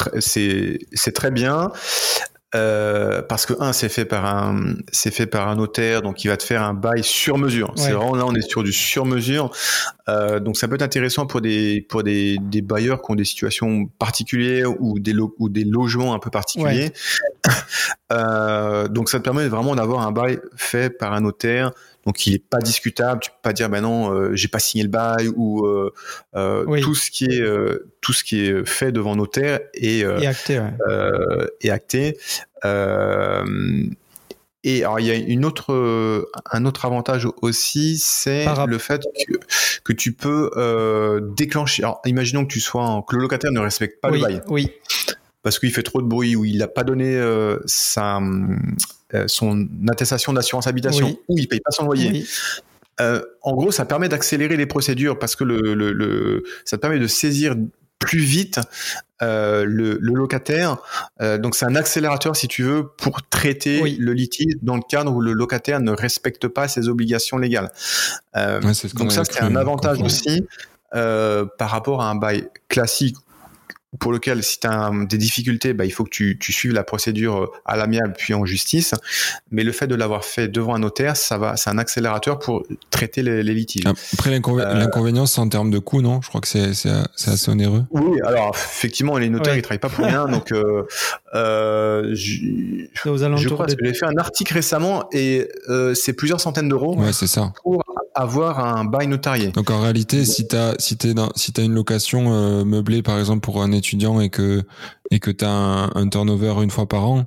[1.14, 1.72] très bien.
[2.56, 6.28] Euh, parce que un, c'est fait par un, c'est fait par un notaire, donc il
[6.28, 7.74] va te faire un bail sur mesure.
[7.76, 9.52] C'est vraiment là, on est sur du sur mesure.
[10.10, 13.24] Euh, donc ça peut être intéressant pour des pour des, des bailleurs qui ont des
[13.24, 16.92] situations particulières ou des ou des logements un peu particuliers.
[18.12, 21.72] euh, donc ça te permet vraiment d'avoir un bail fait par un notaire
[22.06, 23.22] donc il est pas discutable.
[23.22, 25.90] Tu peux pas dire ben non, euh, j'ai pas signé le bail ou euh,
[26.82, 27.42] tout ce qui est
[28.02, 30.60] tout ce qui est fait devant notaire est, et acté.
[31.62, 32.18] est acté.
[34.64, 39.34] Et alors il y a une autre, un autre avantage aussi, c'est le fait que,
[39.84, 40.52] que tu peux
[41.36, 41.84] déclencher.
[41.84, 44.42] Alors imaginons que tu sois en, que le locataire ne respecte pas le bail.
[44.48, 44.72] Oui.
[45.42, 47.22] Parce qu'il fait trop de bruit ou il n'a pas donné
[47.66, 48.22] sa
[49.14, 52.26] euh, son attestation d'assurance habitation ou il paye pas son loyer.
[53.00, 57.06] Euh, en gros, ça permet d'accélérer les procédures parce que le, le, ça permet de
[57.06, 57.56] saisir
[58.06, 58.60] plus vite
[59.22, 60.78] euh, le, locataire.
[61.40, 65.22] donc c'est un accélérateur, si tu veux, pour traiter le litige dans le cadre où
[65.22, 67.72] le locataire ne respecte pas ses obligations légales.
[68.34, 70.46] donc ça, c'est un avantage aussi
[70.92, 73.16] par rapport à un bail classique
[74.00, 76.84] pour lequel si tu as des difficultés, bah, il faut que tu, tu suives la
[76.84, 78.96] procédure euh, à l'amiable puis en justice.
[79.52, 82.64] Mais le fait de l'avoir fait devant un notaire, ça va, c'est un accélérateur pour
[82.90, 83.86] traiter les, les litiges.
[83.86, 86.22] Après euh, l'inconvénient, c'est en termes de coût, non?
[86.22, 86.92] Je crois que c'est, c'est,
[87.28, 87.84] assez onéreux.
[87.92, 90.84] Oui, alors effectivement, les notaires ils travaillent pas pour rien, donc euh,
[91.36, 92.38] euh, je,
[92.94, 96.98] je crois que j'ai fait un article récemment et euh, c'est plusieurs centaines d'euros.
[96.98, 97.54] Ouais, c'est ça.
[97.64, 97.83] Pour
[98.16, 99.48] avoir un bail notarié.
[99.50, 103.20] Donc en réalité, si t'as si t'es dans si t'as une location euh, meublée par
[103.20, 104.64] exemple pour un étudiant et que
[105.12, 107.26] et que t'as un, un turnover une fois par an,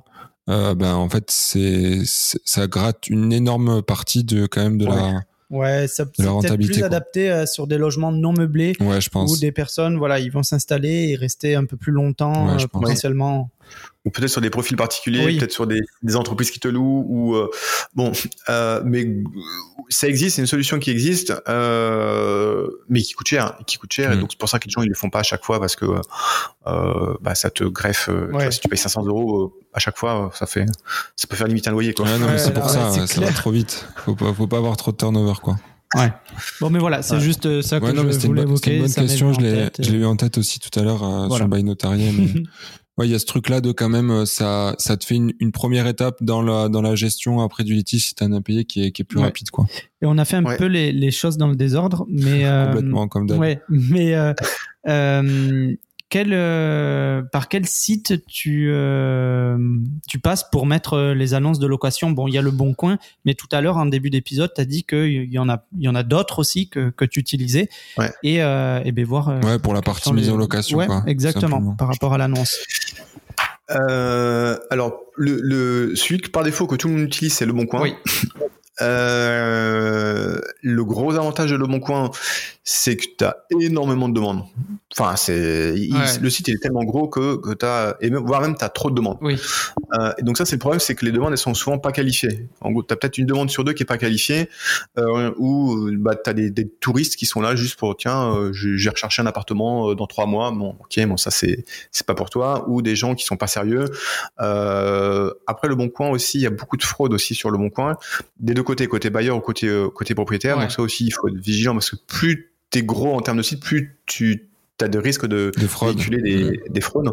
[0.49, 5.21] euh, ben en fait c'est ça gratte une énorme partie de quand même de la
[5.49, 9.31] Ouais, ça c'est peut-être plus adapté euh, sur des logements non meublés ouais, je pense.
[9.31, 12.67] où des personnes voilà, ils vont s'installer et rester un peu plus longtemps ouais, euh,
[12.67, 13.49] potentiellement
[14.09, 17.49] peut-être sur des profils particuliers, peut-être sur des, des, entreprises qui te louent, ou euh,
[17.95, 18.11] bon,
[18.49, 19.07] euh, mais
[19.89, 24.11] ça existe, c'est une solution qui existe, euh, mais qui coûte cher, qui coûte cher,
[24.11, 24.19] et mm.
[24.19, 25.75] donc c'est pour ça que les gens ils le font pas à chaque fois parce
[25.75, 25.85] que
[26.67, 28.09] euh, bah, ça te greffe.
[28.49, 30.65] si tu payes 500 euros à chaque fois, ça fait,
[31.15, 31.93] ça peut faire limite un loyer.
[31.93, 32.05] Quoi.
[32.05, 33.87] Ouais, non, mais c'est pour ça, ça va trop vite.
[33.97, 35.57] Faut pas, faut pas avoir trop de turnover, quoi.
[35.95, 36.11] Ouais.
[36.59, 38.59] Bon, mais voilà, c'est juste ça que ouais, non, je voulais évoquer.
[38.61, 39.41] C'est une bonne question, je
[39.91, 41.35] l'ai eu en tête aussi tout à l'heure voilà.
[41.35, 42.11] sur le bail notarié.
[42.11, 42.43] Mais...
[42.97, 45.31] Ouais, il y a ce truc-là de quand même, euh, ça, ça te fait une,
[45.39, 48.65] une, première étape dans la, dans la gestion après du litige si t'as un impayé
[48.65, 49.67] qui est, qui est plus rapide, quoi.
[50.01, 53.07] Et on a fait un peu les, les choses dans le désordre, mais euh, complètement
[53.07, 53.39] comme d'hab.
[53.39, 54.33] Ouais, mais euh,
[54.87, 55.75] euh,
[56.09, 59.57] quel, euh, par quel site tu, euh,
[60.07, 62.11] tu passes pour mettre euh, les annonces de location?
[62.11, 64.61] Bon, il y a le Bon Coin, mais tout à l'heure, en début d'épisode, tu
[64.61, 67.19] as dit qu'il y en a, il y en a d'autres aussi que, que tu
[67.19, 67.69] utilisais.
[67.97, 68.11] Ouais.
[68.23, 69.27] Et, et ben voir.
[69.43, 70.77] ouais, pour la partie mise en location.
[70.77, 72.57] Ouais, quoi, exactement, par rapport à l'annonce.
[73.67, 77.65] alors, le, le, celui que par défaut que tout le monde utilise, c'est le Bon
[77.65, 77.81] Coin.
[77.81, 77.93] Oui.
[78.81, 82.11] Euh, le gros avantage de Le Bon Coin,
[82.63, 84.43] c'est que tu as énormément de demandes.
[84.97, 88.41] Enfin, c'est le site il est tellement gros que, que tu as, et même, voire
[88.41, 89.17] même tu as trop de demandes.
[89.21, 89.39] Oui.
[89.97, 91.91] Euh, et donc ça, c'est le problème, c'est que les demandes, elles sont souvent pas
[91.91, 92.47] qualifiées.
[92.61, 94.49] En gros, tu as peut-être une demande sur deux qui est pas qualifiée,
[94.97, 98.89] euh, ou bah, tu as des, des, touristes qui sont là juste pour, tiens, j'ai
[98.89, 102.65] recherché un appartement dans trois mois, bon, ok, bon, ça, c'est c'est pas pour toi,
[102.67, 103.85] ou des gens qui sont pas sérieux.
[104.37, 107.69] Après, Le Bon Coin aussi, il y a beaucoup de fraude aussi sur Le Bon
[107.69, 107.97] Coin,
[108.39, 110.59] des deux côté, côté bailleur ou côté, euh, côté propriétaire.
[110.59, 113.37] Donc ça aussi, il faut être vigilant parce que plus tu es gros en termes
[113.37, 114.49] de site, plus tu
[114.81, 117.11] as de risques de, de véhiculer des, des fraudes.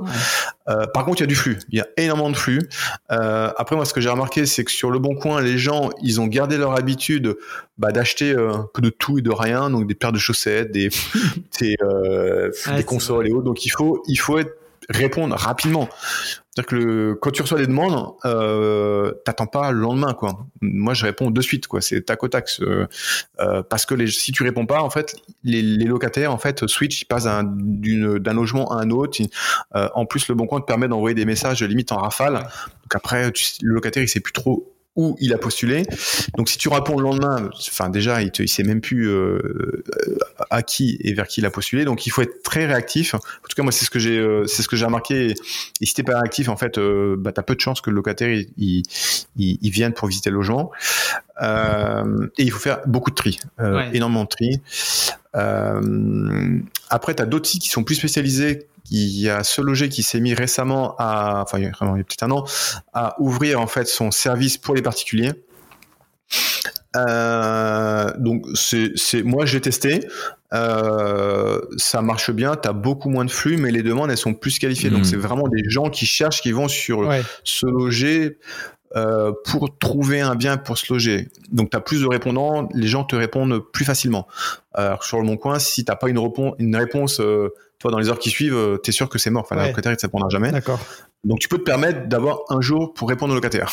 [0.68, 1.58] Euh, par contre, il y a du flux.
[1.70, 2.60] Il y a énormément de flux.
[3.10, 5.90] Euh, après, moi, ce que j'ai remarqué, c'est que sur le bon coin, les gens,
[6.02, 7.36] ils ont gardé leur habitude
[7.78, 10.72] bah, d'acheter euh, un peu de tout et de rien, donc des paires de chaussettes,
[10.72, 10.90] des,
[11.60, 13.44] des, euh, des consoles et autres.
[13.44, 14.52] Donc, il faut, il faut être
[14.90, 15.88] répondre rapidement.
[16.54, 20.46] C'est-à-dire que le, quand tu reçois des demandes, euh, t'attends pas le lendemain, quoi.
[20.60, 21.80] Moi, je réponds de suite, quoi.
[21.80, 22.28] C'est tac au.
[22.60, 22.86] Euh,
[23.40, 27.02] euh, parce que les, si tu réponds pas, en fait, les, locataires, en fait, switch,
[27.02, 29.20] ils passent d'un logement à un autre.
[29.72, 32.34] En plus, le bon coin te permet d'envoyer des messages limite en rafale.
[32.34, 35.84] Donc après, tu, le locataire, il sait plus trop où il a postulé.
[36.36, 39.82] Donc si tu réponds le lendemain, enfin déjà il, te, il sait même plus euh,
[40.50, 41.84] à qui et vers qui il a postulé.
[41.84, 43.14] Donc il faut être très réactif.
[43.14, 45.34] En tout cas moi c'est ce que j'ai euh, c'est ce que j'ai remarqué.
[45.80, 47.96] Et si t'es pas réactif en fait, euh, bah t'as peu de chances que le
[47.96, 48.82] locataire il,
[49.36, 50.70] il, il vienne pour visiter le logement.
[51.42, 53.90] Euh, et il faut faire beaucoup de tri, euh, ouais.
[53.96, 54.60] énormément de tri.
[55.34, 58.68] Euh, après, tu as d'autres sites qui sont plus spécialisés.
[58.90, 62.22] Il y a ce loger qui s'est mis récemment à, enfin, il y a peut-être
[62.22, 62.44] un an,
[62.92, 65.32] à ouvrir en fait son service pour les particuliers.
[66.96, 70.06] Euh, donc c'est, moi j'ai testé,
[70.52, 74.34] euh, ça marche bien, tu as beaucoup moins de flux, mais les demandes elles sont
[74.34, 74.90] plus qualifiées.
[74.90, 75.04] Donc hmm.
[75.04, 77.10] c'est vraiment des gens qui cherchent, qui vont sur
[77.42, 78.38] se loger.
[78.96, 81.28] Euh, pour trouver un bien pour se loger.
[81.50, 84.28] Donc tu as plus de répondants, les gens te répondent plus facilement.
[84.72, 87.98] Alors sur le bon coin, si t'as pas une, réponse, une réponse euh, toi dans
[87.98, 89.42] les heures qui suivent, euh, tu es sûr que c'est mort.
[89.42, 90.52] Enfin, le locataire il te répondra jamais.
[90.52, 90.78] D'accord.
[91.24, 93.72] Donc tu peux te permettre d'avoir un jour pour répondre au locataire.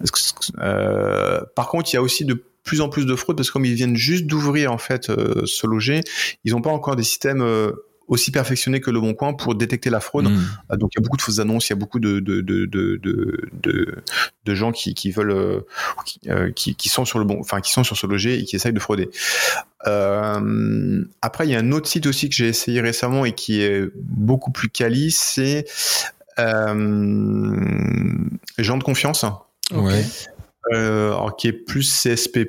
[0.60, 3.54] euh, par contre, il y a aussi de plus en plus de fraudes parce que
[3.54, 6.00] comme ils viennent juste d'ouvrir en fait euh, se loger,
[6.44, 7.72] ils n'ont pas encore des systèmes euh,
[8.08, 10.28] aussi perfectionnés que le Bon Coin pour détecter la fraude.
[10.28, 10.38] Hmm.
[10.72, 12.40] Euh, donc il y a beaucoup de fausses annonces, il y a beaucoup de de
[12.40, 13.94] de de de,
[14.44, 15.62] de gens qui qui veulent
[16.54, 18.72] qui, qui sont sur le bon, enfin qui sont sur ce loger et qui essayent
[18.72, 19.10] de frauder.
[19.86, 23.60] Euh, après il y a un autre site aussi que j'ai essayé récemment et qui
[23.62, 25.66] est beaucoup plus quali, c'est
[26.38, 27.56] euh,
[28.58, 29.24] gens de confiance.
[29.72, 30.04] Ouais
[30.72, 32.46] euh, alors, qui est plus CSP+.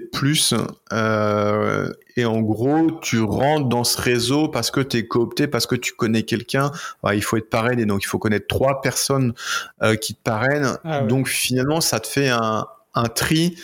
[0.91, 5.65] Euh, et en gros, tu rentres dans ce réseau parce que tu es coopté, parce
[5.65, 6.71] que tu connais quelqu'un.
[7.13, 9.33] il faut être parrainé, donc il faut connaître trois personnes
[9.81, 10.77] euh, qui te parrainent.
[10.83, 13.55] Ah donc finalement, ça te fait un, un tri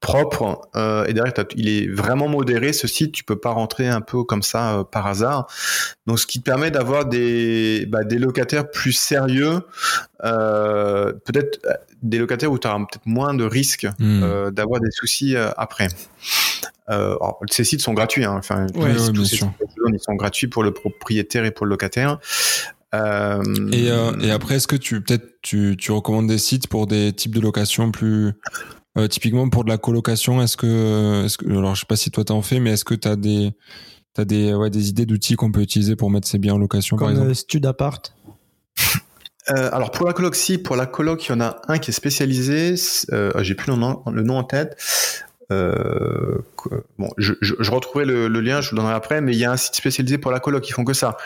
[0.00, 4.00] propre euh, et derrière il est vraiment modéré ce site tu peux pas rentrer un
[4.00, 5.46] peu comme ça euh, par hasard
[6.06, 9.60] donc ce qui te permet d'avoir des bah, des locataires plus sérieux
[10.24, 11.60] euh, peut-être
[12.02, 14.50] des locataires où tu as peut-être moins de risques hmm.
[14.50, 15.88] d'avoir des soucis après
[17.50, 18.36] ces sites sont gratuits hein.
[18.38, 22.18] enfin ils sont gratuits pour le propriétaire et pour le locataire
[22.94, 23.86] et,
[24.22, 27.40] et après est-ce que tu peut-être tu, tu recommandes des sites pour des types de
[27.40, 28.32] locations plus
[28.98, 32.10] euh, typiquement pour de la colocation, est-ce que, est que, alors je sais pas si
[32.10, 33.52] toi t'en fais, mais est-ce que t'as des,
[34.14, 36.96] t'as des, ouais, des idées d'outils qu'on peut utiliser pour mettre ces biens en location,
[36.96, 38.02] Comme par exemple Stud Apart.
[39.48, 41.90] Euh, alors pour la coloc, si pour la coloc, il y en a un qui
[41.90, 42.74] est spécialisé.
[43.10, 44.76] Euh, j'ai plus le nom, le nom en tête.
[45.50, 46.38] Euh,
[46.98, 49.38] bon, je, je, je retrouvais le, le, lien, je vous le donnerai après, mais il
[49.38, 51.16] y a un site spécialisé pour la coloc qui font que ça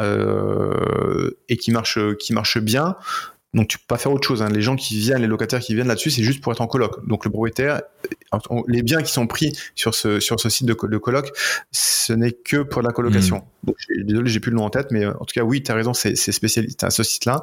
[0.00, 2.96] euh, et qui marche, qui marche bien.
[3.54, 4.42] Donc tu peux pas faire autre chose.
[4.42, 4.48] Hein.
[4.50, 7.06] Les gens qui viennent, les locataires qui viennent là-dessus, c'est juste pour être en coloc.
[7.06, 7.82] Donc le propriétaire,
[8.66, 11.30] les biens qui sont pris sur ce sur ce site de, coloc,
[11.70, 13.36] ce n'est que pour la colocation.
[13.36, 13.66] Hmm.
[13.66, 15.70] Donc, désolé, j'ai plus le nom en tête, mais euh, en tout cas oui, tu
[15.70, 17.42] as raison, c'est spécialisé à ce site-là.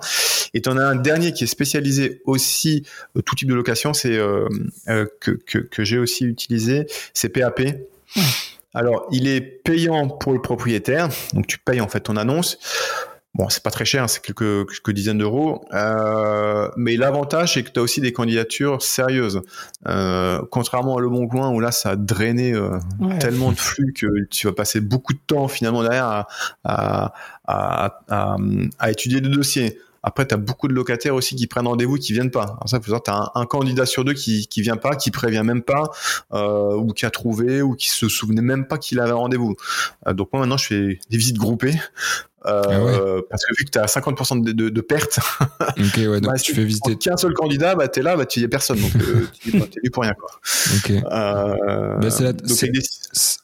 [0.54, 2.86] Et tu en as un dernier qui est spécialisé aussi
[3.18, 4.48] euh, tout type de location, c'est euh,
[5.20, 7.62] que que, que j'ai aussi utilisé, c'est PAP.
[8.74, 12.58] Alors, il est payant pour le propriétaire, donc tu payes en fait ton annonce.
[13.34, 15.66] Bon, c'est pas très cher, c'est quelques, quelques dizaines d'euros.
[15.74, 19.42] Euh, mais l'avantage, c'est que tu as aussi des candidatures sérieuses.
[19.88, 22.78] Euh, contrairement à Le Bon Coin, où là, ça a drainé euh,
[23.22, 26.28] tellement de flux que tu vas passer beaucoup de temps finalement derrière à,
[26.66, 27.14] à,
[28.10, 28.38] à,
[28.80, 29.80] à, étudier le dossier.
[30.04, 32.44] Après, tu as beaucoup de locataires aussi qui prennent rendez-vous qui viennent pas.
[32.44, 35.12] Alors ça, faut tu as un, un, candidat sur deux qui qui vient pas, qui
[35.12, 35.92] prévient même pas,
[36.34, 39.56] euh, ou qui a trouvé, ou qui se souvenait même pas qu'il avait rendez-vous.
[40.08, 41.76] Euh, donc moi maintenant, je fais des visites groupées
[42.46, 45.20] euh, ah parce que vu que tu as 50% de, de, de pertes,
[45.78, 48.40] okay, ouais, donc bah, tu fais visiter qu'un seul candidat, bah t'es là, bah tu
[48.40, 50.30] y a personne, donc euh, tu es pour rien quoi.
[50.78, 50.92] Ok.
[50.92, 52.34] Euh, bah, la...
[52.34, 52.82] des...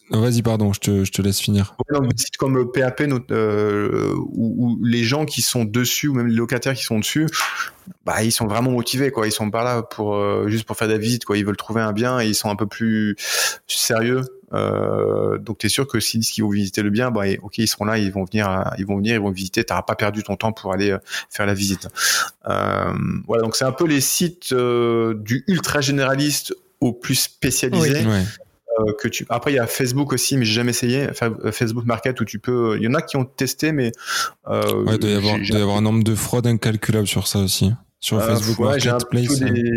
[0.10, 1.76] Vas-y, pardon, je te, je te laisse finir.
[1.92, 6.28] donc, des sites comme PAP, euh, où, où, les gens qui sont dessus ou même
[6.28, 7.28] les locataires qui sont dessus,
[8.06, 9.28] bah ils sont vraiment motivés quoi.
[9.28, 11.38] Ils sont pas là pour euh, juste pour faire des visites quoi.
[11.38, 13.16] Ils veulent trouver un bien et ils sont un peu plus
[13.68, 14.22] sérieux
[14.54, 17.58] euh, donc tu es sûr que s'ils disent qu'ils vont visiter le bien, bah, ok,
[17.58, 19.64] ils seront là, ils vont venir, ils vont venir, ils vont visiter.
[19.64, 21.00] T'auras pas perdu ton temps pour aller euh,
[21.30, 21.88] faire la visite.
[22.48, 22.94] Euh,
[23.28, 28.06] voilà, donc c'est un peu les sites euh, du ultra généraliste au plus spécialisé.
[29.00, 29.26] que tu...
[29.30, 31.10] Après, il y a Facebook aussi, mais j'ai jamais essayé.
[31.52, 32.78] Facebook Market où tu peux.
[32.78, 33.92] Il y en a qui ont testé, mais.
[34.48, 34.62] ouais,
[34.94, 38.20] il doit y avoir, y avoir un nombre de fraudes incalculable sur ça aussi sur
[38.20, 39.72] euh, Facebook ouais, j'ai un, peu des,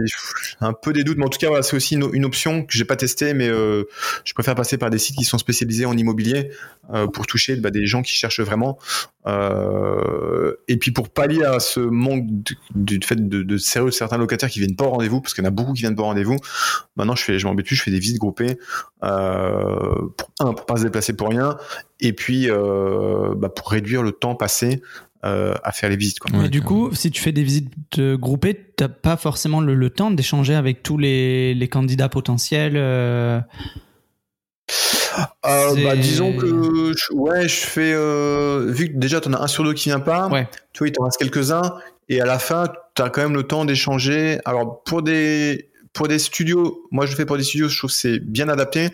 [0.61, 2.77] un peu des doutes, mais en tout cas, voilà, c'est aussi une, une, option que
[2.77, 3.85] j'ai pas testée, mais euh,
[4.25, 6.51] je préfère passer par des sites qui sont spécialisés en immobilier
[6.93, 8.79] euh, pour toucher bah, des gens qui cherchent vraiment.
[9.27, 12.27] Euh, et puis pour pallier à ce manque
[12.75, 15.43] du fait de, de, sérieux de certains locataires qui viennent pas au rendez-vous, parce qu'il
[15.43, 16.37] y en a beaucoup qui viennent pas au rendez-vous.
[16.97, 18.59] Maintenant, je fais, je m'embête plus, je fais des visites groupées.
[19.01, 19.09] Pour,
[20.41, 21.57] un, pour pas se déplacer pour rien,
[22.01, 24.83] et puis bah, pour réduire le temps passé
[25.25, 26.19] euh, à faire les visites.
[26.19, 26.31] Quoi.
[26.33, 30.55] Mais du coup, si tu fais des visites groupées, t'as pas forcément le, temps d'échanger
[30.55, 32.77] avec tous les, les candidats potentiels.
[32.77, 33.41] Euh...
[35.47, 39.47] Euh, bah, disons que ouais, je fais euh, vu que déjà tu en as un
[39.47, 40.49] sur deux qui vient pas, ouais.
[40.73, 41.75] tu vois, il t'en reste quelques-uns
[42.09, 44.39] et à la fin tu as quand même le temps d'échanger.
[44.45, 47.91] Alors pour des pour des studios, moi je le fais pour des studios, je trouve
[47.91, 48.91] que c'est bien adapté.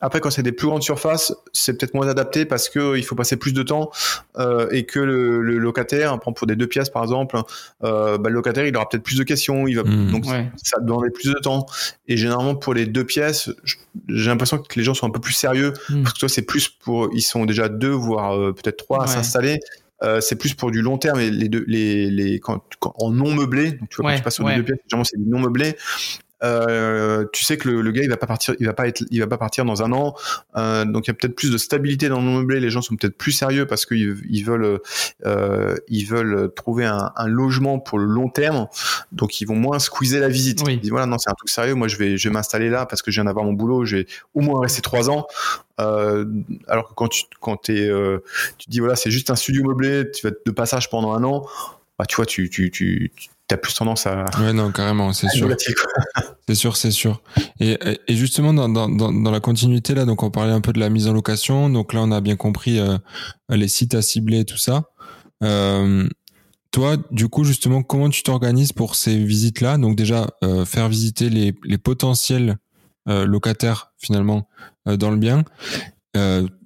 [0.00, 3.16] Après, quand c'est des plus grandes surfaces, c'est peut-être moins adapté parce que il faut
[3.16, 3.90] passer plus de temps
[4.38, 7.36] euh, et que le, le locataire, pour des deux pièces par exemple,
[7.82, 10.10] euh, bah, le locataire il aura peut-être plus de questions, il va mmh.
[10.12, 10.24] donc
[10.56, 11.66] ça demander plus de temps.
[12.06, 13.50] Et généralement pour les deux pièces,
[14.08, 16.02] j'ai l'impression que les gens sont un peu plus sérieux mmh.
[16.02, 19.06] parce que toi c'est plus pour ils sont déjà deux voire euh, peut-être trois à
[19.08, 19.58] s'installer.
[20.02, 23.34] Euh, c'est plus pour du long terme et les deux, les, les quand, en non
[23.34, 23.72] meublé.
[23.72, 25.74] Donc tu vois, quand tu passes sur deux pièces, généralement c'est du non meublé.
[26.42, 29.04] Euh, tu sais que le, le, gars il va pas partir, il va pas être,
[29.10, 30.14] il va pas partir dans un an.
[30.56, 32.60] Euh, donc il y a peut-être plus de stabilité dans le meublé.
[32.60, 34.80] Les gens sont peut-être plus sérieux parce qu'ils ils veulent,
[35.24, 38.68] euh, ils veulent trouver un, un, logement pour le long terme.
[39.12, 40.62] Donc ils vont moins squeezer la visite.
[40.68, 41.74] Ils disent voilà non c'est un truc sérieux.
[41.74, 43.84] Moi je vais, je vais m'installer là parce que je viens d'avoir mon boulot.
[43.84, 45.26] J'ai au moins resté trois ans.
[45.78, 46.24] Euh,
[46.68, 48.22] alors que quand tu quand es, euh,
[48.58, 51.24] tu dis voilà c'est juste un studio meublé, tu vas être de passage pendant un
[51.24, 51.46] an.
[51.98, 53.10] Bah, tu vois, tu, tu, tu,
[53.48, 54.24] t'as plus tendance à.
[54.40, 55.48] Ouais, non, carrément, c'est sûr.
[56.48, 57.22] c'est sûr, c'est sûr.
[57.60, 57.78] Et,
[58.08, 60.90] et justement, dans, dans, dans, la continuité, là, donc on parlait un peu de la
[60.90, 61.70] mise en location.
[61.70, 62.98] Donc là, on a bien compris euh,
[63.48, 64.84] les sites à cibler, tout ça.
[65.42, 66.08] Euh,
[66.72, 69.78] toi, du coup, justement, comment tu t'organises pour ces visites-là?
[69.78, 72.56] Donc déjà, euh, faire visiter les, les potentiels
[73.08, 74.48] locataires, finalement,
[74.84, 75.44] dans le bien.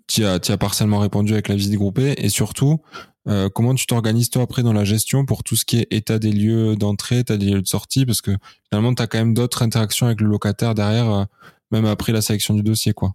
[0.07, 2.15] tu as, as partiellement répondu avec la visite groupée.
[2.17, 2.81] Et surtout,
[3.29, 6.19] euh, comment tu t'organises toi après dans la gestion pour tout ce qui est état
[6.19, 8.07] des lieux d'entrée, état des lieux de sortie?
[8.07, 8.33] Parce que
[8.71, 11.25] finalement, tu as quand même d'autres interactions avec le locataire derrière, euh,
[11.71, 12.93] même après la sélection du dossier.
[12.93, 13.13] quoi.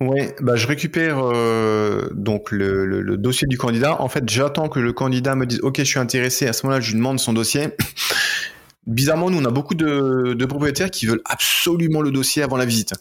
[0.00, 4.02] Ouais, bah je récupère euh, donc le, dossier du candidat.
[4.02, 6.48] En fait, j'attends que le candidat me dise OK, je suis intéressé.
[6.48, 7.68] À ce moment-là, je lui demande son dossier.
[8.88, 12.64] Bizarrement, nous on a beaucoup de, de propriétaires qui veulent absolument le dossier avant la
[12.64, 12.94] visite.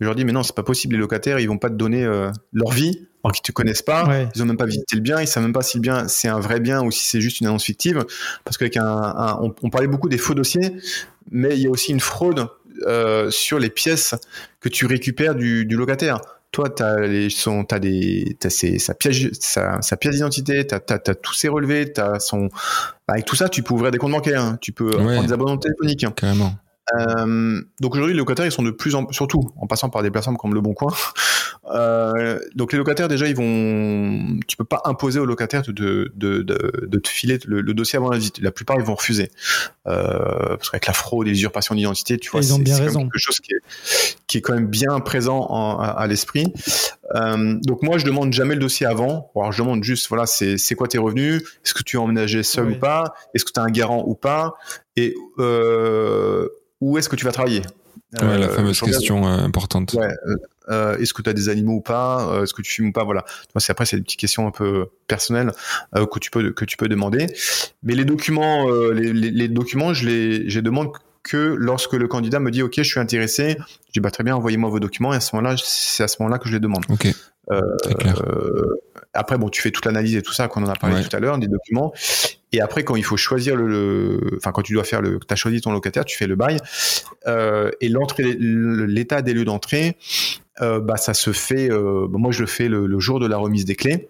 [0.00, 0.96] Je leur dis mais non, c'est pas possible.
[0.96, 2.04] Les locataires, ils vont pas te donner
[2.52, 5.26] leur vie alors qu'ils te connaissent pas, ils ont même pas visité le bien, ils
[5.26, 7.46] savent même pas si le bien c'est un vrai bien ou si c'est juste une
[7.46, 8.04] annonce fictive.
[8.44, 10.72] Parce qu'avec un, on, parlait beaucoup des faux dossiers,
[11.30, 12.48] mais il y a aussi une fraude
[12.86, 14.14] euh, sur les pièces
[14.60, 16.20] que tu récupères du, locataire.
[16.50, 20.98] Toi, tu as, les, son, as des, as sa pièce, sa, pièce d'identité, tu as,
[20.98, 22.48] tous ses relevés, as son,
[23.06, 24.58] avec tout ça, tu peux ouvrir des comptes bancaires, hein.
[24.60, 26.04] tu peux prendre des abonnements téléphoniques.
[26.04, 26.12] Hein.
[26.16, 26.54] Carrément.
[26.94, 30.10] Euh, donc aujourd'hui, les locataires, ils sont de plus en surtout en passant par des
[30.10, 30.92] plateformes comme Le Bon Coin.
[31.66, 36.12] Euh, donc les locataires, déjà, ils vont, tu peux pas imposer aux locataires de, de,
[36.14, 38.40] de, de te filer le, dossier avant la visite.
[38.40, 39.30] La plupart, ils vont refuser
[39.86, 44.16] euh, parce qu'avec la fraude et l'usurpation d'identité, tu vois, c'est quelque chose qui est,
[44.26, 45.46] qui est quand même bien présent
[45.80, 46.52] à, l'esprit.
[47.14, 49.30] Euh, donc moi, je demande jamais le dossier avant.
[49.36, 51.42] Alors je demande juste, voilà, c'est quoi tes revenus?
[51.64, 53.14] Est-ce que tu es emménagé seul ou pas?
[53.34, 54.54] Est-ce que tu as un garant ou pas?
[54.96, 56.48] Et euh,
[56.80, 57.62] où est-ce que tu vas travailler?
[58.20, 59.94] Ouais, la fameuse question importante.
[59.94, 60.08] Ouais,
[60.70, 62.40] euh, est-ce que tu as des animaux ou pas?
[62.42, 63.04] Est-ce que tu fumes ou pas?
[63.04, 63.24] Voilà.
[63.56, 65.52] C'est après c'est des petites questions un peu personnelles
[65.94, 67.26] que tu peux que tu peux demander.
[67.82, 70.92] Mais les documents, les, les, documents, je les, je demande
[71.22, 73.56] que lorsque le candidat me dit OK, je suis intéressé,
[73.86, 76.16] je dis bah très bien, envoyez-moi vos documents et à ce moment-là, c'est à ce
[76.20, 76.84] moment-là que je les demande.
[76.88, 77.08] Ok.
[77.50, 77.60] Euh,
[77.98, 78.22] clair.
[79.12, 81.18] après bon, tu fais toute l'analyse et tout ça qu'on en a parlé tout à
[81.18, 81.92] l'heure des documents
[82.52, 85.36] et après, quand il faut choisir le, enfin quand tu dois faire le, tu as
[85.36, 86.58] choisi ton locataire, tu fais le bail
[87.26, 91.70] euh, et l'entrée, l'état des lieux d'entrée, euh, bah ça se fait.
[91.70, 94.08] Euh, moi, je le fais le, jour de la remise des clés.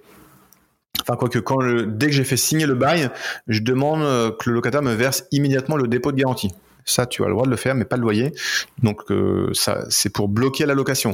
[1.00, 3.10] Enfin, quoique, quand le, dès que j'ai fait signer le bail,
[3.48, 6.50] je demande euh, que le locataire me verse immédiatement le dépôt de garantie.
[6.84, 8.32] Ça, tu as le droit de le faire, mais pas le loyer.
[8.82, 11.12] Donc, euh, ça, c'est pour bloquer la location,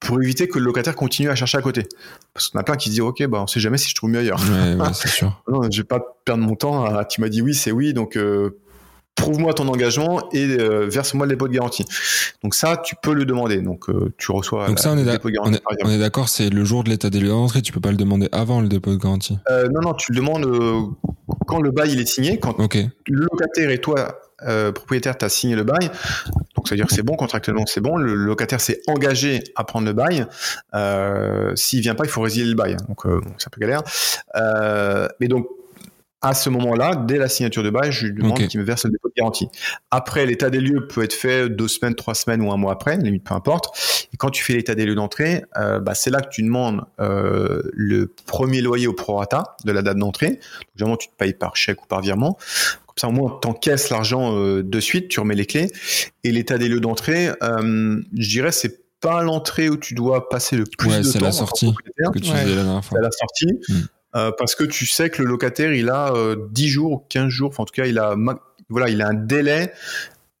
[0.00, 1.86] pour éviter que le locataire continue à chercher à côté.
[2.32, 4.10] Parce qu'on a plein qui se disent, ok, bah, on sait jamais si je trouve
[4.10, 4.40] mieux ailleurs.
[4.40, 5.42] Ouais, ouais, sûr.
[5.48, 6.84] non, je vais pas perdre mon temps.
[6.84, 8.58] À, tu m'as dit oui, c'est oui, donc euh,
[9.18, 11.84] prouve-moi ton engagement et euh, verse-moi le dépôt de garantie.
[12.42, 13.60] Donc ça, tu peux le demander.
[13.60, 13.86] Donc
[14.16, 14.66] tu reçois.
[14.66, 17.62] Donc ça, on est, on est, d'accord, c'est le jour de l'état des lieux d'entrée.
[17.62, 19.38] Tu peux pas le demander avant le dépôt de garantie.
[19.50, 20.46] non, non, tu le demandes
[21.46, 25.56] quand le bail il est signé, quand le locataire et toi euh, propriétaire t'a signé
[25.56, 25.90] le bail,
[26.54, 27.96] donc ça veut dire que c'est bon contractuellement, c'est bon.
[27.96, 30.26] Le locataire s'est engagé à prendre le bail.
[30.74, 32.76] Euh, S'il vient pas, il faut résilier le bail.
[32.88, 33.82] Donc euh, c'est un peu galère.
[34.36, 35.48] Euh, mais donc
[36.20, 38.90] à ce moment-là, dès la signature de bail, je lui demande qu'il me verse le
[38.90, 39.48] dépôt de garantie.
[39.92, 42.96] Après, l'état des lieux peut être fait deux semaines, trois semaines ou un mois après,
[42.96, 44.08] limite peu importe.
[44.12, 46.84] Et quand tu fais l'état des lieux d'entrée, euh, bah, c'est là que tu demandes
[46.98, 50.40] euh, le premier loyer au prorata de la date d'entrée.
[50.74, 52.36] Généralement, tu te payes par chèque ou par virement.
[52.86, 55.70] Comme ça, au moins, t'encaisses l'argent euh, de suite, tu remets les clés.
[56.24, 60.56] Et l'état des lieux d'entrée, euh, je dirais, c'est pas l'entrée où tu dois passer
[60.56, 61.08] le plus de temps.
[61.12, 61.72] c'est la sortie
[62.12, 62.98] que tu disais la dernière fois.
[62.98, 63.60] C'est la sortie.
[63.68, 63.86] Hmm.
[64.18, 67.48] Euh, parce que tu sais que le locataire, il a euh, 10 jours, 15 jours,
[67.50, 68.16] enfin en tout cas, il a,
[68.68, 69.72] voilà, il a un délai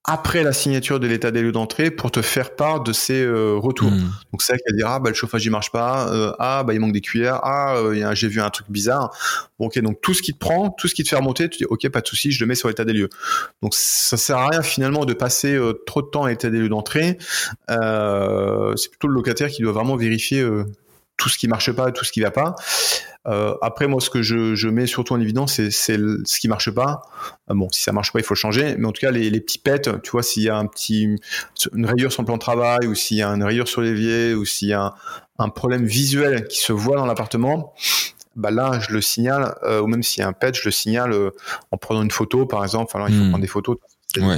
[0.08, 3.56] après la signature de l'état des lieux d'entrée pour te faire part de ces euh,
[3.56, 3.90] retours.
[3.90, 4.10] Hmm.
[4.32, 6.64] Donc c'est elle qui va dire ah bah le chauffage il marche pas, euh, ah
[6.64, 9.14] bah il manque des cuillères, ah euh, j'ai vu un truc bizarre.
[9.58, 11.58] Bon, ok donc tout ce qui te prend, tout ce qui te fait remonter, tu
[11.58, 13.10] dis ok pas de souci, je le mets sur l'état des lieux.
[13.62, 16.70] Donc ça sert à rien finalement de passer trop de temps à l'état des lieux
[16.70, 17.18] d'entrée.
[17.68, 20.42] c'est plutôt le locataire qui doit vraiment vérifier
[21.18, 22.54] tout ce qui marche pas, tout ce qui va pas.
[23.28, 26.70] Euh, après, moi, ce que je, je mets surtout en évidence, c'est ce qui marche
[26.70, 27.02] pas.
[27.50, 28.76] Euh, bon, si ça marche pas, il faut changer.
[28.78, 31.16] Mais en tout cas, les, les petits pets, tu vois, s'il y a un petit,
[31.74, 34.34] une rayure sur le plan de travail, ou s'il y a une rayure sur l'évier,
[34.34, 34.94] ou s'il y a un,
[35.38, 37.74] un, problème visuel qui se voit dans l'appartement,
[38.34, 39.54] bah là, je le signale.
[39.64, 41.14] Euh, ou même s'il y a un pet, je le signale
[41.70, 42.92] en prenant une photo, par exemple.
[42.94, 43.28] Alors, il faut hmm.
[43.30, 43.76] prendre des photos.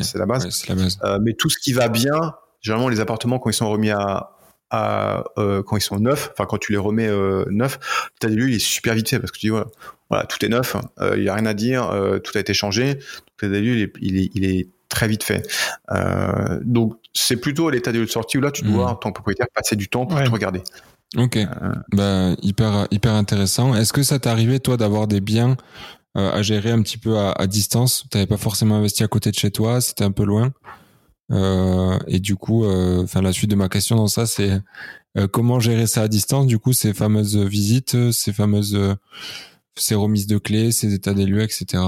[0.03, 0.67] C'est la base.
[0.69, 0.99] la base.
[1.23, 4.33] Mais tout ce qui va bien, généralement, les appartements quand ils sont remis à
[4.73, 7.79] euh, quand ils sont neufs, enfin quand tu les remets euh, neufs,
[8.15, 9.67] l'état des lieux il est super vite fait parce que tu dis voilà,
[10.09, 12.55] voilà tout est neuf, euh, il y a rien à dire, euh, tout a été
[12.55, 12.99] changé,
[13.43, 15.47] l'état des lieux il est, il est, il est très vite fait.
[15.93, 18.91] Euh, donc c'est plutôt l'état des lieux de sortie où là tu dois, mmh.
[18.91, 20.63] en tant que propriétaire, passer du temps pour te regarder.
[21.17, 21.39] Ok,
[21.93, 23.75] bah, hyper hyper intéressant.
[23.75, 25.57] Est-ce que ça t'est arrivé toi d'avoir des biens
[26.15, 28.05] à gérer un petit peu à, à distance?
[28.11, 30.53] T'avais pas forcément investi à côté de chez toi, c'était un peu loin?
[30.53, 30.80] euh,
[31.31, 34.61] et du coup, euh, enfin la suite de ma question dans ça, c'est
[35.17, 36.47] euh, comment gérer ça à distance.
[36.47, 38.97] Du coup, ces fameuses visites, ces fameuses
[39.77, 41.83] ces remises de clés, ces états des lieux, etc.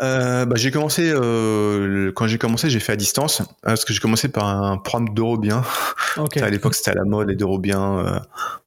[0.00, 4.00] Euh, bah, j'ai commencé euh, quand j'ai commencé, j'ai fait à distance parce que j'ai
[4.00, 5.62] commencé par un programme d'Eurobien.
[6.18, 6.40] Okay.
[6.40, 7.98] à l'époque, c'était à la mode les d'Eurobien.
[7.98, 8.18] Euh,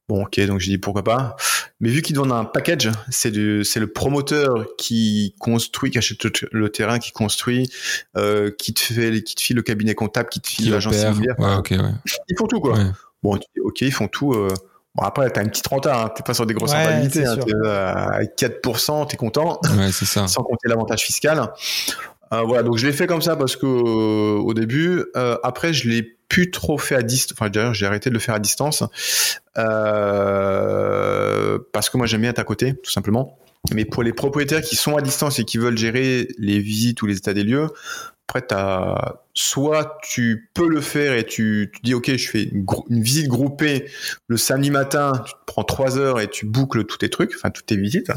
[0.08, 1.34] bon, ok, donc j'ai dit pourquoi pas.
[1.80, 6.44] Mais vu qu'il donne un package, c'est du, c'est le promoteur qui construit, qui achète
[6.52, 7.68] le terrain, qui construit,
[8.16, 11.34] euh, qui te fait, qui te file le cabinet comptable, qui te file l'agence immobilière.
[11.40, 11.90] Ouais, okay, ouais.
[12.28, 12.74] Ils font tout quoi.
[12.74, 12.90] Ouais.
[13.24, 14.32] Bon, ok, ils font tout.
[14.32, 14.54] Euh,
[14.94, 16.08] Bon, après, t'as une petite renta, hein.
[16.14, 17.36] t'es pas sur des grosses rentabilités, hein.
[17.64, 19.60] à 4%, t'es content.
[19.76, 20.26] Ouais, c'est ça.
[20.26, 21.48] Sans compter l'avantage fiscal.
[22.32, 25.72] Euh, voilà, donc je l'ai fait comme ça parce que euh, au début, euh, après
[25.72, 27.36] je l'ai plus trop fait à distance.
[27.36, 28.84] Enfin d'ailleurs j'ai arrêté de le faire à distance
[29.58, 33.36] euh, parce que moi j'aime bien être à côté, tout simplement.
[33.74, 37.06] Mais pour les propriétaires qui sont à distance et qui veulent gérer les visites ou
[37.06, 37.66] les états des lieux,
[38.30, 42.64] après, as, soit tu peux le faire et tu, tu dis, OK, je fais une,
[43.02, 43.90] visite groupée
[44.28, 47.50] le samedi matin, tu te prends trois heures et tu boucles tous tes trucs, enfin
[47.50, 48.12] toutes tes visites.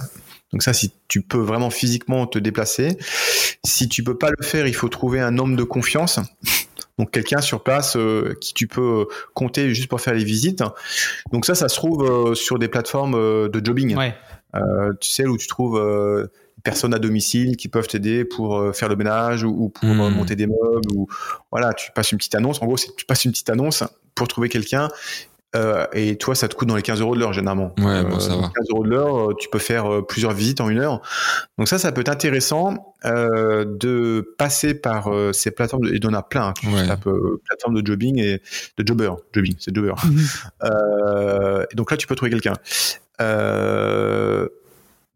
[0.52, 3.00] Donc ça, si tu peux vraiment physiquement te déplacer.
[3.66, 6.20] Si tu peux pas le faire, il faut trouver un homme de confiance.
[7.00, 10.64] Donc quelqu'un sur place euh, qui tu peux compter juste pour faire les visites.
[11.32, 13.98] Donc ça, ça se trouve euh, sur des plateformes euh, de jobbing.
[13.98, 14.14] Ouais.
[15.02, 15.82] tu sais où tu trouves
[16.64, 20.14] personnes à domicile qui peuvent t'aider pour euh, faire le ménage ou, pour euh, hmm.
[20.14, 21.08] monter des meubles ou
[21.52, 22.62] voilà, tu passes une petite annonce.
[22.62, 23.84] En gros, tu passes une petite annonce
[24.16, 24.90] pour trouver quelqu'un.
[25.56, 27.76] Euh, et toi, ça te coûte dans les 15 euros de l'heure généralement.
[27.78, 28.42] Ouais, bon, ça va.
[28.42, 31.02] 15 euros de l'heure, tu peux faire plusieurs visites en une heure.
[31.60, 35.86] Donc ça, ça peut être intéressant euh, de passer par ces plateformes.
[35.86, 36.48] Et il y en a plein.
[36.48, 36.88] Hein, tu ouais.
[36.88, 37.08] tapes
[37.46, 38.42] plateforme de jobbing et
[38.78, 39.12] de jobber.
[39.32, 39.94] Jobbing, c'est jobber.
[41.72, 42.56] Et donc là, tu peux trouver quelqu'un.
[43.22, 44.48] Euh,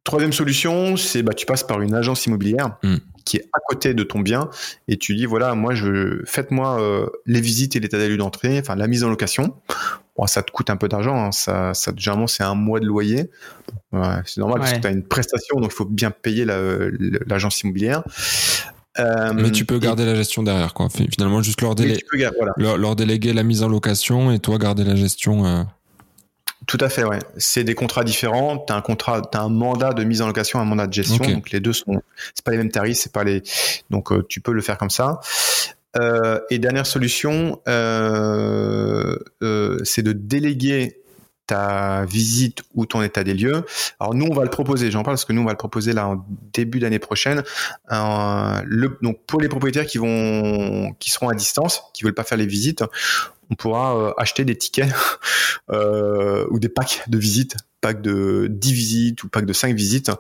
[0.08, 2.96] Troisième solution, c'est bah, tu passes par une agence immobilière hmm.
[3.26, 4.50] qui est à côté de ton bien
[4.88, 8.58] et tu dis voilà moi je faites-moi euh, les visites et l'état des lieux d'entrée,
[8.58, 9.54] enfin la mise en location.
[10.16, 11.34] Bon, ça te coûte un peu d'argent, hein.
[11.34, 13.30] ça, ça généralement c'est un mois de loyer.
[13.92, 17.60] Ouais, c'est normal parce que tu as une prestation donc il faut bien payer l'agence
[17.64, 18.04] immobilière.
[19.00, 20.88] Euh, mais tu peux garder la gestion derrière quoi.
[20.88, 22.00] Finalement juste leur, délé
[22.56, 25.46] leur, leur, déléguer la mise en location et toi garder la gestion.
[25.46, 25.64] Euh...
[26.68, 27.20] Tout à fait, ouais.
[27.38, 28.58] C'est des contrats différents.
[28.58, 31.26] T'as un contrat, t'as un mandat de mise en location, un mandat de gestion.
[31.26, 32.02] Donc les deux sont,
[32.36, 33.42] c'est pas les mêmes tarifs, c'est pas les.
[33.90, 35.22] Donc euh, tu peux le faire comme ça.
[35.98, 41.02] Euh, et dernière solution, euh, euh, c'est de déléguer
[41.48, 43.64] ta visite ou ton état des lieux.
[44.02, 45.94] Alors nous, on va le proposer, j'en parle parce que nous, on va le proposer
[45.94, 47.44] là en début d'année prochaine.
[47.94, 52.26] Euh, le, donc pour les propriétaires qui vont, qui seront à distance, qui veulent pas
[52.26, 52.84] faire les visites,
[53.50, 54.94] on pourra euh, acheter des tickets
[55.72, 60.12] euh, ou des packs de visites, pack de 10 visites ou pack de 5 visites.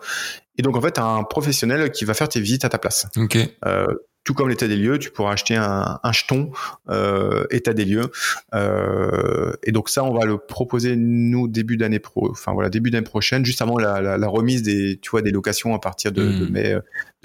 [0.57, 3.07] Et donc en fait, un professionnel qui va faire tes visites à ta place.
[3.17, 3.37] Ok.
[3.65, 3.85] Euh,
[4.27, 6.51] tout comme l'état des lieux, tu pourras acheter un, un jeton
[6.89, 8.11] euh, état des lieux.
[8.53, 12.91] Euh, et donc ça, on va le proposer nous début d'année pro, enfin voilà début
[12.91, 16.11] d'année prochaine, juste avant la, la, la, remise des, tu vois, des locations à partir
[16.11, 16.51] de, de hmm.
[16.51, 16.75] mai.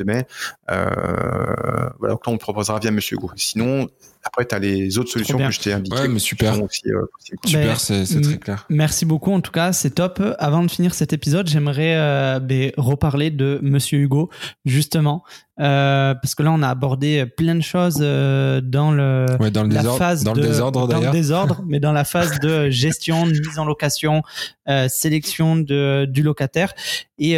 [0.02, 0.26] De mai.
[0.70, 3.30] Euh, voilà, donc là on le proposera via Monsieur Go.
[3.36, 3.88] Sinon,
[4.24, 6.02] après, tu as les autres solutions que je t'ai indiquées.
[6.02, 6.62] Ouais, mais super.
[6.62, 7.02] Aussi, euh,
[7.44, 8.66] super, c'est très clair.
[8.68, 9.32] Merci beaucoup.
[9.32, 10.22] En tout cas, c'est top.
[10.38, 14.30] Avant de finir cet épisode, j'aimerais euh, ben, reparler de Monsieur Hugo,
[14.64, 15.24] justement.
[15.60, 19.64] Euh, parce que là, on a abordé plein de choses euh, dans le, ouais, dans
[19.64, 22.38] le la désordre, phase dans de, le désordre, dans le désordre, mais dans la phase
[22.40, 24.22] de gestion, de mise en location,
[24.68, 26.72] euh, sélection de, du locataire.
[27.18, 27.36] Et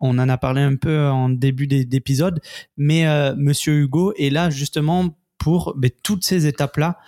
[0.00, 2.40] on en a parlé un peu en début d'épisode,
[2.76, 3.04] mais
[3.36, 6.98] Monsieur Hugo est là justement pour ben, toutes ces étapes-là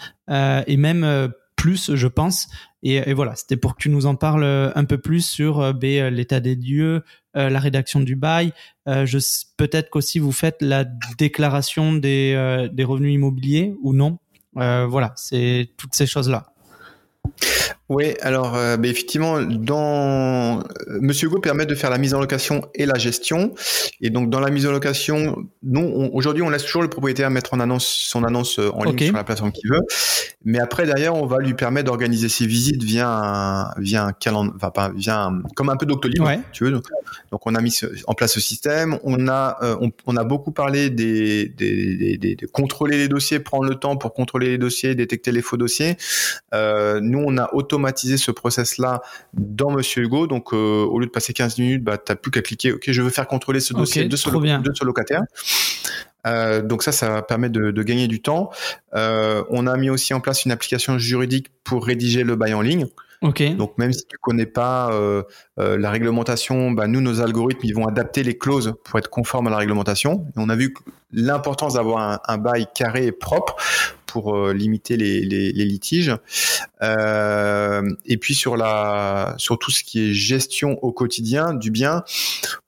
[0.67, 2.49] et même plus, je pense.
[2.83, 6.41] Et, voilà, c'était pour que tu nous en parles un peu plus sur ben, l'état
[6.41, 7.03] des lieux,
[7.35, 8.53] la rédaction du bail.
[8.85, 10.85] peut-être qu'aussi vous faites la
[11.17, 14.19] déclaration des, des revenus immobiliers ou non?
[14.55, 16.53] voilà, c'est toutes ces choses-là.
[17.93, 20.63] Oui, alors euh, bah, effectivement, dans euh,
[21.03, 23.53] Monsieur Go permet de faire la mise en location et la gestion.
[24.01, 27.53] Et donc dans la mise en location, nous aujourd'hui on laisse toujours le propriétaire mettre
[27.53, 29.83] en annonce son annonce euh, en ligne sur la plateforme qu'il veut.
[30.43, 34.55] Mais après derrière, on va lui permettre d'organiser ses visites via un via un calendrier,
[34.57, 36.71] enfin pas via comme un peu Doctolib, tu veux.
[36.71, 38.99] Donc, on a mis en place ce système.
[39.05, 39.59] On a
[40.07, 44.15] on, a beaucoup parlé des, des, des, de contrôler les dossiers, prendre le temps pour
[44.15, 45.97] contrôler les dossiers, détecter les faux dossiers.
[46.53, 47.51] nous on a
[47.83, 49.03] automatiser ce process-là
[49.35, 50.27] dans Monsieur Hugo.
[50.27, 52.85] Donc, euh, au lieu de passer 15 minutes, bah, tu n'as plus qu'à cliquer, OK,
[52.87, 55.23] je veux faire contrôler ce dossier de, ce de, ce locataire.
[56.25, 58.51] Euh, donc ça, ça permet de, de gagner du temps.
[58.95, 62.61] Euh, on a mis aussi en place une application juridique pour rédiger le bail en
[62.61, 62.87] ligne.
[63.23, 63.51] Okay.
[63.51, 65.23] Donc même si tu connais pas euh,
[65.57, 69.51] la réglementation, bah, nous nos algorithmes ils vont adapter les clauses pour être conformes à
[69.51, 70.27] la réglementation.
[70.29, 70.75] Et on a vu
[71.13, 73.57] l'importance d'avoir un, un, bail carré et propre
[74.13, 76.15] pour euh, limiter les, les, les litiges.
[76.83, 82.05] Euh, et puis sur la sur tout ce qui est gestion au quotidien du bien,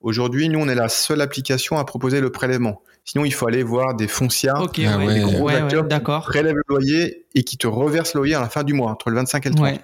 [0.00, 2.80] aujourd'hui nous on est la seule application à proposer le prélèvement.
[3.06, 7.26] Sinon, il faut aller voir des foncières, ah des gros acteurs qui prélèvent le loyer
[7.34, 9.48] et qui te reversent le loyer à la fin du mois, entre le 25 et
[9.50, 9.80] le 30.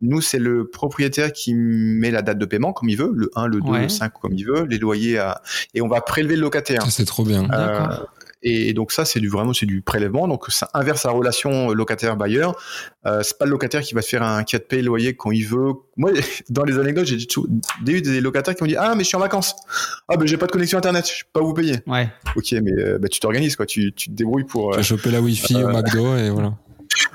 [0.00, 3.46] Nous, c'est le propriétaire qui met la date de paiement comme il veut, le 1,
[3.46, 5.42] le 2, le 5 comme il veut, les loyers à...
[5.74, 6.82] et on va prélever le locataire.
[6.90, 7.46] c'est trop bien.
[7.50, 7.98] Euh,
[8.48, 10.28] et donc ça, c'est du vraiment c'est du prélèvement.
[10.28, 12.54] Donc ça inverse la relation locataire-bailleur.
[13.04, 14.86] Euh, c'est pas le locataire qui va te faire un qui va te payer le
[14.86, 15.72] loyer quand il veut.
[15.96, 16.12] Moi,
[16.48, 17.16] dans les anecdotes, j'ai
[17.88, 19.56] eu des locataires qui m'ont dit ah mais je suis en vacances.
[20.08, 21.78] Ah ben j'ai pas de connexion internet, je peux pas vous payer.
[21.88, 22.08] Ouais.
[22.36, 24.74] Ok, mais euh, bah, tu t'organises quoi, tu, tu te débrouilles pour.
[24.74, 26.54] Tu as chopé la Wi-Fi au euh, McDo et voilà.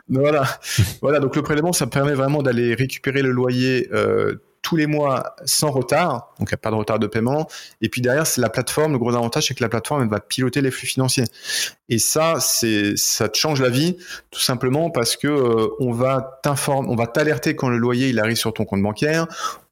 [0.10, 0.60] voilà,
[1.02, 1.20] voilà.
[1.22, 4.36] Donc le prélèvement, ça permet vraiment d'aller récupérer le loyer euh,
[4.72, 7.50] tous les mois sans retard, donc il n'y a pas de retard de paiement.
[7.82, 8.94] Et puis derrière, c'est la plateforme.
[8.94, 11.26] Le gros avantage, c'est que la plateforme elle va piloter les flux financiers.
[11.90, 13.98] Et ça, c'est ça te change la vie,
[14.30, 18.20] tout simplement parce que euh, on va t'informer, on va t'alerter quand le loyer il
[18.22, 19.28] arrive sur ton compte bancaire.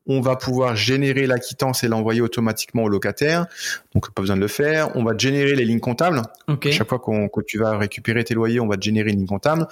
[0.05, 3.45] On va pouvoir générer la quittance et l'envoyer automatiquement au locataire.
[3.93, 4.89] Donc, pas besoin de le faire.
[4.95, 6.23] On va générer les lignes comptables.
[6.71, 9.27] Chaque fois qu'on, que tu vas récupérer tes loyers, on va te générer une ligne
[9.27, 9.67] comptable.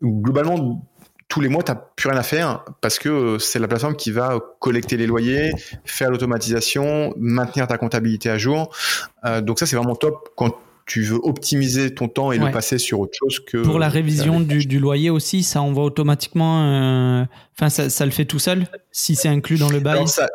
[0.00, 0.86] Globalement,
[1.32, 3.96] tous les mois, tu n'as plus rien à faire parce que euh, c'est la plateforme
[3.96, 5.54] qui va collecter les loyers,
[5.86, 8.68] faire l'automatisation, maintenir ta comptabilité à jour.
[9.24, 10.54] Euh, donc ça, c'est vraiment top quand
[10.84, 13.56] tu veux optimiser ton temps et le passer sur autre chose que...
[13.56, 16.66] Pour la révision du, loyer aussi, ça envoie automatiquement...
[16.66, 17.24] Euh,
[17.58, 20.28] enfin, ça, le fait tout seul si c'est inclus dans le bail ça,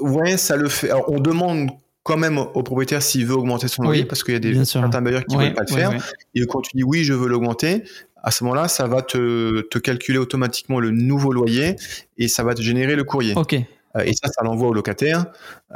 [0.00, 0.90] Ouais, ça le fait.
[1.06, 1.70] on demande
[2.02, 5.02] quand même au propriétaire s'il veut augmenter son loyer parce qu'il y a des certains
[5.02, 5.92] bailleurs qui ne veulent pas le faire.
[6.34, 7.84] Et quand tu dis oui, je veux l'augmenter,
[8.26, 11.76] à ce moment-là, ça va te, te, calculer automatiquement le nouveau loyer
[12.18, 13.34] et ça va te générer le courrier.
[13.36, 13.54] Ok.
[13.54, 15.26] Euh, et ça, ça l'envoie au locataire.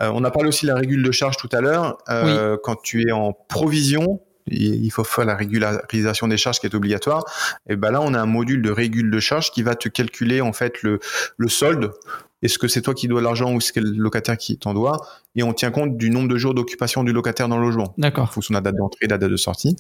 [0.01, 1.99] Euh, on a parlé aussi de la régule de charge tout à l'heure.
[2.09, 6.75] Euh, quand tu es en provision, il faut faire la régularisation des charges qui est
[6.75, 7.25] obligatoire.
[7.69, 10.41] Et ben là, on a un module de régule de charge qui va te calculer
[10.41, 10.99] en fait le,
[11.37, 11.93] le solde
[12.43, 15.07] est-ce que c'est toi qui dois l'argent ou c'est le locataire qui t'en doit?
[15.37, 17.95] Et on tient compte du nombre de jours d'occupation du locataire dans le logement.
[17.99, 18.25] D'accord.
[18.25, 19.77] En fonction de la date d'entrée et la date de sortie.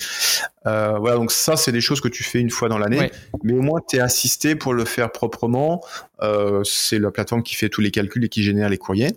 [0.66, 3.10] Euh, voilà, donc ça, c'est des choses que tu fais une fois dans l'année.
[3.42, 5.80] Mais au moins, tu es assisté pour le faire proprement.
[6.22, 9.16] Euh, c'est la plateforme qui fait tous les calculs et qui génère les courriers.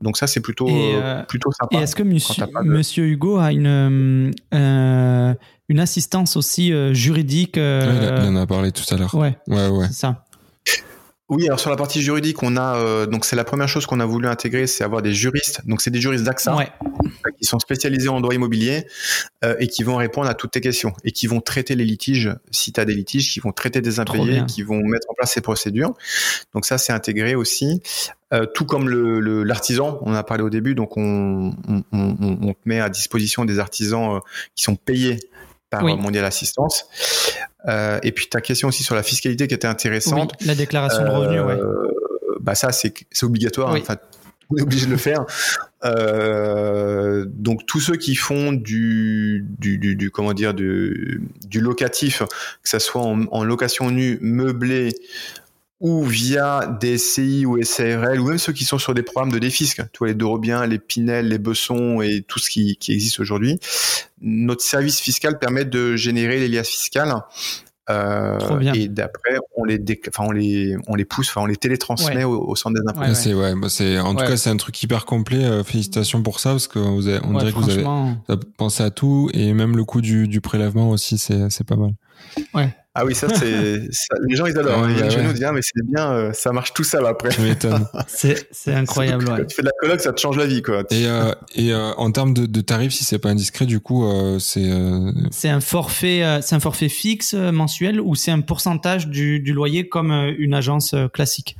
[0.00, 1.78] Donc ça, c'est plutôt, euh, plutôt sympa.
[1.78, 8.46] Et est-ce que monsieur, monsieur, Hugo a une, une assistance aussi juridique il, en a
[8.46, 9.14] parlé tout à l'heure.
[9.14, 9.86] Ouais, ouais, ouais.
[9.86, 10.24] C'est ça.
[11.30, 14.00] Oui, alors sur la partie juridique, on a euh, donc c'est la première chose qu'on
[14.00, 15.64] a voulu intégrer, c'est avoir des juristes.
[15.64, 16.56] Donc c'est des juristes d'AXA
[17.38, 18.84] qui sont spécialisés en droit immobilier
[19.44, 22.34] euh, et qui vont répondre à toutes tes questions et qui vont traiter les litiges
[22.50, 25.32] si tu as des litiges, qui vont traiter des impayés, qui vont mettre en place
[25.32, 25.94] ces procédures.
[26.52, 27.80] Donc ça c'est intégré aussi.
[28.32, 32.16] Euh, tout comme le l'artisan, on en a parlé au début, donc on, on, on,
[32.20, 34.20] on, met à disposition des artisans
[34.56, 35.20] qui sont payés
[35.70, 36.84] par Mondial Assistance.
[37.68, 40.32] Euh, et puis ta question aussi sur la fiscalité qui était intéressante.
[40.44, 41.60] la déclaration de revenus, ouais.
[41.60, 41.88] Euh,
[42.40, 42.92] bah ça c'est
[43.22, 43.74] obligatoire.
[43.74, 43.96] Enfin,
[44.50, 45.24] on est obligé de le faire.
[45.84, 52.22] Euh, donc tous ceux qui font du, du, du, du comment dire du, du locatif,
[52.62, 54.90] que ça soit en, en location nue, meublé,
[55.80, 59.38] ou via des CI ou SARL, ou même ceux qui sont sur des programmes de
[59.38, 63.18] défisque, tu vois, les Dorobiens, les Pinel, les Bessons et tout ce qui, qui existe
[63.18, 63.58] aujourd'hui.
[64.20, 67.14] Notre service fiscal permet de générer les liasses fiscales
[67.88, 68.38] Euh.
[68.74, 72.54] Et d'après, on les, enfin, on les, on les pousse, enfin, on les télétransmet au,
[72.54, 73.00] centre des impôts.
[73.00, 75.44] Ouais, c'est ouais, bah, c'est en tout cas c'est un truc hyper complet.
[75.44, 78.90] Euh, félicitations pour ça parce que vous avez, on dirait que vous avez, pensé à
[78.90, 81.94] tout et même le coût du, du prélèvement aussi, c'est c'est pas mal.
[82.54, 82.72] Ouais.
[83.00, 83.48] Ah oui, ça c'est
[84.28, 84.82] les gens ils adorent.
[84.82, 87.30] Ouais, ils nous dire mais c'est bien, euh, ça marche tout seul après.
[87.30, 87.86] Tu m'étonnes.
[88.06, 89.24] c'est incroyable.
[89.24, 90.82] Quand tu fais de la coloc, ça te change la vie quoi.
[90.90, 94.06] Et euh, et euh, en termes de, de tarifs, si c'est pas indiscret, du coup
[94.38, 94.70] c'est
[95.30, 99.88] c'est un forfait c'est un forfait fixe mensuel ou c'est un pourcentage du, du loyer
[99.88, 101.56] comme une agence classique?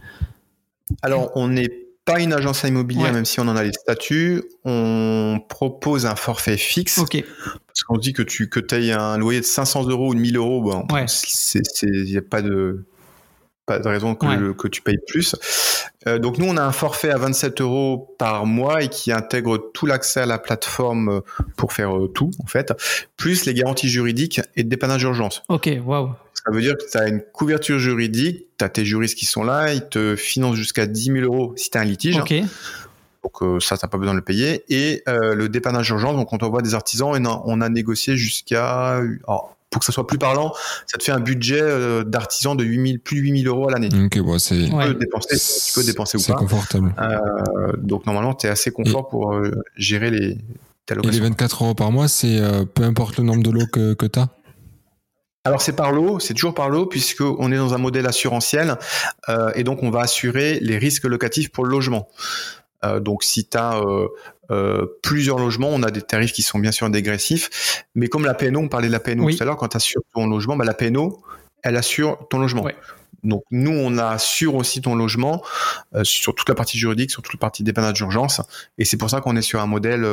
[1.02, 4.42] Alors on est pas une agence immobilière, même si on en a les statuts.
[4.64, 6.98] On propose un forfait fixe.
[6.98, 7.22] Ok.
[7.66, 10.36] Parce qu'on dit que tu que aies un loyer de 500 euros ou de 1000
[10.36, 12.84] euros, bon, il n'y a pas de
[13.70, 15.36] pas de raison que, que tu payes plus.
[16.08, 19.70] Euh, donc nous, on a un forfait à 27 euros par mois et qui intègre
[19.72, 21.20] tout l'accès à la plateforme euh,
[21.56, 22.72] pour faire euh, tout, en fait,
[23.16, 25.44] plus les garanties juridiques et de dépannage d'urgence.
[25.48, 26.10] Ok, waouh.
[26.34, 29.44] Ça veut dire que tu as une couverture juridique, tu as tes juristes qui sont
[29.44, 32.18] là, ils te financent jusqu'à 10 000 euros si tu as un litige.
[32.18, 32.34] Ok.
[33.22, 34.64] Donc euh, ça, t'as pas besoin de le payer.
[34.68, 39.00] Et euh, le dépannage d'urgence, donc on voit des artisans, et on a négocié jusqu'à...
[39.70, 40.52] pour que ça soit plus parlant,
[40.86, 43.88] ça te fait un budget euh, d'artisan de 8000, plus de 8000 euros à l'année.
[44.04, 44.64] Ok, bon, c'est...
[44.64, 46.26] Tu, peux dépenser, tu peux dépenser ou pas.
[46.26, 46.94] C'est confortable.
[47.78, 49.34] donc normalement, tu es assez confort pour
[49.76, 50.38] gérer les...
[50.90, 52.40] Et les 24 euros par mois, c'est
[52.74, 54.28] peu importe le nombre de lots que, que tu as
[55.44, 58.76] alors c'est par lot, c'est toujours par lot puisque on est dans un modèle assurantiel
[59.30, 62.08] euh, et donc on va assurer les risques locatifs pour le logement.
[62.84, 63.80] Euh, donc si tu as
[64.50, 68.34] euh, plusieurs logements, on a des tarifs qui sont bien sûr dégressifs, mais comme la
[68.34, 70.64] PNO, on parlait de la PNO tout à l'heure, quand tu assures ton logement, bah,
[70.64, 71.22] la PNO,
[71.62, 72.66] elle assure ton logement.
[73.22, 75.42] Donc nous, on assure aussi ton logement
[76.04, 78.40] sur toute la partie juridique, sur toute la partie dépendance d'urgence,
[78.78, 80.06] et c'est pour ça qu'on est sur un modèle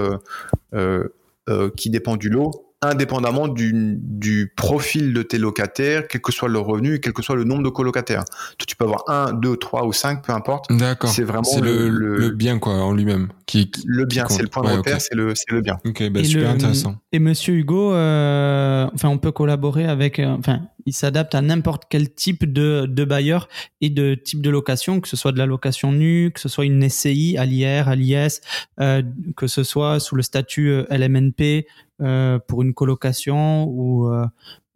[1.77, 6.59] qui dépend du lot indépendamment du, du, profil de tes locataires, quel que soit le
[6.59, 8.23] revenu, quel que soit le nombre de colocataires.
[8.59, 10.71] Tu peux avoir un, deux, trois ou cinq, peu importe.
[10.71, 11.09] D'accord.
[11.09, 13.29] C'est vraiment le, le, bien quoi en lui-même.
[13.47, 15.79] Qui, le bien, c'est le point de repère, c'est le, c'est le bien.
[15.85, 16.97] Ok, bah, super intéressant.
[17.11, 21.83] Et Monsieur Hugo, euh, enfin, on peut collaborer avec, euh, enfin, il s'adapte à n'importe
[21.89, 23.47] quel type de, de bailleur
[23.81, 26.65] et de type de location, que ce soit de la location nue, que ce soit
[26.65, 28.41] une SCI à l'IR, à l'IS,
[28.79, 29.01] euh,
[29.35, 31.65] que ce soit sous le statut LMNP,
[32.01, 34.25] euh, pour une colocation ou euh,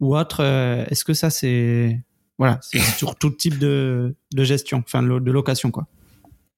[0.00, 0.42] ou autre.
[0.42, 2.00] Euh, est-ce que ça c'est
[2.38, 5.86] voilà, c'est sur tout type de, de gestion, enfin de location quoi?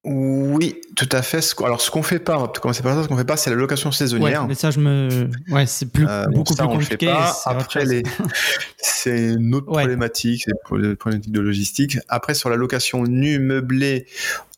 [0.07, 1.41] Oui, tout à fait.
[1.65, 3.03] Alors, ce qu'on fait pas, on va commencer par ça.
[3.03, 4.43] Ce qu'on fait pas, c'est la location saisonnière.
[4.43, 7.15] Ouais, mais ça, je me, ouais, c'est plus beaucoup plus compliqué.
[7.47, 8.03] Après, les...
[8.77, 11.99] c'est une autre problématique, c'est une problématique de logistique.
[12.09, 14.07] Après, sur la location nue meublée,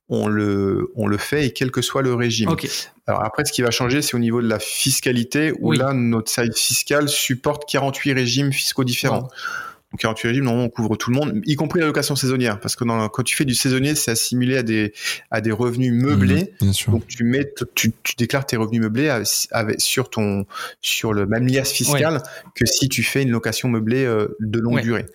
[0.08, 2.48] on le, on le fait et quel que soit le régime.
[3.06, 6.30] Alors après, ce qui va changer, c'est au niveau de la fiscalité, où là, notre
[6.30, 9.28] service fiscal supporte 48 régimes fiscaux différents.
[9.96, 12.76] Donc 48 régimes, normalement, on couvre tout le monde, y compris la location saisonnière, parce
[12.76, 14.92] que quand tu fais du saisonnier, c'est assimilé à des
[15.30, 16.52] à des revenus meublés.
[16.60, 20.44] Mmh, donc tu mets, tu, déclares tes revenus meublés avec, sur ton
[20.82, 22.22] sur le même liasse fiscal
[22.54, 25.06] que si tu fais une location meublée euh, de longue durée.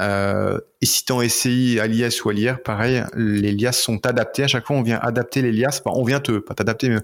[0.00, 4.04] Euh, et si tu en SCI à l'IS ou à l'IR, pareil, les lias sont
[4.06, 4.42] adaptés.
[4.42, 5.80] À chaque fois, on vient adapter les lias.
[5.84, 6.98] on vient te, pas t'adapter, mais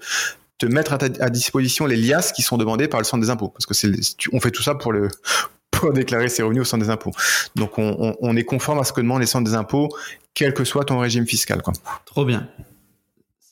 [0.58, 3.48] te mettre à, disposition les lias qui sont demandés par le centre des impôts.
[3.48, 3.92] Parce que c'est,
[4.32, 5.08] on fait tout ça pour le,
[5.82, 7.10] pour déclarer ses revenus au centre des impôts.
[7.56, 9.88] Donc, on, est conforme à ce que demandent les centres des impôts,
[10.32, 11.60] quel que soit ton régime fiscal.
[12.04, 12.48] Trop bien.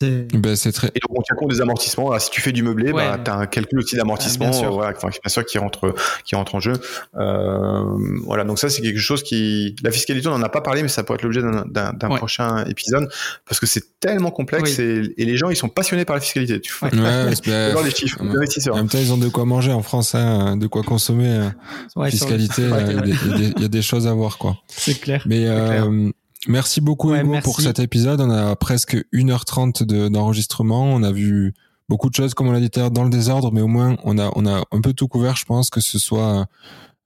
[0.01, 0.89] Ben, très...
[0.89, 2.19] Et donc on tient compte des amortissements.
[2.19, 4.73] si tu fais du meublé, bah, tu as un calcul aussi d'amortissement, bien, sûr.
[4.73, 5.95] Voilà, bien sûr qui rentre,
[6.25, 6.73] qui rentre en jeu.
[7.17, 7.85] Euh,
[8.25, 10.89] voilà, donc ça c'est quelque chose qui, la fiscalité on n'en a pas parlé, mais
[10.89, 13.11] ça pourrait être l'objet d'un prochain épisode
[13.47, 16.61] parce que c'est tellement complexe et, les gens ils sont passionnés par la fiscalité.
[16.61, 18.21] Tu ouais, ouais les chiffres,
[18.71, 21.51] En même temps ils ont de quoi manger en France, hein, de quoi consommer.
[21.97, 24.57] Euh, fiscalité, euh, il y, a des choses à voir quoi.
[24.69, 25.23] C'est clair.
[25.27, 26.11] Mais euh,
[26.49, 28.21] Merci beaucoup Hugo pour cet épisode.
[28.21, 30.85] On a presque 1h30 d'enregistrement.
[30.85, 31.55] on a vu
[31.89, 34.31] beaucoup de choses, comme on l'a dit dans le désordre, mais au moins on a,
[34.37, 36.47] on a un peu tout couvert, je pense, que ce soit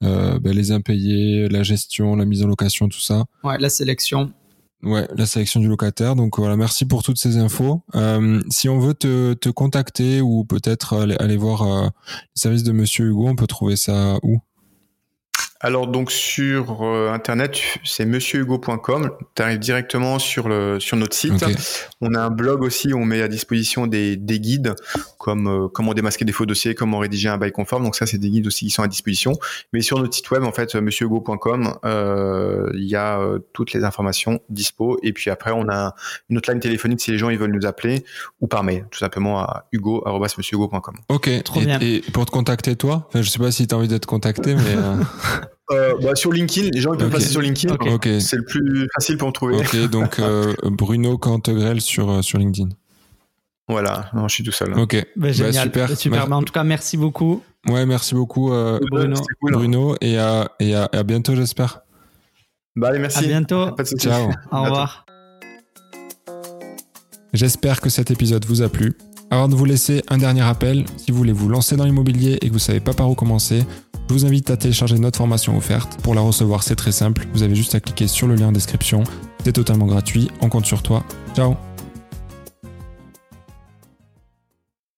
[0.02, 3.24] euh, ben, les impayés, la gestion, la mise en location, tout ça.
[3.42, 4.32] Ouais, la sélection.
[4.82, 6.14] Ouais, la sélection du locataire.
[6.14, 7.82] Donc voilà, merci pour toutes ces infos.
[7.94, 12.62] Euh, si on veut te, te contacter ou peut-être aller, aller voir euh, le service
[12.62, 14.38] de Monsieur Hugo, on peut trouver ça où?
[15.64, 19.12] Alors donc sur euh, internet, c'est monsieurhugo.com.
[19.34, 21.42] Tu arrives directement sur le sur notre site.
[22.02, 24.74] On a un blog aussi où on met à disposition des, des guides
[25.16, 27.84] comme euh, comment démasquer des faux dossiers, comment rédiger un bail conforme.
[27.84, 29.32] Donc ça c'est des guides aussi qui sont à disposition.
[29.72, 33.18] Mais sur notre site web en fait monsieurhugo.com, euh, il y a
[33.54, 35.94] toutes les informations dispo et puis après on a
[36.28, 38.04] une autre ligne téléphonique si les gens ils veulent nous appeler
[38.42, 40.94] ou par mail tout simplement à hugo@monsieurhugo.com.
[41.08, 41.42] OK.
[41.42, 41.78] Trop et, bien.
[41.80, 44.54] Et pour te contacter toi, enfin, je sais pas si tu as envie d'être contacté
[44.54, 44.76] mais
[45.70, 47.76] euh, bah, Sur LinkedIn, les gens ils peuvent passer sur LinkedIn.
[48.20, 49.56] C'est le plus facile pour me trouver.
[49.56, 52.68] Ok, donc euh, Bruno Cantegrel sur, euh, sur LinkedIn.
[53.66, 54.78] Voilà, non, je suis tout seul.
[54.78, 55.64] Ok, bah, génial.
[55.64, 55.96] super.
[55.96, 56.30] super.
[56.30, 57.42] en tout cas, merci beaucoup.
[57.66, 58.50] Ouais, merci beaucoup
[58.90, 61.80] Bruno, Bruno et, à, et, à, bientôt, j'espère.
[62.76, 63.24] Bah, allez, merci.
[63.24, 63.70] À bientôt.
[63.98, 64.30] Ciao.
[64.52, 65.06] Au revoir.
[67.32, 68.92] J'espère que cet épisode vous a plu.
[69.30, 72.48] Avant de vous laisser un dernier appel, si vous voulez vous lancer dans l'immobilier et
[72.48, 73.64] que vous savez pas par où commencer,
[74.08, 76.00] je vous invite à télécharger notre formation offerte.
[76.02, 77.26] Pour la recevoir, c'est très simple.
[77.32, 79.04] Vous avez juste à cliquer sur le lien en description.
[79.44, 80.30] C'est totalement gratuit.
[80.40, 81.04] On compte sur toi.
[81.34, 81.56] Ciao